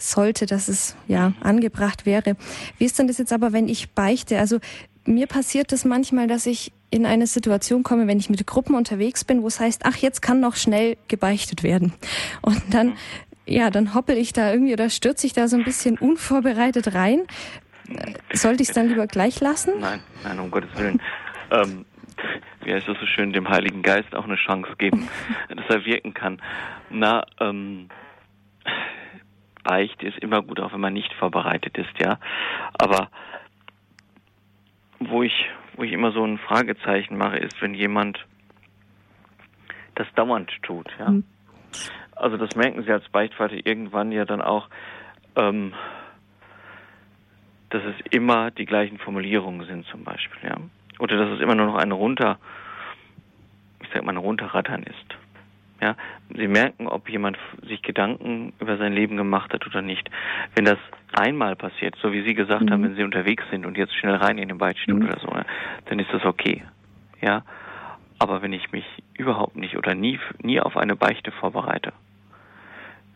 sollte, 0.01 0.45
dass 0.45 0.67
es 0.67 0.95
ja 1.07 1.33
angebracht 1.41 2.05
wäre. 2.05 2.35
Wie 2.77 2.85
ist 2.85 2.97
denn 2.99 3.07
das 3.07 3.17
jetzt 3.17 3.33
aber, 3.33 3.53
wenn 3.53 3.67
ich 3.67 3.91
beichte? 3.91 4.39
Also 4.39 4.59
mir 5.05 5.27
passiert 5.27 5.71
das 5.71 5.85
manchmal, 5.85 6.27
dass 6.27 6.45
ich 6.45 6.71
in 6.91 7.05
eine 7.05 7.27
Situation 7.27 7.83
komme, 7.83 8.07
wenn 8.07 8.19
ich 8.19 8.29
mit 8.29 8.45
Gruppen 8.47 8.75
unterwegs 8.75 9.23
bin, 9.23 9.43
wo 9.43 9.47
es 9.47 9.59
heißt, 9.59 9.85
ach, 9.85 9.97
jetzt 9.97 10.21
kann 10.21 10.39
noch 10.39 10.55
schnell 10.55 10.97
gebeichtet 11.07 11.63
werden. 11.63 11.93
Und 12.41 12.61
dann, 12.73 12.93
ja, 13.45 13.69
dann 13.69 13.93
hoppel 13.93 14.17
ich 14.17 14.33
da 14.33 14.51
irgendwie 14.51 14.73
oder 14.73 14.89
stürze 14.89 15.27
ich 15.27 15.33
da 15.33 15.47
so 15.47 15.57
ein 15.57 15.63
bisschen 15.63 15.97
unvorbereitet 15.97 16.93
rein. 16.95 17.21
Sollte 18.33 18.63
ich 18.63 18.69
es 18.69 18.75
dann 18.75 18.87
lieber 18.87 19.07
gleich 19.07 19.39
lassen? 19.39 19.73
Nein, 19.79 20.01
nein, 20.23 20.39
um 20.39 20.51
Gottes 20.51 20.69
Willen. 20.77 21.01
ähm, 21.51 21.85
wie 22.63 22.73
heißt 22.73 22.87
es 22.87 22.99
so 22.99 23.05
schön, 23.05 23.33
dem 23.33 23.49
Heiligen 23.49 23.81
Geist 23.81 24.13
auch 24.15 24.25
eine 24.25 24.35
Chance 24.35 24.71
geben, 24.77 25.07
dass 25.49 25.65
er 25.69 25.85
wirken 25.85 26.13
kann. 26.13 26.41
Na, 26.89 27.25
ähm, 27.39 27.89
Beichte 29.63 30.07
ist 30.07 30.17
immer 30.19 30.41
gut, 30.41 30.59
auch 30.59 30.73
wenn 30.73 30.81
man 30.81 30.93
nicht 30.93 31.13
vorbereitet 31.13 31.77
ist, 31.77 31.99
ja. 31.99 32.19
Aber 32.77 33.09
wo 34.99 35.23
ich, 35.23 35.45
wo 35.75 35.83
ich 35.83 35.91
immer 35.91 36.11
so 36.11 36.23
ein 36.23 36.37
Fragezeichen 36.37 37.17
mache, 37.17 37.37
ist, 37.37 37.61
wenn 37.61 37.73
jemand 37.73 38.25
das 39.95 40.07
dauernd 40.15 40.51
tut, 40.63 40.89
ja. 40.99 41.09
Mhm. 41.09 41.23
Also 42.15 42.35
das 42.35 42.55
merken 42.55 42.83
Sie 42.83 42.91
als 42.91 43.07
Beichtvater 43.09 43.55
irgendwann 43.65 44.11
ja 44.11 44.25
dann 44.25 44.41
auch, 44.41 44.67
ähm, 45.35 45.73
dass 47.69 47.83
es 47.83 47.95
immer 48.11 48.51
die 48.51 48.65
gleichen 48.65 48.97
Formulierungen 48.97 49.65
sind 49.67 49.85
zum 49.87 50.03
Beispiel, 50.03 50.49
ja. 50.49 50.57
Oder 50.99 51.17
dass 51.17 51.29
es 51.29 51.39
immer 51.39 51.55
nur 51.55 51.67
noch 51.67 51.75
ein 51.75 51.91
runter, 51.91 52.39
ich 53.81 53.87
sag 53.93 54.03
mal, 54.03 54.11
ein 54.11 54.17
runterrattern 54.17 54.83
ist. 54.83 55.18
Ja, 55.81 55.95
sie 56.35 56.47
merken, 56.47 56.87
ob 56.87 57.09
jemand 57.09 57.37
sich 57.65 57.81
Gedanken 57.81 58.51
über 58.59 58.77
sein 58.77 58.91
Leben 58.91 59.15
gemacht 59.15 59.53
hat 59.53 59.65
oder 59.65 59.81
nicht. 59.81 60.09
Wenn 60.55 60.65
das 60.65 60.77
einmal 61.13 61.55
passiert, 61.55 61.95
so 62.01 62.11
wie 62.11 62.23
Sie 62.23 62.33
gesagt 62.33 62.63
mhm. 62.63 62.71
haben, 62.71 62.83
wenn 62.83 62.95
Sie 62.95 63.03
unterwegs 63.03 63.43
sind 63.49 63.65
und 63.65 63.77
jetzt 63.77 63.95
schnell 63.95 64.15
rein 64.15 64.37
in 64.37 64.49
den 64.49 64.57
Beichtstuhl 64.57 64.95
mhm. 64.95 65.05
oder 65.05 65.19
so, 65.19 65.27
ne, 65.27 65.45
dann 65.85 65.99
ist 65.99 66.11
das 66.11 66.25
okay. 66.25 66.63
Ja, 67.21 67.43
aber 68.19 68.41
wenn 68.41 68.51
ich 68.51 68.71
mich 68.73 68.85
überhaupt 69.17 69.55
nicht 69.55 69.77
oder 69.77 69.95
nie, 69.95 70.19
nie 70.41 70.59
auf 70.59 70.75
eine 70.75 70.97
Beichte 70.97 71.31
vorbereite, 71.31 71.93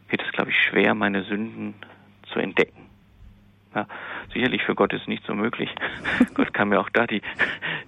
wird 0.08 0.22
es, 0.26 0.32
glaube 0.32 0.52
ich, 0.52 0.58
schwer, 0.58 0.96
meine 0.96 1.24
Sünden 1.24 1.74
zu 2.32 2.40
entdecken. 2.40 2.84
Ja, 3.76 3.88
sicherlich 4.32 4.64
für 4.64 4.76
Gott 4.76 4.94
ist 4.94 5.08
nicht 5.08 5.26
so 5.26 5.34
möglich. 5.34 5.74
Gott 6.36 6.54
kann 6.54 6.70
mir 6.70 6.80
auch 6.80 6.90
da 6.90 7.08
die, 7.08 7.22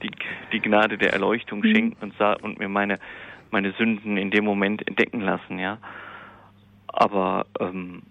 die, 0.01 0.11
die 0.51 0.59
Gnade 0.59 0.97
der 0.97 1.13
Erleuchtung 1.13 1.59
mhm. 1.59 1.71
schenken 1.71 1.97
und, 2.01 2.43
und 2.43 2.59
mir 2.59 2.67
meine 2.67 2.99
meine 3.55 3.71
Sünden 3.71 4.17
in 4.17 4.31
dem 4.31 4.43
Moment 4.43 4.85
entdecken 4.85 5.21
lassen, 5.21 5.59
ja. 5.59 5.77
Aber 6.87 7.45
ähm, 7.61 8.03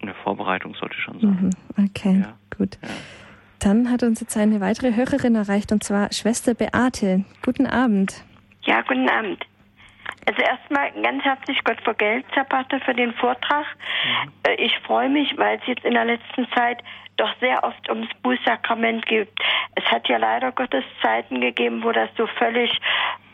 eine 0.00 0.14
Vorbereitung 0.22 0.76
sollte 0.76 0.94
schon 1.00 1.18
sein. 1.18 1.50
Mhm, 1.76 1.84
okay, 1.84 2.20
ja. 2.22 2.34
gut. 2.56 2.78
Ja. 2.80 2.90
Dann 3.58 3.90
hat 3.90 4.04
uns 4.04 4.20
jetzt 4.20 4.36
eine 4.36 4.60
weitere 4.60 4.94
Hörerin 4.94 5.34
erreicht 5.34 5.72
und 5.72 5.82
zwar 5.82 6.12
Schwester 6.12 6.54
Beate. 6.54 7.24
Guten 7.44 7.66
Abend. 7.66 8.24
Ja, 8.62 8.82
guten 8.82 9.08
Abend. 9.08 9.44
Also 10.26 10.42
erstmal 10.42 10.92
ganz 11.02 11.24
herzlich 11.24 11.58
Gott 11.64 11.80
vergelt's, 11.82 12.28
Herr 12.34 12.44
Pater, 12.44 12.78
für 12.80 12.94
den 12.94 13.12
Vortrag. 13.14 13.66
Mhm. 13.66 14.30
Äh, 14.46 14.54
ich 14.62 14.78
freue 14.86 15.08
mich, 15.08 15.36
weil 15.36 15.58
es 15.58 15.66
jetzt 15.66 15.84
in 15.84 15.94
der 15.94 16.04
letzten 16.04 16.46
Zeit 16.54 16.84
doch 17.16 17.34
sehr 17.40 17.64
oft 17.64 17.88
ums 17.88 18.08
Bußsakrament 18.22 19.06
geht. 19.06 19.28
Es 19.74 19.84
hat 19.86 20.08
ja 20.08 20.18
leider 20.18 20.52
Gottes 20.52 20.84
Zeiten 21.02 21.40
gegeben, 21.40 21.82
wo 21.82 21.90
das 21.90 22.10
so 22.16 22.28
völlig 22.38 22.70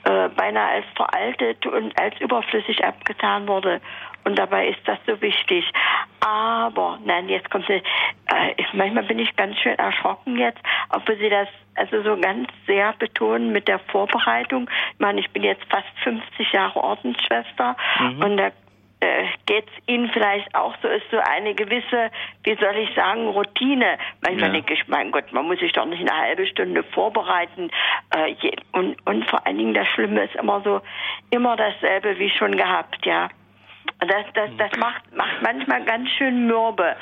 äh, 0.05 0.29
beinahe 0.29 0.77
als 0.77 0.87
veraltet 0.95 1.67
und 1.67 1.99
als 1.99 2.19
überflüssig 2.21 2.85
abgetan 2.85 3.47
wurde. 3.49 3.81
Und 4.25 4.39
dabei 4.39 4.69
ist 4.69 4.81
das 4.87 4.99
so 5.07 5.21
wichtig. 5.21 5.65
Aber, 6.21 6.99
nein, 7.05 7.29
jetzt 7.29 7.51
kommt 7.51 7.69
äh, 7.71 7.81
manchmal 8.73 9.05
bin 9.05 9.19
ich 9.19 9.35
ganz 9.37 9.57
schön 9.59 9.79
erschrocken 9.79 10.37
jetzt, 10.37 10.61
obwohl 10.91 11.17
Sie 11.17 11.31
das 11.31 11.49
also 11.75 12.03
so 12.03 12.21
ganz 12.21 12.49
sehr 12.67 12.93
betonen 12.99 13.53
mit 13.53 13.69
der 13.69 13.79
Vorbereitung. 13.79 14.69
Ich 14.93 15.01
meine, 15.01 15.21
ich 15.21 15.31
bin 15.31 15.43
jetzt 15.43 15.65
fast 15.71 15.89
50 16.05 16.53
Jahre 16.53 16.83
Ordensschwester 16.83 17.77
mhm. 17.99 18.23
und 18.23 18.37
da 18.37 18.51
äh, 19.01 19.25
geht 19.47 19.67
es 19.67 19.89
Ihnen 19.89 20.11
vielleicht 20.11 20.55
auch 20.55 20.75
so, 20.83 20.89
ist 20.89 21.11
so 21.11 21.19
eine 21.19 21.55
gewisse, 21.55 22.11
wie 22.45 22.55
soll 22.57 22.77
ich 22.77 22.95
sagen, 22.95 23.29
Routine. 23.29 23.99
Manchmal 24.21 24.49
ja. 24.49 24.55
denke 24.55 24.75
ich, 24.75 24.87
mein 24.89 25.11
Gott, 25.11 25.33
man 25.33 25.47
muss 25.47 25.59
sich 25.59 25.73
doch 25.73 25.87
nicht 25.87 26.01
eine 26.01 26.17
halbe 26.17 26.47
Stunde 26.47 26.83
vorbereiten. 26.83 27.71
Äh, 28.15 28.35
je, 28.41 28.53
und, 28.73 28.97
und 29.07 29.29
vor 29.29 29.47
allen 29.47 29.59
Dingen 29.59 29.75
das 29.75 29.89
Schlimme 29.89 30.25
ist 30.25 30.37
immer 30.37 30.61
so, 30.63 30.81
immer 31.31 31.57
dasselbe 31.57 32.19
wie 32.19 32.31
schon 32.31 32.57
gehabt, 32.57 33.05
ja. 33.05 33.29
Das, 34.01 34.25
das, 34.35 34.51
das 34.57 34.79
macht, 34.79 35.15
macht 35.15 35.43
manchmal 35.43 35.85
ganz 35.85 36.09
schön 36.11 36.47
mürbe. 36.47 36.97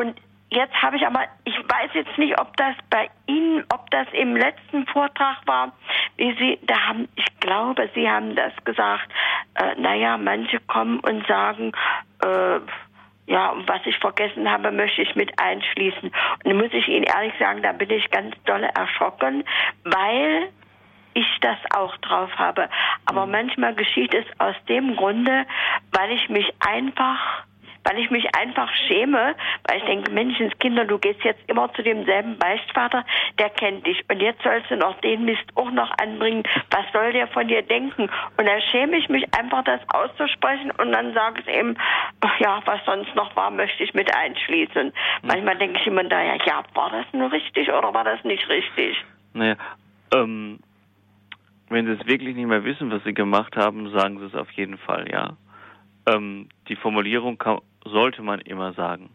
Und 0.00 0.16
jetzt 0.50 0.74
habe 0.82 0.96
ich 0.96 1.06
aber, 1.06 1.24
ich 1.44 1.56
weiß 1.56 1.90
jetzt 1.94 2.16
nicht, 2.18 2.38
ob 2.40 2.56
das 2.56 2.74
bei 2.90 3.08
Ihnen, 3.26 3.64
ob 3.72 3.90
das 3.90 4.06
im 4.12 4.36
letzten 4.36 4.86
Vortrag 4.86 5.38
war, 5.46 5.72
wie 6.16 6.34
Sie, 6.38 6.58
da 6.62 6.88
haben, 6.88 7.08
ich 7.16 7.40
glaube, 7.40 7.90
Sie 7.94 8.08
haben 8.08 8.34
das 8.34 8.52
gesagt, 8.64 9.10
äh, 9.54 9.74
naja, 9.80 10.16
manche 10.16 10.60
kommen 10.60 11.00
und 11.00 11.26
sagen, 11.26 11.72
äh, 12.22 12.60
ja, 13.28 13.50
und 13.50 13.68
was 13.68 13.80
ich 13.84 13.98
vergessen 13.98 14.50
habe, 14.50 14.70
möchte 14.70 15.02
ich 15.02 15.16
mit 15.16 15.32
einschließen. 15.40 16.10
Und 16.10 16.44
dann 16.44 16.56
muss 16.56 16.72
ich 16.72 16.86
Ihnen 16.88 17.04
ehrlich 17.04 17.34
sagen, 17.38 17.62
da 17.62 17.72
bin 17.72 17.90
ich 17.90 18.08
ganz 18.10 18.36
dolle 18.44 18.68
erschrocken, 18.68 19.42
weil 19.82 20.48
ich 21.14 21.26
das 21.40 21.56
auch 21.74 21.96
drauf 21.98 22.30
habe. 22.36 22.68
Aber 23.06 23.26
mhm. 23.26 23.32
manchmal 23.32 23.74
geschieht 23.74 24.14
es 24.14 24.26
aus 24.38 24.54
dem 24.68 24.94
Grunde, 24.96 25.46
weil 25.92 26.10
ich 26.12 26.28
mich 26.28 26.52
einfach 26.60 27.44
weil 27.86 27.98
ich 28.00 28.10
mich 28.10 28.26
einfach 28.34 28.68
schäme, 28.88 29.36
weil 29.68 29.78
ich 29.78 29.84
denke, 29.84 30.10
Menschenskinder, 30.10 30.84
du 30.84 30.98
gehst 30.98 31.22
jetzt 31.22 31.40
immer 31.48 31.72
zu 31.74 31.82
demselben 31.82 32.36
Beichtvater, 32.36 33.04
der 33.38 33.50
kennt 33.50 33.86
dich 33.86 34.04
und 34.10 34.20
jetzt 34.20 34.42
sollst 34.42 34.70
du 34.70 34.76
noch 34.76 35.00
den 35.00 35.24
Mist 35.24 35.44
auch 35.54 35.70
noch 35.70 35.90
anbringen, 35.98 36.42
was 36.70 36.84
soll 36.92 37.12
der 37.12 37.28
von 37.28 37.46
dir 37.46 37.62
denken? 37.62 38.10
Und 38.36 38.46
dann 38.46 38.60
schäme 38.72 38.96
ich 38.96 39.08
mich 39.08 39.24
einfach, 39.38 39.62
das 39.64 39.80
auszusprechen 39.88 40.72
und 40.72 40.92
dann 40.92 41.14
sage 41.14 41.40
ich 41.40 41.48
eben, 41.54 41.76
ja, 42.40 42.60
was 42.64 42.84
sonst 42.84 43.14
noch 43.14 43.34
war, 43.36 43.50
möchte 43.50 43.84
ich 43.84 43.94
mit 43.94 44.14
einschließen. 44.14 44.86
Mhm. 44.86 44.92
Manchmal 45.22 45.56
denke 45.56 45.78
ich 45.80 45.86
immer 45.86 46.04
da, 46.04 46.22
ja, 46.22 46.64
war 46.74 46.90
das 46.90 47.06
nur 47.12 47.30
richtig 47.30 47.68
oder 47.72 47.94
war 47.94 48.04
das 48.04 48.22
nicht 48.24 48.48
richtig? 48.48 48.96
Naja, 49.32 49.56
ähm, 50.12 50.58
wenn 51.68 51.86
Sie 51.86 51.92
es 51.92 52.06
wirklich 52.06 52.34
nicht 52.34 52.46
mehr 52.46 52.64
wissen, 52.64 52.90
was 52.90 53.02
Sie 53.04 53.14
gemacht 53.14 53.56
haben, 53.56 53.90
sagen 53.90 54.18
Sie 54.18 54.26
es 54.26 54.34
auf 54.34 54.50
jeden 54.52 54.78
Fall, 54.78 55.08
ja. 55.10 55.36
Ähm, 56.08 56.48
die 56.68 56.76
Formulierung 56.76 57.38
kann, 57.38 57.60
sollte 57.90 58.22
man 58.22 58.40
immer 58.40 58.72
sagen. 58.74 59.10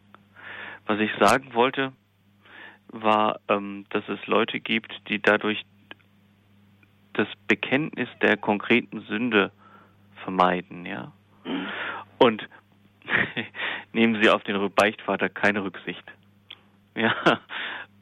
Was 0.86 1.00
ich 1.00 1.12
sagen 1.20 1.54
wollte, 1.54 1.94
war, 2.88 3.40
ähm, 3.48 3.86
dass 3.90 4.08
es 4.10 4.26
Leute 4.28 4.60
gibt, 4.60 4.94
die 5.08 5.22
dadurch 5.22 5.64
das 7.14 7.28
Bekenntnis 7.48 8.10
der 8.22 8.38
konkreten 8.38 9.02
Sünde 9.02 9.52
vermeiden, 10.24 10.86
ja. 10.86 11.12
Und 12.18 12.48
nehmen 13.94 14.22
Sie 14.22 14.30
auf 14.30 14.44
den 14.44 14.74
Beichtvater 14.74 15.30
keine 15.30 15.64
Rücksicht. 15.64 16.04
Ja, 16.96 17.14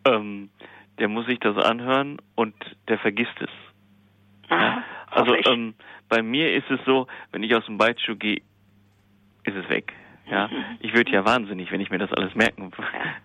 ähm, 0.06 0.50
der 0.98 1.08
muss 1.08 1.26
sich 1.26 1.40
das 1.40 1.58
anhören 1.58 2.18
und 2.36 2.54
der 2.88 3.00
vergisst 3.00 3.40
es. 3.40 3.50
Ja? 4.50 4.84
Also 5.10 5.36
ähm, 5.36 5.74
bei 6.08 6.22
mir 6.22 6.54
ist 6.54 6.70
es 6.70 6.80
so, 6.86 7.08
wenn 7.32 7.44
ich 7.44 7.56
aus 7.56 7.66
dem 7.66 7.78
Beichtstuhl 7.78 8.16
gehe, 8.16 8.42
ist 9.44 9.56
es 9.56 9.70
weg. 9.70 9.94
Ja, 10.30 10.50
ich 10.80 10.94
würde 10.94 11.12
ja 11.12 11.26
wahnsinnig, 11.26 11.72
wenn 11.72 11.82
ich 11.82 11.90
mir 11.90 11.98
das 11.98 12.14
alles 12.14 12.36
merken 12.36 12.72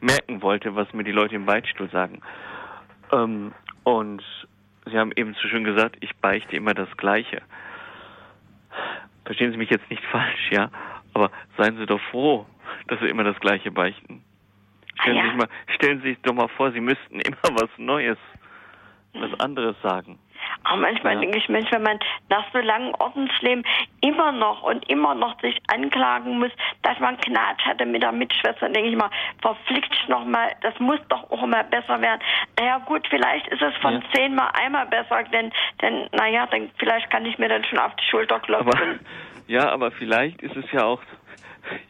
merken 0.00 0.42
wollte, 0.42 0.74
was 0.74 0.92
mir 0.92 1.04
die 1.04 1.12
Leute 1.12 1.34
im 1.34 1.46
Beichtstuhl 1.46 1.90
sagen. 1.90 2.20
Ähm, 3.12 3.52
und 3.84 4.22
Sie 4.86 4.98
haben 4.98 5.12
eben 5.16 5.34
so 5.34 5.48
schön 5.48 5.64
gesagt, 5.64 5.96
ich 6.00 6.14
beichte 6.16 6.56
immer 6.56 6.74
das 6.74 6.94
Gleiche. 6.96 7.42
Verstehen 9.24 9.52
Sie 9.52 9.56
mich 9.56 9.70
jetzt 9.70 9.88
nicht 9.90 10.04
falsch, 10.04 10.50
ja? 10.50 10.70
Aber 11.14 11.30
seien 11.56 11.76
Sie 11.78 11.86
doch 11.86 12.00
froh, 12.10 12.46
dass 12.88 13.00
Sie 13.00 13.06
immer 13.06 13.24
das 13.24 13.38
Gleiche 13.40 13.70
beichten. 13.70 14.22
Stellen, 15.00 15.16
ah, 15.16 15.20
ja. 15.20 15.22
Sie, 15.22 15.28
sich 15.28 15.38
mal, 15.38 15.48
stellen 15.74 16.00
Sie 16.02 16.08
sich 16.08 16.18
doch 16.22 16.34
mal 16.34 16.48
vor, 16.48 16.72
Sie 16.72 16.80
müssten 16.80 17.20
immer 17.20 17.60
was 17.60 17.70
Neues, 17.78 18.18
was 19.14 19.30
mhm. 19.30 19.40
anderes 19.40 19.76
sagen. 19.82 20.18
Aber 20.64 20.76
manchmal 20.76 21.14
ja. 21.14 21.20
denke 21.20 21.38
ich, 21.38 21.48
Mensch, 21.48 21.70
wenn 21.70 21.82
man 21.82 21.98
nach 22.28 22.44
so 22.52 22.58
langem 22.58 22.94
Ordensleben 22.98 23.64
immer 24.00 24.32
noch 24.32 24.62
und 24.62 24.88
immer 24.88 25.14
noch 25.14 25.40
sich 25.40 25.60
anklagen 25.68 26.38
muss, 26.38 26.50
dass 26.82 26.98
man 27.00 27.16
Gnade 27.18 27.64
hatte 27.64 27.86
mit 27.86 28.02
der 28.02 28.12
Mitschwester, 28.12 28.68
denke 28.68 28.90
ich 28.90 28.96
mal, 28.96 29.10
verflixt 29.42 30.08
noch 30.08 30.24
mal, 30.24 30.52
das 30.62 30.78
muss 30.78 31.00
doch 31.08 31.30
auch 31.30 31.42
immer 31.42 31.64
besser 31.64 32.00
werden. 32.00 32.20
Naja 32.58 32.78
gut, 32.86 33.06
vielleicht 33.08 33.46
ist 33.48 33.62
es 33.62 33.74
von 33.76 33.94
ja. 33.94 34.02
zehnmal 34.14 34.50
einmal 34.54 34.86
besser, 34.86 35.22
denn, 35.24 35.52
denn 35.80 36.08
naja, 36.12 36.46
dann 36.46 36.70
vielleicht 36.78 37.10
kann 37.10 37.26
ich 37.26 37.38
mir 37.38 37.48
dann 37.48 37.64
schon 37.64 37.78
auf 37.78 37.94
die 37.96 38.04
Schulter 38.04 38.40
klopfen. 38.40 39.00
Ja, 39.46 39.70
aber 39.70 39.90
vielleicht 39.90 40.40
ist 40.40 40.56
es 40.56 40.64
ja 40.72 40.84
auch 40.84 41.02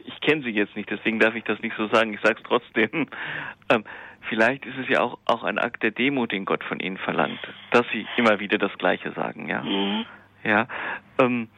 ich 0.05 0.21
kenne 0.21 0.43
sie 0.43 0.51
jetzt 0.51 0.75
nicht, 0.75 0.89
deswegen 0.89 1.19
darf 1.19 1.35
ich 1.35 1.43
das 1.43 1.59
nicht 1.61 1.75
so 1.77 1.87
sagen. 1.87 2.13
Ich 2.13 2.21
sage 2.21 2.35
es 2.37 2.43
trotzdem. 2.43 3.07
Ähm, 3.69 3.83
vielleicht 4.27 4.65
ist 4.65 4.77
es 4.77 4.87
ja 4.87 5.01
auch, 5.01 5.17
auch 5.25 5.43
ein 5.43 5.57
Akt 5.57 5.83
der 5.83 5.91
Demut, 5.91 6.31
den 6.31 6.45
Gott 6.45 6.63
von 6.63 6.79
ihnen 6.79 6.97
verlangt, 6.97 7.39
dass 7.71 7.85
sie 7.91 8.05
immer 8.17 8.39
wieder 8.39 8.57
das 8.57 8.73
Gleiche 8.77 9.11
sagen, 9.11 9.47
ja. 9.49 9.61
Mhm. 9.61 10.05
Ja. 10.43 10.67
Ähm, 11.19 11.49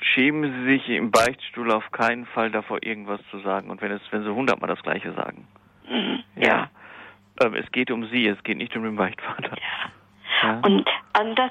schämen 0.00 0.52
Sie 0.52 0.72
sich 0.72 0.88
im 0.88 1.10
Beichtstuhl 1.10 1.72
auf 1.72 1.90
keinen 1.90 2.26
Fall 2.26 2.50
davor, 2.50 2.78
irgendwas 2.82 3.20
zu 3.30 3.40
sagen. 3.40 3.70
Und 3.70 3.82
wenn 3.82 3.90
es, 3.92 4.00
wenn 4.10 4.22
Sie 4.22 4.32
hundertmal 4.32 4.68
das 4.68 4.82
Gleiche 4.82 5.12
sagen. 5.12 5.46
Mhm. 5.88 6.22
Ja. 6.36 6.48
ja. 6.48 6.70
Ähm, 7.42 7.54
es 7.54 7.70
geht 7.72 7.90
um 7.90 8.06
Sie, 8.06 8.26
es 8.26 8.42
geht 8.44 8.58
nicht 8.58 8.76
um 8.76 8.84
den 8.84 8.96
Beichtvater. 8.96 9.56
Ja. 9.56 9.90
Ja. 10.42 10.60
Und, 10.64 10.88
und 11.20 11.38
das, 11.38 11.50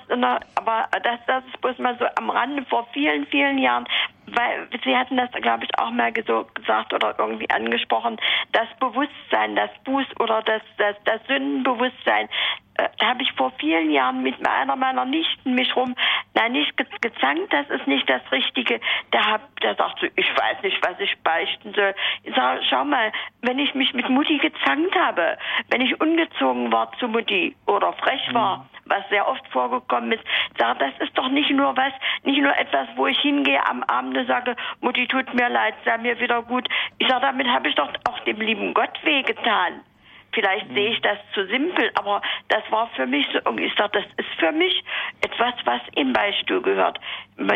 aber 0.55 0.87
das, 1.03 1.19
das 1.27 1.43
ist 1.45 1.59
bloß 1.61 1.77
mal 1.79 1.97
so 1.99 2.05
am 2.15 2.29
Rande 2.29 2.63
vor 2.69 2.87
vielen, 2.93 3.25
vielen 3.27 3.57
Jahren, 3.57 3.85
weil 4.27 4.67
Sie 4.83 4.95
hatten 4.95 5.17
das, 5.17 5.31
glaube 5.31 5.65
ich, 5.65 5.79
auch 5.79 5.91
mal 5.91 6.11
gesagt 6.11 6.93
oder 6.93 7.15
irgendwie 7.17 7.49
angesprochen, 7.49 8.17
das 8.51 8.67
Bewusstsein, 8.79 9.55
das 9.55 9.69
Buß- 9.85 10.19
oder 10.21 10.41
das, 10.41 10.61
das, 10.77 10.95
das 11.05 11.21
Sündenbewusstsein, 11.27 12.27
äh, 12.77 12.89
da 12.99 13.07
habe 13.07 13.23
ich 13.23 13.31
vor 13.33 13.51
vielen 13.59 13.91
Jahren 13.91 14.21
mit 14.23 14.35
einer 14.45 14.75
meiner 14.75 15.05
Nichten 15.05 15.55
mich 15.55 15.75
rum, 15.75 15.95
nein, 16.33 16.51
nicht 16.51 16.75
ge 16.77 16.85
gezankt, 17.01 17.51
das 17.51 17.69
ist 17.69 17.87
nicht 17.87 18.09
das 18.09 18.21
Richtige. 18.31 18.79
Der, 19.13 19.25
hab, 19.25 19.59
der 19.61 19.75
sagt 19.75 19.99
so, 19.99 20.07
ich 20.15 20.29
weiß 20.29 20.61
nicht, 20.63 20.77
was 20.85 20.99
ich 20.99 21.17
beichten 21.23 21.73
soll. 21.73 21.95
Ich 22.23 22.35
sage, 22.35 22.61
schau 22.69 22.85
mal, 22.85 23.11
wenn 23.41 23.59
ich 23.59 23.73
mich 23.75 23.93
mit 23.93 24.09
Mutti 24.09 24.37
gezankt 24.37 24.95
habe, 24.95 25.37
wenn 25.69 25.81
ich 25.81 25.99
ungezogen 25.99 26.71
war 26.71 26.91
zu 26.99 27.07
Mutti 27.07 27.55
oder 27.65 27.93
frech 27.93 28.33
war, 28.33 28.57
mhm. 28.57 28.76
Was 28.89 29.07
sehr 29.09 29.27
oft 29.27 29.45
vorgekommen 29.49 30.11
ist, 30.11 30.23
sage, 30.57 30.79
das 30.79 31.07
ist 31.07 31.17
doch 31.17 31.29
nicht 31.29 31.49
nur 31.51 31.75
was, 31.75 31.93
nicht 32.23 32.41
nur 32.41 32.55
etwas, 32.57 32.87
wo 32.95 33.07
ich 33.07 33.19
hingehe 33.19 33.65
am 33.67 33.83
Abend 33.83 34.17
und 34.17 34.27
sage, 34.27 34.55
Mutti 34.81 35.07
tut 35.07 35.33
mir 35.33 35.49
leid, 35.49 35.75
sei 35.85 35.97
mir 35.97 36.19
wieder 36.19 36.41
gut. 36.43 36.67
Ich 36.97 37.07
sage, 37.07 37.21
damit 37.21 37.47
habe 37.47 37.69
ich 37.69 37.75
doch 37.75 37.89
auch 38.09 38.19
dem 38.21 38.39
lieben 38.39 38.73
Gott 38.73 38.97
wehgetan. 39.03 39.81
Vielleicht 40.37 40.67
sehe 40.71 40.91
ich 40.91 41.01
das 41.01 41.17
zu 41.33 41.47
simpel, 41.47 41.89
aber 41.95 42.21
das 42.49 42.61
war 42.69 42.87
für 42.95 43.07
mich 43.07 43.25
so, 43.33 43.39
ich 43.57 43.73
sage, 43.73 43.89
das 43.93 44.05
ist 44.17 44.39
für 44.39 44.51
mich 44.51 44.83
etwas, 45.21 45.55
was 45.65 45.81
im 45.95 46.13
Beichtstuhl 46.13 46.61
gehört. 46.61 46.99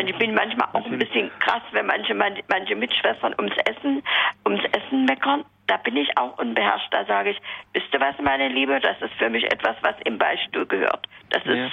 Ich 0.04 0.18
bin 0.18 0.34
manchmal 0.34 0.66
auch 0.72 0.84
ein 0.84 0.98
bisschen 0.98 1.30
krass, 1.38 1.62
wenn 1.70 1.86
manche, 1.86 2.12
manche 2.12 2.74
Mitschwestern 2.74 3.36
ums 3.38 3.54
Essen, 3.66 4.02
ums 4.44 4.64
Essen 4.72 5.04
meckern. 5.04 5.44
Da 5.68 5.76
bin 5.76 5.96
ich 5.96 6.08
auch 6.18 6.36
unbeherrscht. 6.40 6.92
Da 6.92 7.04
sage 7.04 7.30
ich, 7.30 7.40
wisst 7.72 7.86
ihr 7.92 8.00
was, 8.00 8.18
meine 8.20 8.48
Liebe, 8.48 8.80
das 8.80 9.00
ist 9.00 9.14
für 9.14 9.30
mich 9.30 9.44
etwas, 9.44 9.76
was 9.82 9.94
im 10.04 10.18
Beichtstuhl 10.18 10.66
gehört. 10.66 11.06
Das 11.30 11.46
ist, 11.46 11.72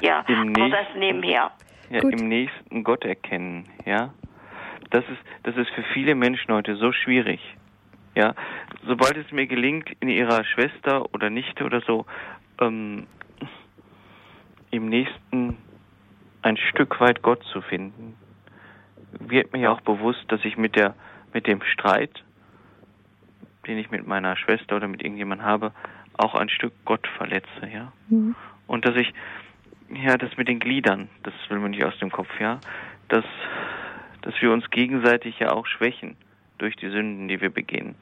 ja, 0.00 0.24
ja 0.28 0.36
aber 0.38 0.68
das 0.68 0.86
nebenher. 0.94 1.50
Ja, 1.90 2.02
im 2.02 2.28
nächsten 2.28 2.84
Gott 2.84 3.04
erkennen, 3.04 3.68
ja. 3.84 4.14
Das 4.90 5.02
ist, 5.08 5.18
das 5.42 5.56
ist 5.56 5.70
für 5.70 5.82
viele 5.92 6.14
Menschen 6.14 6.54
heute 6.54 6.76
so 6.76 6.92
schwierig. 6.92 7.40
Ja, 8.16 8.34
sobald 8.86 9.14
es 9.18 9.30
mir 9.30 9.46
gelingt, 9.46 9.90
in 10.00 10.08
ihrer 10.08 10.42
Schwester 10.44 11.04
oder 11.14 11.28
Nichte 11.28 11.64
oder 11.64 11.82
so 11.82 12.06
ähm, 12.58 13.06
im 14.70 14.88
nächsten 14.88 15.58
ein 16.40 16.56
Stück 16.56 16.98
weit 16.98 17.20
Gott 17.20 17.44
zu 17.52 17.60
finden, 17.60 18.16
wird 19.20 19.52
mir 19.52 19.70
auch 19.70 19.82
bewusst, 19.82 20.24
dass 20.28 20.42
ich 20.46 20.56
mit 20.56 20.76
der 20.76 20.94
mit 21.34 21.46
dem 21.46 21.60
Streit, 21.62 22.24
den 23.66 23.76
ich 23.76 23.90
mit 23.90 24.06
meiner 24.06 24.34
Schwester 24.36 24.76
oder 24.76 24.88
mit 24.88 25.02
irgendjemandem 25.02 25.46
habe, 25.46 25.72
auch 26.16 26.34
ein 26.34 26.48
Stück 26.48 26.72
Gott 26.86 27.06
verletze, 27.18 27.68
ja. 27.70 27.92
Mhm. 28.08 28.34
Und 28.66 28.86
dass 28.86 28.96
ich 28.96 29.12
ja, 29.90 30.16
das 30.16 30.34
mit 30.38 30.48
den 30.48 30.58
Gliedern, 30.58 31.10
das 31.22 31.34
will 31.50 31.58
man 31.58 31.72
nicht 31.72 31.84
aus 31.84 31.98
dem 31.98 32.10
Kopf, 32.10 32.30
ja, 32.40 32.60
dass 33.08 33.26
dass 34.22 34.34
wir 34.40 34.50
uns 34.52 34.70
gegenseitig 34.70 35.38
ja 35.38 35.52
auch 35.52 35.66
schwächen 35.66 36.16
durch 36.58 36.76
die 36.76 36.88
Sünden, 36.88 37.28
die 37.28 37.40
wir 37.40 37.50
begehen. 37.50 37.94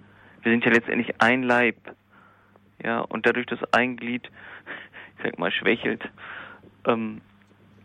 Wir 0.42 0.52
sind 0.52 0.64
ja 0.64 0.72
letztendlich 0.72 1.20
ein 1.20 1.42
Leib. 1.42 1.76
Ja, 2.82 3.00
und 3.00 3.26
dadurch, 3.26 3.46
dass 3.46 3.60
ein 3.72 3.96
Glied, 3.96 4.30
ich 5.16 5.24
sag 5.24 5.38
mal, 5.38 5.50
schwächelt, 5.50 6.02
ähm, 6.86 7.20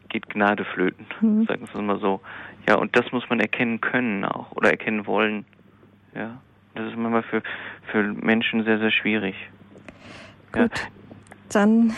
geht 0.10 0.30
Gnade 0.30 0.66
flöten. 0.66 1.06
Mhm. 1.22 1.46
Sagen 1.46 1.62
wir 1.62 1.74
es 1.74 1.82
mal 1.82 2.00
so. 2.00 2.22
Ja, 2.68 2.76
und 2.76 2.96
das 2.96 3.12
muss 3.12 3.30
man 3.30 3.40
erkennen 3.40 3.80
können 3.80 4.26
auch 4.26 4.52
oder 4.52 4.72
erkennen 4.72 5.08
wollen. 5.08 5.46
Ja, 6.14 6.42
das 6.76 6.88
ist 6.88 6.98
manchmal 6.98 7.24
für, 7.24 7.42
für 7.92 8.04
Menschen 8.04 8.64
sehr, 8.64 8.80
sehr 8.80 8.92
schwierig. 8.92 9.36
Gut. 10.52 10.72
Ja, 10.80 10.88
dann 11.50 11.94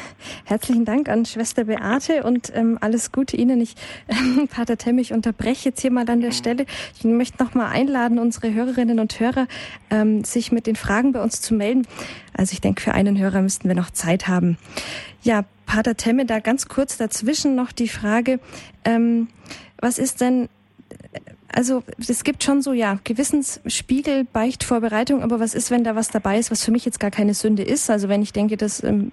herzlichen 0.45 0.86
Dank 0.86 1.08
an 1.08 1.26
Schwester 1.26 1.66
Beate 1.66 2.24
und 2.24 2.52
ähm, 2.56 2.78
alles 2.82 3.12
Gute 3.12 3.38
Ihnen. 3.38 3.62
Ich, 3.62 3.76
ähm, 4.08 4.47
Pater 4.52 4.78
Temm, 4.78 4.97
ich 4.97 5.14
unterbreche 5.14 5.70
jetzt 5.70 5.82
hier 5.82 5.91
mal 5.91 6.10
an 6.10 6.20
der. 6.20 6.32
Stelle. 6.32 6.66
Ich 6.97 7.04
möchte 7.04 7.43
noch 7.43 7.54
mal 7.54 7.70
einladen, 7.70 8.20
unsere 8.20 8.54
Hörerinnen 8.54 8.99
und 8.99 9.20
Hörer, 9.20 9.47
ähm, 9.89 10.24
sich 10.24 10.52
mit 10.52 10.68
den 10.68 10.76
Fragen 10.76 11.12
bei 11.12 11.22
uns 11.22 11.41
zu 11.41 11.54
melden. 11.54 11.88
Also 12.34 12.54
ich 12.54 12.62
denke, 12.62 12.82
für 12.82 12.93
einen 12.93 13.18
Hörer 13.18 13.41
müssten 13.41 13.68
wir 13.68 13.76
noch 13.76 13.91
Zeit 13.91 14.28
haben. 14.28 14.58
Ja, 15.22 15.45
Pater 15.66 15.95
Temme, 15.95 16.26
da 16.26 16.39
ganz 16.39 16.68
kurz 16.68 16.97
dazwischen 16.97 17.56
noch 17.56 17.72
die 17.72 17.88
Frage, 17.88 18.39
ähm, 18.84 19.28
was 19.78 19.99
ist 19.99 20.22
denn 20.22 20.49
also 21.54 21.84
es 21.97 22.24
gibt 22.24 22.43
schon 22.43 22.62
so, 22.62 22.74
ja, 22.74 22.99
Gewissensspiegel, 23.04 24.26
Beichtvorbereitung, 24.26 25.24
aber 25.24 25.39
was 25.39 25.54
ist, 25.54 25.72
wenn 25.72 25.84
da 25.84 25.95
was 25.95 26.10
dabei 26.10 26.38
ist, 26.38 26.52
was 26.52 26.64
für 26.64 26.72
mich 26.72 26.86
jetzt 26.86 26.99
gar 26.99 27.12
keine 27.12 27.34
Sünde 27.34 27.64
ist? 27.64 27.89
Also 27.89 28.10
wenn 28.10 28.22
ich 28.22 28.34
denke, 28.34 28.58
dass, 28.58 28.84
ähm, 28.84 29.12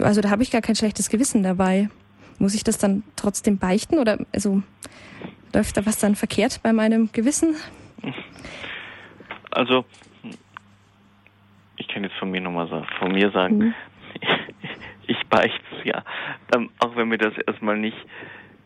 also 0.00 0.20
da 0.20 0.30
habe 0.30 0.42
ich 0.42 0.50
gar 0.50 0.62
kein 0.62 0.76
schlechtes 0.76 1.10
Gewissen 1.10 1.42
dabei. 1.42 1.88
Muss 2.38 2.54
ich 2.54 2.64
das 2.64 2.78
dann 2.78 3.02
trotzdem 3.16 3.58
beichten 3.58 3.98
oder 3.98 4.18
also 4.32 4.62
läuft 5.52 5.76
da 5.76 5.86
was 5.86 5.98
dann 5.98 6.14
verkehrt 6.14 6.60
bei 6.62 6.72
meinem 6.72 7.10
Gewissen? 7.12 7.56
Also 9.50 9.84
ich 11.76 11.88
kann 11.88 12.04
jetzt 12.04 12.16
von 12.16 12.30
mir 12.30 12.40
nochmal 12.40 12.68
sagen, 12.68 12.86
von 12.98 13.12
mir 13.12 13.30
sagen, 13.32 13.58
mhm. 13.58 13.74
ich 15.06 15.18
beichte 15.28 15.64
es 15.78 15.84
ja, 15.84 16.04
ähm, 16.54 16.70
auch 16.78 16.94
wenn 16.96 17.08
mir 17.08 17.18
das 17.18 17.36
erstmal 17.46 17.76
nicht 17.76 17.96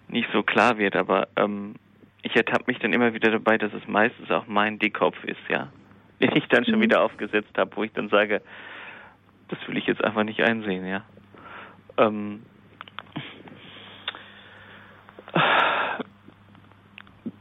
nicht 0.08 0.28
so 0.32 0.42
klar 0.42 0.76
wird, 0.76 0.94
aber 0.94 1.28
ähm, 1.36 1.74
ich 2.22 2.36
ertappe 2.36 2.64
mich 2.66 2.78
dann 2.78 2.92
immer 2.92 3.14
wieder 3.14 3.30
dabei, 3.30 3.58
dass 3.58 3.72
es 3.72 3.86
meistens 3.86 4.30
auch 4.30 4.46
mein 4.46 4.78
Dickkopf 4.78 5.22
ist, 5.24 5.40
ja. 5.48 5.68
Den 6.20 6.36
ich 6.36 6.46
dann 6.48 6.64
schon 6.64 6.76
mhm. 6.76 6.82
wieder 6.82 7.02
aufgesetzt 7.02 7.56
habe, 7.58 7.76
wo 7.76 7.82
ich 7.82 7.92
dann 7.92 8.08
sage, 8.08 8.42
das 9.48 9.58
will 9.66 9.76
ich 9.76 9.86
jetzt 9.86 10.02
einfach 10.04 10.24
nicht 10.24 10.40
einsehen, 10.42 10.86
ja. 10.86 11.04
Ähm, 11.98 12.42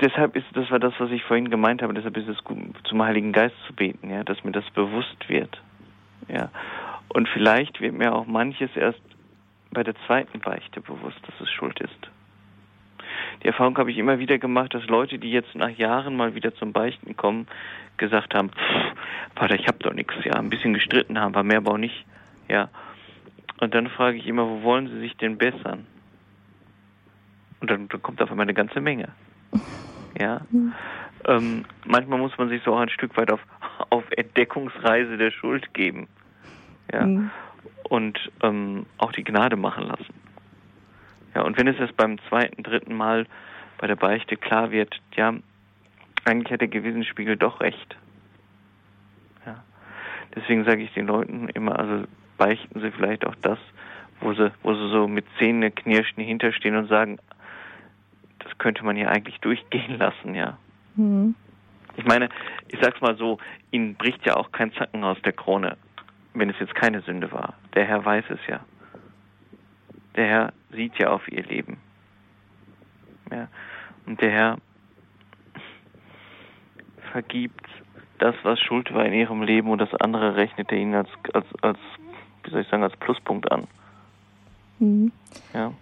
deshalb 0.02 0.36
ist 0.36 0.48
das 0.54 0.70
war 0.72 0.80
das, 0.80 0.94
was 0.98 1.12
ich 1.12 1.24
vorhin 1.24 1.50
gemeint 1.50 1.82
habe, 1.82 1.94
deshalb 1.94 2.18
ist 2.18 2.28
es 2.28 2.44
gut, 2.44 2.58
zum 2.86 3.02
Heiligen 3.04 3.32
Geist 3.32 3.56
zu 3.68 3.74
beten, 3.74 4.10
ja, 4.10 4.24
dass 4.24 4.44
mir 4.44 4.52
das 4.52 4.70
bewusst 4.72 5.30
wird. 5.30 5.62
Ja. 6.28 6.50
Und 7.10 7.30
vielleicht 7.30 7.82
wird 7.82 7.94
mir 7.94 8.14
auch 8.14 8.26
manches 8.26 8.76
erst 8.76 9.02
bei 9.72 9.84
der 9.84 9.96
zweiten 10.08 10.40
Beichte 10.40 10.82
bewusst, 10.82 11.20
dass 11.26 11.40
es 11.40 11.50
Schuld 11.50 11.80
ist. 11.80 12.10
Die 13.44 13.48
Erfahrung 13.48 13.78
habe 13.78 13.92
ich 13.92 13.98
immer 13.98 14.20
wieder 14.20 14.38
gemacht, 14.38 14.74
dass 14.74 14.86
Leute, 14.88 15.18
die 15.18 15.32
jetzt 15.32 15.56
nach 15.56 15.70
Jahren 15.70 16.16
mal 16.16 16.36
wieder 16.36 16.54
zum 16.56 16.74
Beichten 16.74 17.18
kommen, 17.18 17.48
gesagt 17.98 18.34
haben, 18.36 18.52
Vater, 19.36 19.56
ich 19.56 19.68
habe 19.68 19.80
doch 19.80 19.94
nichts, 19.94 20.14
ja, 20.24 20.34
ein 20.34 20.50
bisschen 20.50 20.74
gestritten 20.74 21.20
haben, 21.20 21.34
war 21.34 21.44
mehr 21.44 21.58
aber 21.58 21.74
auch 21.74 21.78
nicht, 21.78 22.06
ja. 22.48 22.70
Und 23.60 23.74
dann 23.76 23.88
frage 23.90 24.18
ich 24.18 24.28
immer, 24.28 24.48
wo 24.48 24.64
wollen 24.64 24.88
Sie 24.88 25.00
sich 25.00 25.16
denn 25.18 25.38
bessern? 25.38 25.86
Und 27.60 27.70
dann, 27.70 27.88
dann 27.90 28.02
kommt 28.02 28.22
auf 28.22 28.32
einmal 28.32 28.46
eine 28.46 28.56
ganze 28.56 28.82
Menge. 28.82 29.10
Ja. 30.20 30.42
Mhm. 30.50 30.74
Ähm, 31.28 31.66
manchmal 31.86 32.20
muss 32.20 32.36
man 32.38 32.50
sich 32.50 32.62
so 32.64 32.74
auch 32.74 32.80
ein 32.80 32.90
Stück 32.90 33.16
weit 33.18 33.32
auf, 33.32 33.40
auf 33.90 34.04
Entdeckungsreise 34.12 35.18
der 35.18 35.32
Schuld 35.32 35.74
geben. 35.74 36.08
Ja. 36.92 37.06
Mhm. 37.06 37.30
Und 37.84 38.32
ähm, 38.42 38.86
auch 38.98 39.12
die 39.12 39.24
Gnade 39.24 39.56
machen 39.56 39.88
lassen. 39.88 40.14
Ja, 41.36 41.42
und 41.42 41.58
wenn 41.58 41.68
es 41.68 41.80
erst 41.80 41.96
beim 41.96 42.18
zweiten, 42.30 42.64
dritten 42.64 42.96
Mal 42.96 43.26
bei 43.78 43.88
der 43.88 43.96
Beichte 43.96 44.38
klar 44.38 44.72
wird, 44.72 45.02
ja, 45.16 45.34
eigentlich 46.26 46.52
hat 46.52 46.62
der 46.62 46.68
Gewissensspiegel 46.68 47.38
doch 47.38 47.62
recht. 47.62 47.98
Ja. 49.46 49.64
Deswegen 50.36 50.66
sage 50.66 50.84
ich 50.84 50.94
den 50.94 51.08
Leuten 51.08 51.50
immer, 51.50 51.80
also 51.80 52.06
beichten 52.38 52.80
sie 52.80 52.92
vielleicht 52.92 53.26
auch 53.26 53.36
das, 53.42 53.60
wo 54.20 54.34
sie, 54.34 54.52
wo 54.62 54.74
sie 54.74 54.90
so 54.90 55.08
mit 55.08 55.26
Zähne 55.40 55.72
knirschen 55.72 56.24
hinterstehen 56.24 56.76
und 56.76 56.88
sagen, 56.88 57.18
das 58.40 58.58
könnte 58.58 58.84
man 58.84 58.98
ja 58.98 59.08
eigentlich 59.10 59.40
durchgehen 59.40 59.98
lassen, 59.98 60.36
ja. 60.36 60.58
Mhm. 60.96 61.36
Ich 61.96 62.06
meine, 62.06 62.30
ich 62.68 62.80
sag's 62.82 63.02
mal 63.02 63.16
so, 63.18 63.38
ihnen 63.72 63.96
bricht 63.96 64.26
ja 64.26 64.38
auch 64.38 64.52
kein 64.52 64.72
Zacken 64.74 65.04
aus 65.04 65.22
der 65.24 65.34
Krone, 65.34 65.78
wenn 66.34 66.50
es 66.50 66.60
jetzt 66.60 66.76
keine 66.76 67.02
Sünde 67.02 67.32
war. 67.32 67.56
Der 67.74 67.86
Herr 67.86 68.04
weiß 68.06 68.26
es 68.30 68.40
ja. 68.48 68.62
Der 70.16 70.26
Herr 70.26 70.54
sieht 70.74 70.98
ja 70.98 71.10
auf 71.10 71.28
ihr 71.28 71.44
Leben. 71.44 71.78
Ja. 73.32 73.48
Und 74.06 74.22
der 74.22 74.32
Herr 74.32 74.58
vergibt 77.12 77.66
das, 78.20 78.36
was 78.44 78.60
Schuld 78.60 78.94
war 78.94 79.06
in 79.06 79.14
ihrem 79.14 79.42
Leben 79.42 79.70
und 79.70 79.80
das 79.80 79.94
andere 79.96 80.36
rechnet 80.36 80.72
er 80.72 80.78
ihnen 80.78 80.96
als, 80.96 81.10
als, 81.34 81.46
als 81.62 81.80
wie 82.44 82.52
soll 82.52 82.62
ich 82.62 82.68
sagen, 82.68 82.84
als 82.84 82.96
Pluspunkt 82.98 83.52
an. 83.52 83.68
Mhm. 84.80 85.12
Ja. 85.54 85.74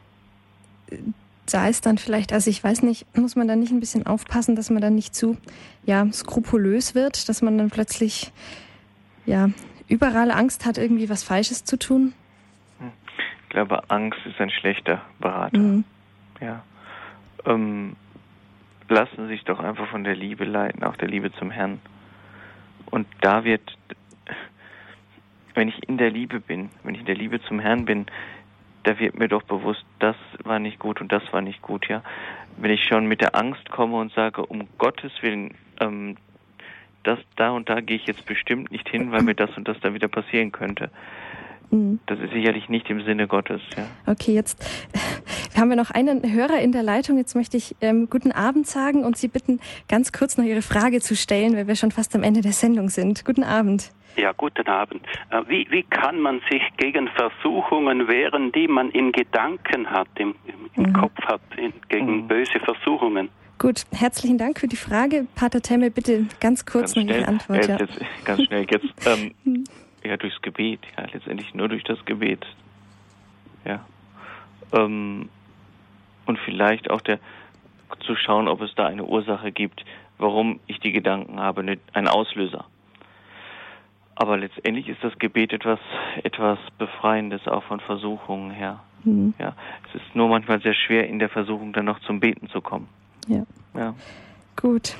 Da 1.52 1.68
ist 1.68 1.86
dann 1.86 1.98
vielleicht, 1.98 2.32
also 2.32 2.50
ich 2.50 2.64
weiß 2.64 2.84
nicht, 2.84 3.06
muss 3.18 3.36
man 3.36 3.48
da 3.48 3.56
nicht 3.56 3.72
ein 3.72 3.80
bisschen 3.80 4.06
aufpassen, 4.06 4.56
dass 4.56 4.70
man 4.70 4.82
dann 4.82 4.96
nicht 4.96 5.16
zu 5.16 5.38
ja, 5.84 6.06
skrupulös 6.12 6.96
wird, 6.96 7.28
dass 7.30 7.42
man 7.42 7.58
dann 7.58 7.70
plötzlich 7.70 8.32
ja, 9.26 9.50
überall 9.88 10.32
Angst 10.32 10.66
hat, 10.66 10.78
irgendwie 10.78 11.10
was 11.10 11.24
Falsches 11.24 11.64
zu 11.64 11.78
tun? 11.78 12.14
Ich 13.50 13.54
glaube, 13.54 13.82
Angst 13.90 14.20
ist 14.28 14.40
ein 14.40 14.52
schlechter 14.52 15.02
Berater. 15.18 15.58
Mhm. 15.58 15.84
Ja. 16.40 16.62
Ähm, 17.48 17.96
lassen 18.88 19.28
sich 19.28 19.44
doch 19.44 19.60
einfach 19.60 19.88
von 19.90 20.04
der 20.04 20.16
Liebe 20.16 20.46
leiten, 20.46 20.84
auch 20.84 20.96
der 20.98 21.08
Liebe 21.08 21.32
zum 21.32 21.50
Herrn. 21.50 21.80
Und 22.92 23.08
da 23.22 23.44
wird, 23.46 23.76
wenn 25.56 25.68
ich 25.68 25.90
in 25.90 25.98
der 25.98 26.12
Liebe 26.12 26.40
bin, 26.40 26.70
wenn 26.84 26.94
ich 26.94 27.00
in 27.00 27.08
der 27.08 27.16
Liebe 27.16 27.42
zum 27.42 27.60
Herrn 27.60 27.86
bin, 27.86 28.06
da 28.84 29.00
wird 29.00 29.18
mir 29.18 29.28
doch 29.28 29.42
bewusst, 29.42 29.84
das 29.98 30.16
war 30.44 30.60
nicht 30.60 30.78
gut 30.78 31.02
und 31.02 31.12
das 31.12 31.24
war 31.34 31.42
nicht 31.42 31.64
gut, 31.64 31.88
ja. 31.88 32.04
Wenn 32.58 32.70
ich 32.70 32.84
schon 32.84 33.08
mit 33.08 33.20
der 33.20 33.36
Angst 33.36 33.72
komme 33.72 33.98
und 33.98 34.14
sage, 34.14 34.46
um 34.46 34.68
Gottes 34.78 35.12
Willen, 35.22 35.56
ähm, 35.80 36.18
das 37.02 37.18
da 37.36 37.50
und 37.50 37.68
da 37.68 37.82
gehe 37.82 37.98
ich 37.98 38.06
jetzt 38.06 38.28
bestimmt 38.28 38.72
nicht 38.72 38.88
hin, 38.88 39.12
weil 39.12 39.24
mir 39.24 39.34
das 39.34 39.58
und 39.58 39.68
das 39.68 39.80
da 39.80 39.92
wieder 39.96 40.08
passieren 40.08 40.52
könnte. 40.52 40.92
Mhm. 41.72 42.00
Das 42.06 42.20
ist 42.20 42.32
sicherlich 42.32 42.70
nicht 42.70 42.90
im 42.90 43.04
Sinne 43.04 43.28
Gottes. 43.28 43.62
Ja. 43.78 43.86
Okay, 44.12 44.34
jetzt 44.34 44.66
haben 45.58 45.70
wir 45.70 45.76
noch 45.76 45.92
einen 45.92 46.34
Hörer 46.34 46.60
in 46.60 46.72
der 46.72 46.84
Leitung. 46.84 47.18
Jetzt 47.18 47.36
möchte 47.36 47.58
ich 47.58 47.76
ähm, 47.82 48.10
guten 48.10 48.32
Abend 48.32 48.68
sagen 48.68 49.04
und 49.04 49.18
Sie 49.18 49.28
bitten, 49.28 49.60
ganz 49.88 50.12
kurz 50.12 50.38
noch 50.38 50.46
Ihre 50.46 50.62
Frage 50.62 51.02
zu 51.02 51.16
stellen, 51.16 51.56
weil 51.56 51.68
wir 51.68 51.76
schon 51.76 51.92
fast 51.92 52.16
am 52.16 52.24
Ende 52.24 52.42
der 52.42 52.54
Sendung 52.54 52.90
sind. 52.90 53.26
Guten 53.26 53.44
Abend. 53.44 53.92
Ja, 54.16 54.34
guten 54.34 54.68
Abend. 54.68 55.02
Äh, 55.30 55.44
wie, 55.48 55.68
wie 55.70 55.84
kann 55.84 56.20
man 56.20 56.42
sich 56.50 56.62
gegen 56.78 57.08
Versuchungen 57.10 58.08
wehren, 58.08 58.52
die 58.52 58.68
man 58.68 58.90
in 58.92 59.12
Gedanken 59.12 59.90
hat, 59.90 60.08
im, 60.16 60.36
im 60.76 60.84
mhm. 60.84 60.94
Kopf 60.94 61.22
hat, 61.26 61.42
in, 61.58 61.74
gegen 61.88 62.24
mhm. 62.24 62.28
böse 62.28 62.60
Versuchungen? 62.60 63.30
Gut, 63.60 63.84
herzlichen 63.94 64.38
Dank 64.38 64.60
für 64.60 64.68
die 64.68 64.78
Frage. 64.78 65.28
Pater 65.36 65.62
Temme, 65.62 65.92
bitte 65.92 66.26
ganz 66.40 66.66
kurz 66.66 66.94
ganz 66.94 67.08
noch 67.08 67.16
Ihre 67.16 67.28
Antwort. 67.28 67.68
Äh, 67.68 67.72
ja. 67.72 67.78
jetzt, 67.78 68.00
ganz 68.26 68.44
schnell, 68.44 68.66
jetzt 68.70 68.86
ähm, 69.06 69.34
hm. 69.44 69.64
Ja 70.04 70.18
durchs 70.18 70.42
Gebet, 70.42 70.82
ja, 70.98 71.06
letztendlich 71.12 71.54
nur 71.54 71.68
durch 71.68 71.84
das 71.84 72.04
Gebet. 72.06 72.46
Ja. 73.66 73.86
Ähm, 74.74 75.30
und 76.26 76.40
vielleicht 76.40 76.90
auch 76.90 77.02
der 77.02 77.20
zu 78.02 78.16
schauen, 78.16 78.48
ob 78.48 78.62
es 78.62 78.74
da 78.76 78.86
eine 78.86 79.04
Ursache 79.04 79.52
gibt, 79.52 79.84
warum 80.20 80.60
ich 80.68 80.80
die 80.80 80.92
Gedanken 80.92 81.40
habe, 81.40 81.64
ne, 81.64 81.80
ein 81.94 82.08
Auslöser. 82.08 82.66
Aber 84.16 84.38
letztendlich 84.38 84.88
ist 84.90 85.04
das 85.04 85.18
Gebet 85.18 85.54
etwas, 85.54 85.80
etwas 86.24 86.60
Befreiendes 86.78 87.48
auch 87.48 87.64
von 87.64 87.80
Versuchungen 87.80 88.52
her. 88.52 88.82
Mhm. 89.04 89.34
Ja, 89.40 89.56
es 89.88 90.02
ist 90.02 90.16
nur 90.16 90.28
manchmal 90.28 90.62
sehr 90.62 90.74
schwer, 90.74 91.08
in 91.08 91.20
der 91.20 91.30
Versuchung 91.30 91.72
dann 91.74 91.86
noch 91.86 92.00
zum 92.02 92.20
Beten 92.20 92.50
zu 92.50 92.62
kommen. 92.62 92.90
Ja. 93.28 93.46
ja. 93.74 93.96
Gut, 94.62 94.98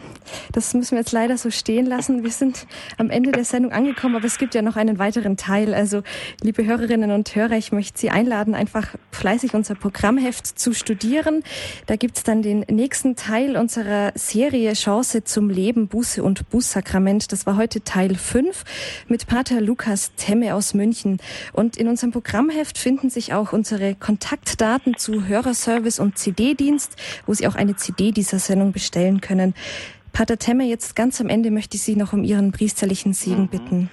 das 0.54 0.74
müssen 0.74 0.92
wir 0.92 1.00
jetzt 1.00 1.12
leider 1.12 1.38
so 1.38 1.52
stehen 1.52 1.86
lassen. 1.86 2.24
Wir 2.24 2.32
sind 2.32 2.66
am 2.98 3.10
Ende 3.10 3.34
der 3.34 3.44
Sendung 3.44 3.74
angekommen, 3.74 4.16
aber 4.16 4.26
es 4.26 4.38
gibt 4.38 4.56
ja 4.56 4.62
noch 4.62 4.78
einen 4.78 5.00
weiteren 5.00 5.36
Teil. 5.36 5.74
Also, 5.74 6.02
liebe 6.42 6.66
Hörerinnen 6.66 7.12
und 7.12 7.36
Hörer, 7.36 7.58
ich 7.58 7.74
möchte 7.74 8.00
Sie 8.00 8.10
einladen, 8.10 8.56
einfach 8.56 8.96
fleißig 9.12 9.54
unser 9.54 9.76
Programmheft 9.76 10.48
zu 10.58 10.74
studieren. 10.74 11.44
Da 11.88 11.98
gibt's 11.98 12.24
dann 12.24 12.42
den 12.42 12.62
nächsten 12.70 13.18
Teil 13.18 13.58
unserer 13.58 14.14
Serie 14.16 14.72
Chance 14.74 15.26
zum 15.26 15.50
Leben, 15.50 15.90
Buße 15.90 16.24
und 16.24 16.50
Bußsakrament. 16.50 17.34
Das 17.34 17.46
war 17.46 17.58
heute 17.58 17.84
Teil 17.84 18.16
5 18.16 18.64
mit 19.10 19.28
Pater 19.28 19.60
Lukas 19.60 20.14
Temme 20.16 20.56
aus 20.56 20.74
München. 20.74 21.18
Und 21.52 21.76
in 21.76 21.90
unserem 21.90 22.12
Programmheft 22.12 22.78
finden 22.78 23.10
sich 23.10 23.34
auch 23.34 23.52
unsere 23.52 23.96
Kontaktdaten 23.96 24.96
zu 24.96 25.28
Hörerservice 25.28 26.00
und 26.00 26.18
CD-Dienst, 26.18 26.96
wo 27.26 27.34
Sie 27.34 27.46
auch 27.46 27.56
eine 27.56 27.76
CD 27.76 28.14
dieser 28.14 28.40
Sendung 28.40 28.72
bestellen 28.72 29.20
können 29.20 29.49
können. 29.54 29.90
Pater 30.12 30.38
Temme, 30.38 30.66
jetzt 30.66 30.96
ganz 30.96 31.22
am 31.22 31.30
Ende 31.30 31.52
möchte 31.52 31.78
ich 31.78 31.84
Sie 31.84 31.96
noch 31.96 32.14
um 32.14 32.24
Ihren 32.24 32.52
priesterlichen 32.52 33.14
Segen 33.14 33.44
mhm. 33.44 33.48
bitten. 33.48 33.90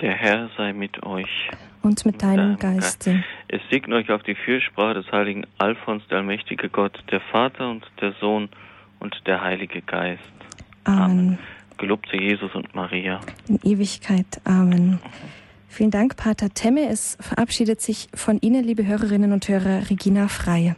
Der 0.00 0.12
Herr 0.12 0.50
sei 0.56 0.72
mit 0.72 1.02
euch. 1.04 1.50
Und 1.82 2.04
mit 2.06 2.22
deinem 2.22 2.58
Geiste. 2.58 3.24
Es 3.48 3.60
segne 3.70 3.96
euch 3.96 4.10
auf 4.10 4.22
die 4.22 4.36
Fürsprache 4.36 4.94
des 4.94 5.10
heiligen 5.10 5.46
Alphons, 5.58 6.04
der 6.08 6.18
allmächtige 6.18 6.68
Gott, 6.68 6.96
der 7.10 7.20
Vater 7.20 7.70
und 7.70 7.84
der 8.00 8.12
Sohn 8.20 8.48
und 9.00 9.16
der 9.26 9.42
Heilige 9.42 9.82
Geist. 9.82 10.22
Amen. 10.84 11.02
Amen. 11.02 11.38
Gelobt 11.78 12.08
sei 12.12 12.18
Jesus 12.18 12.54
und 12.54 12.72
Maria. 12.74 13.20
In 13.48 13.58
Ewigkeit. 13.64 14.40
Amen. 14.44 15.00
Vielen 15.68 15.90
Dank, 15.90 16.16
Pater 16.16 16.50
Temme. 16.50 16.88
Es 16.88 17.16
verabschiedet 17.20 17.80
sich 17.80 18.08
von 18.14 18.38
Ihnen, 18.40 18.62
liebe 18.62 18.86
Hörerinnen 18.86 19.32
und 19.32 19.48
Hörer, 19.48 19.90
Regina 19.90 20.28
Freie. 20.28 20.76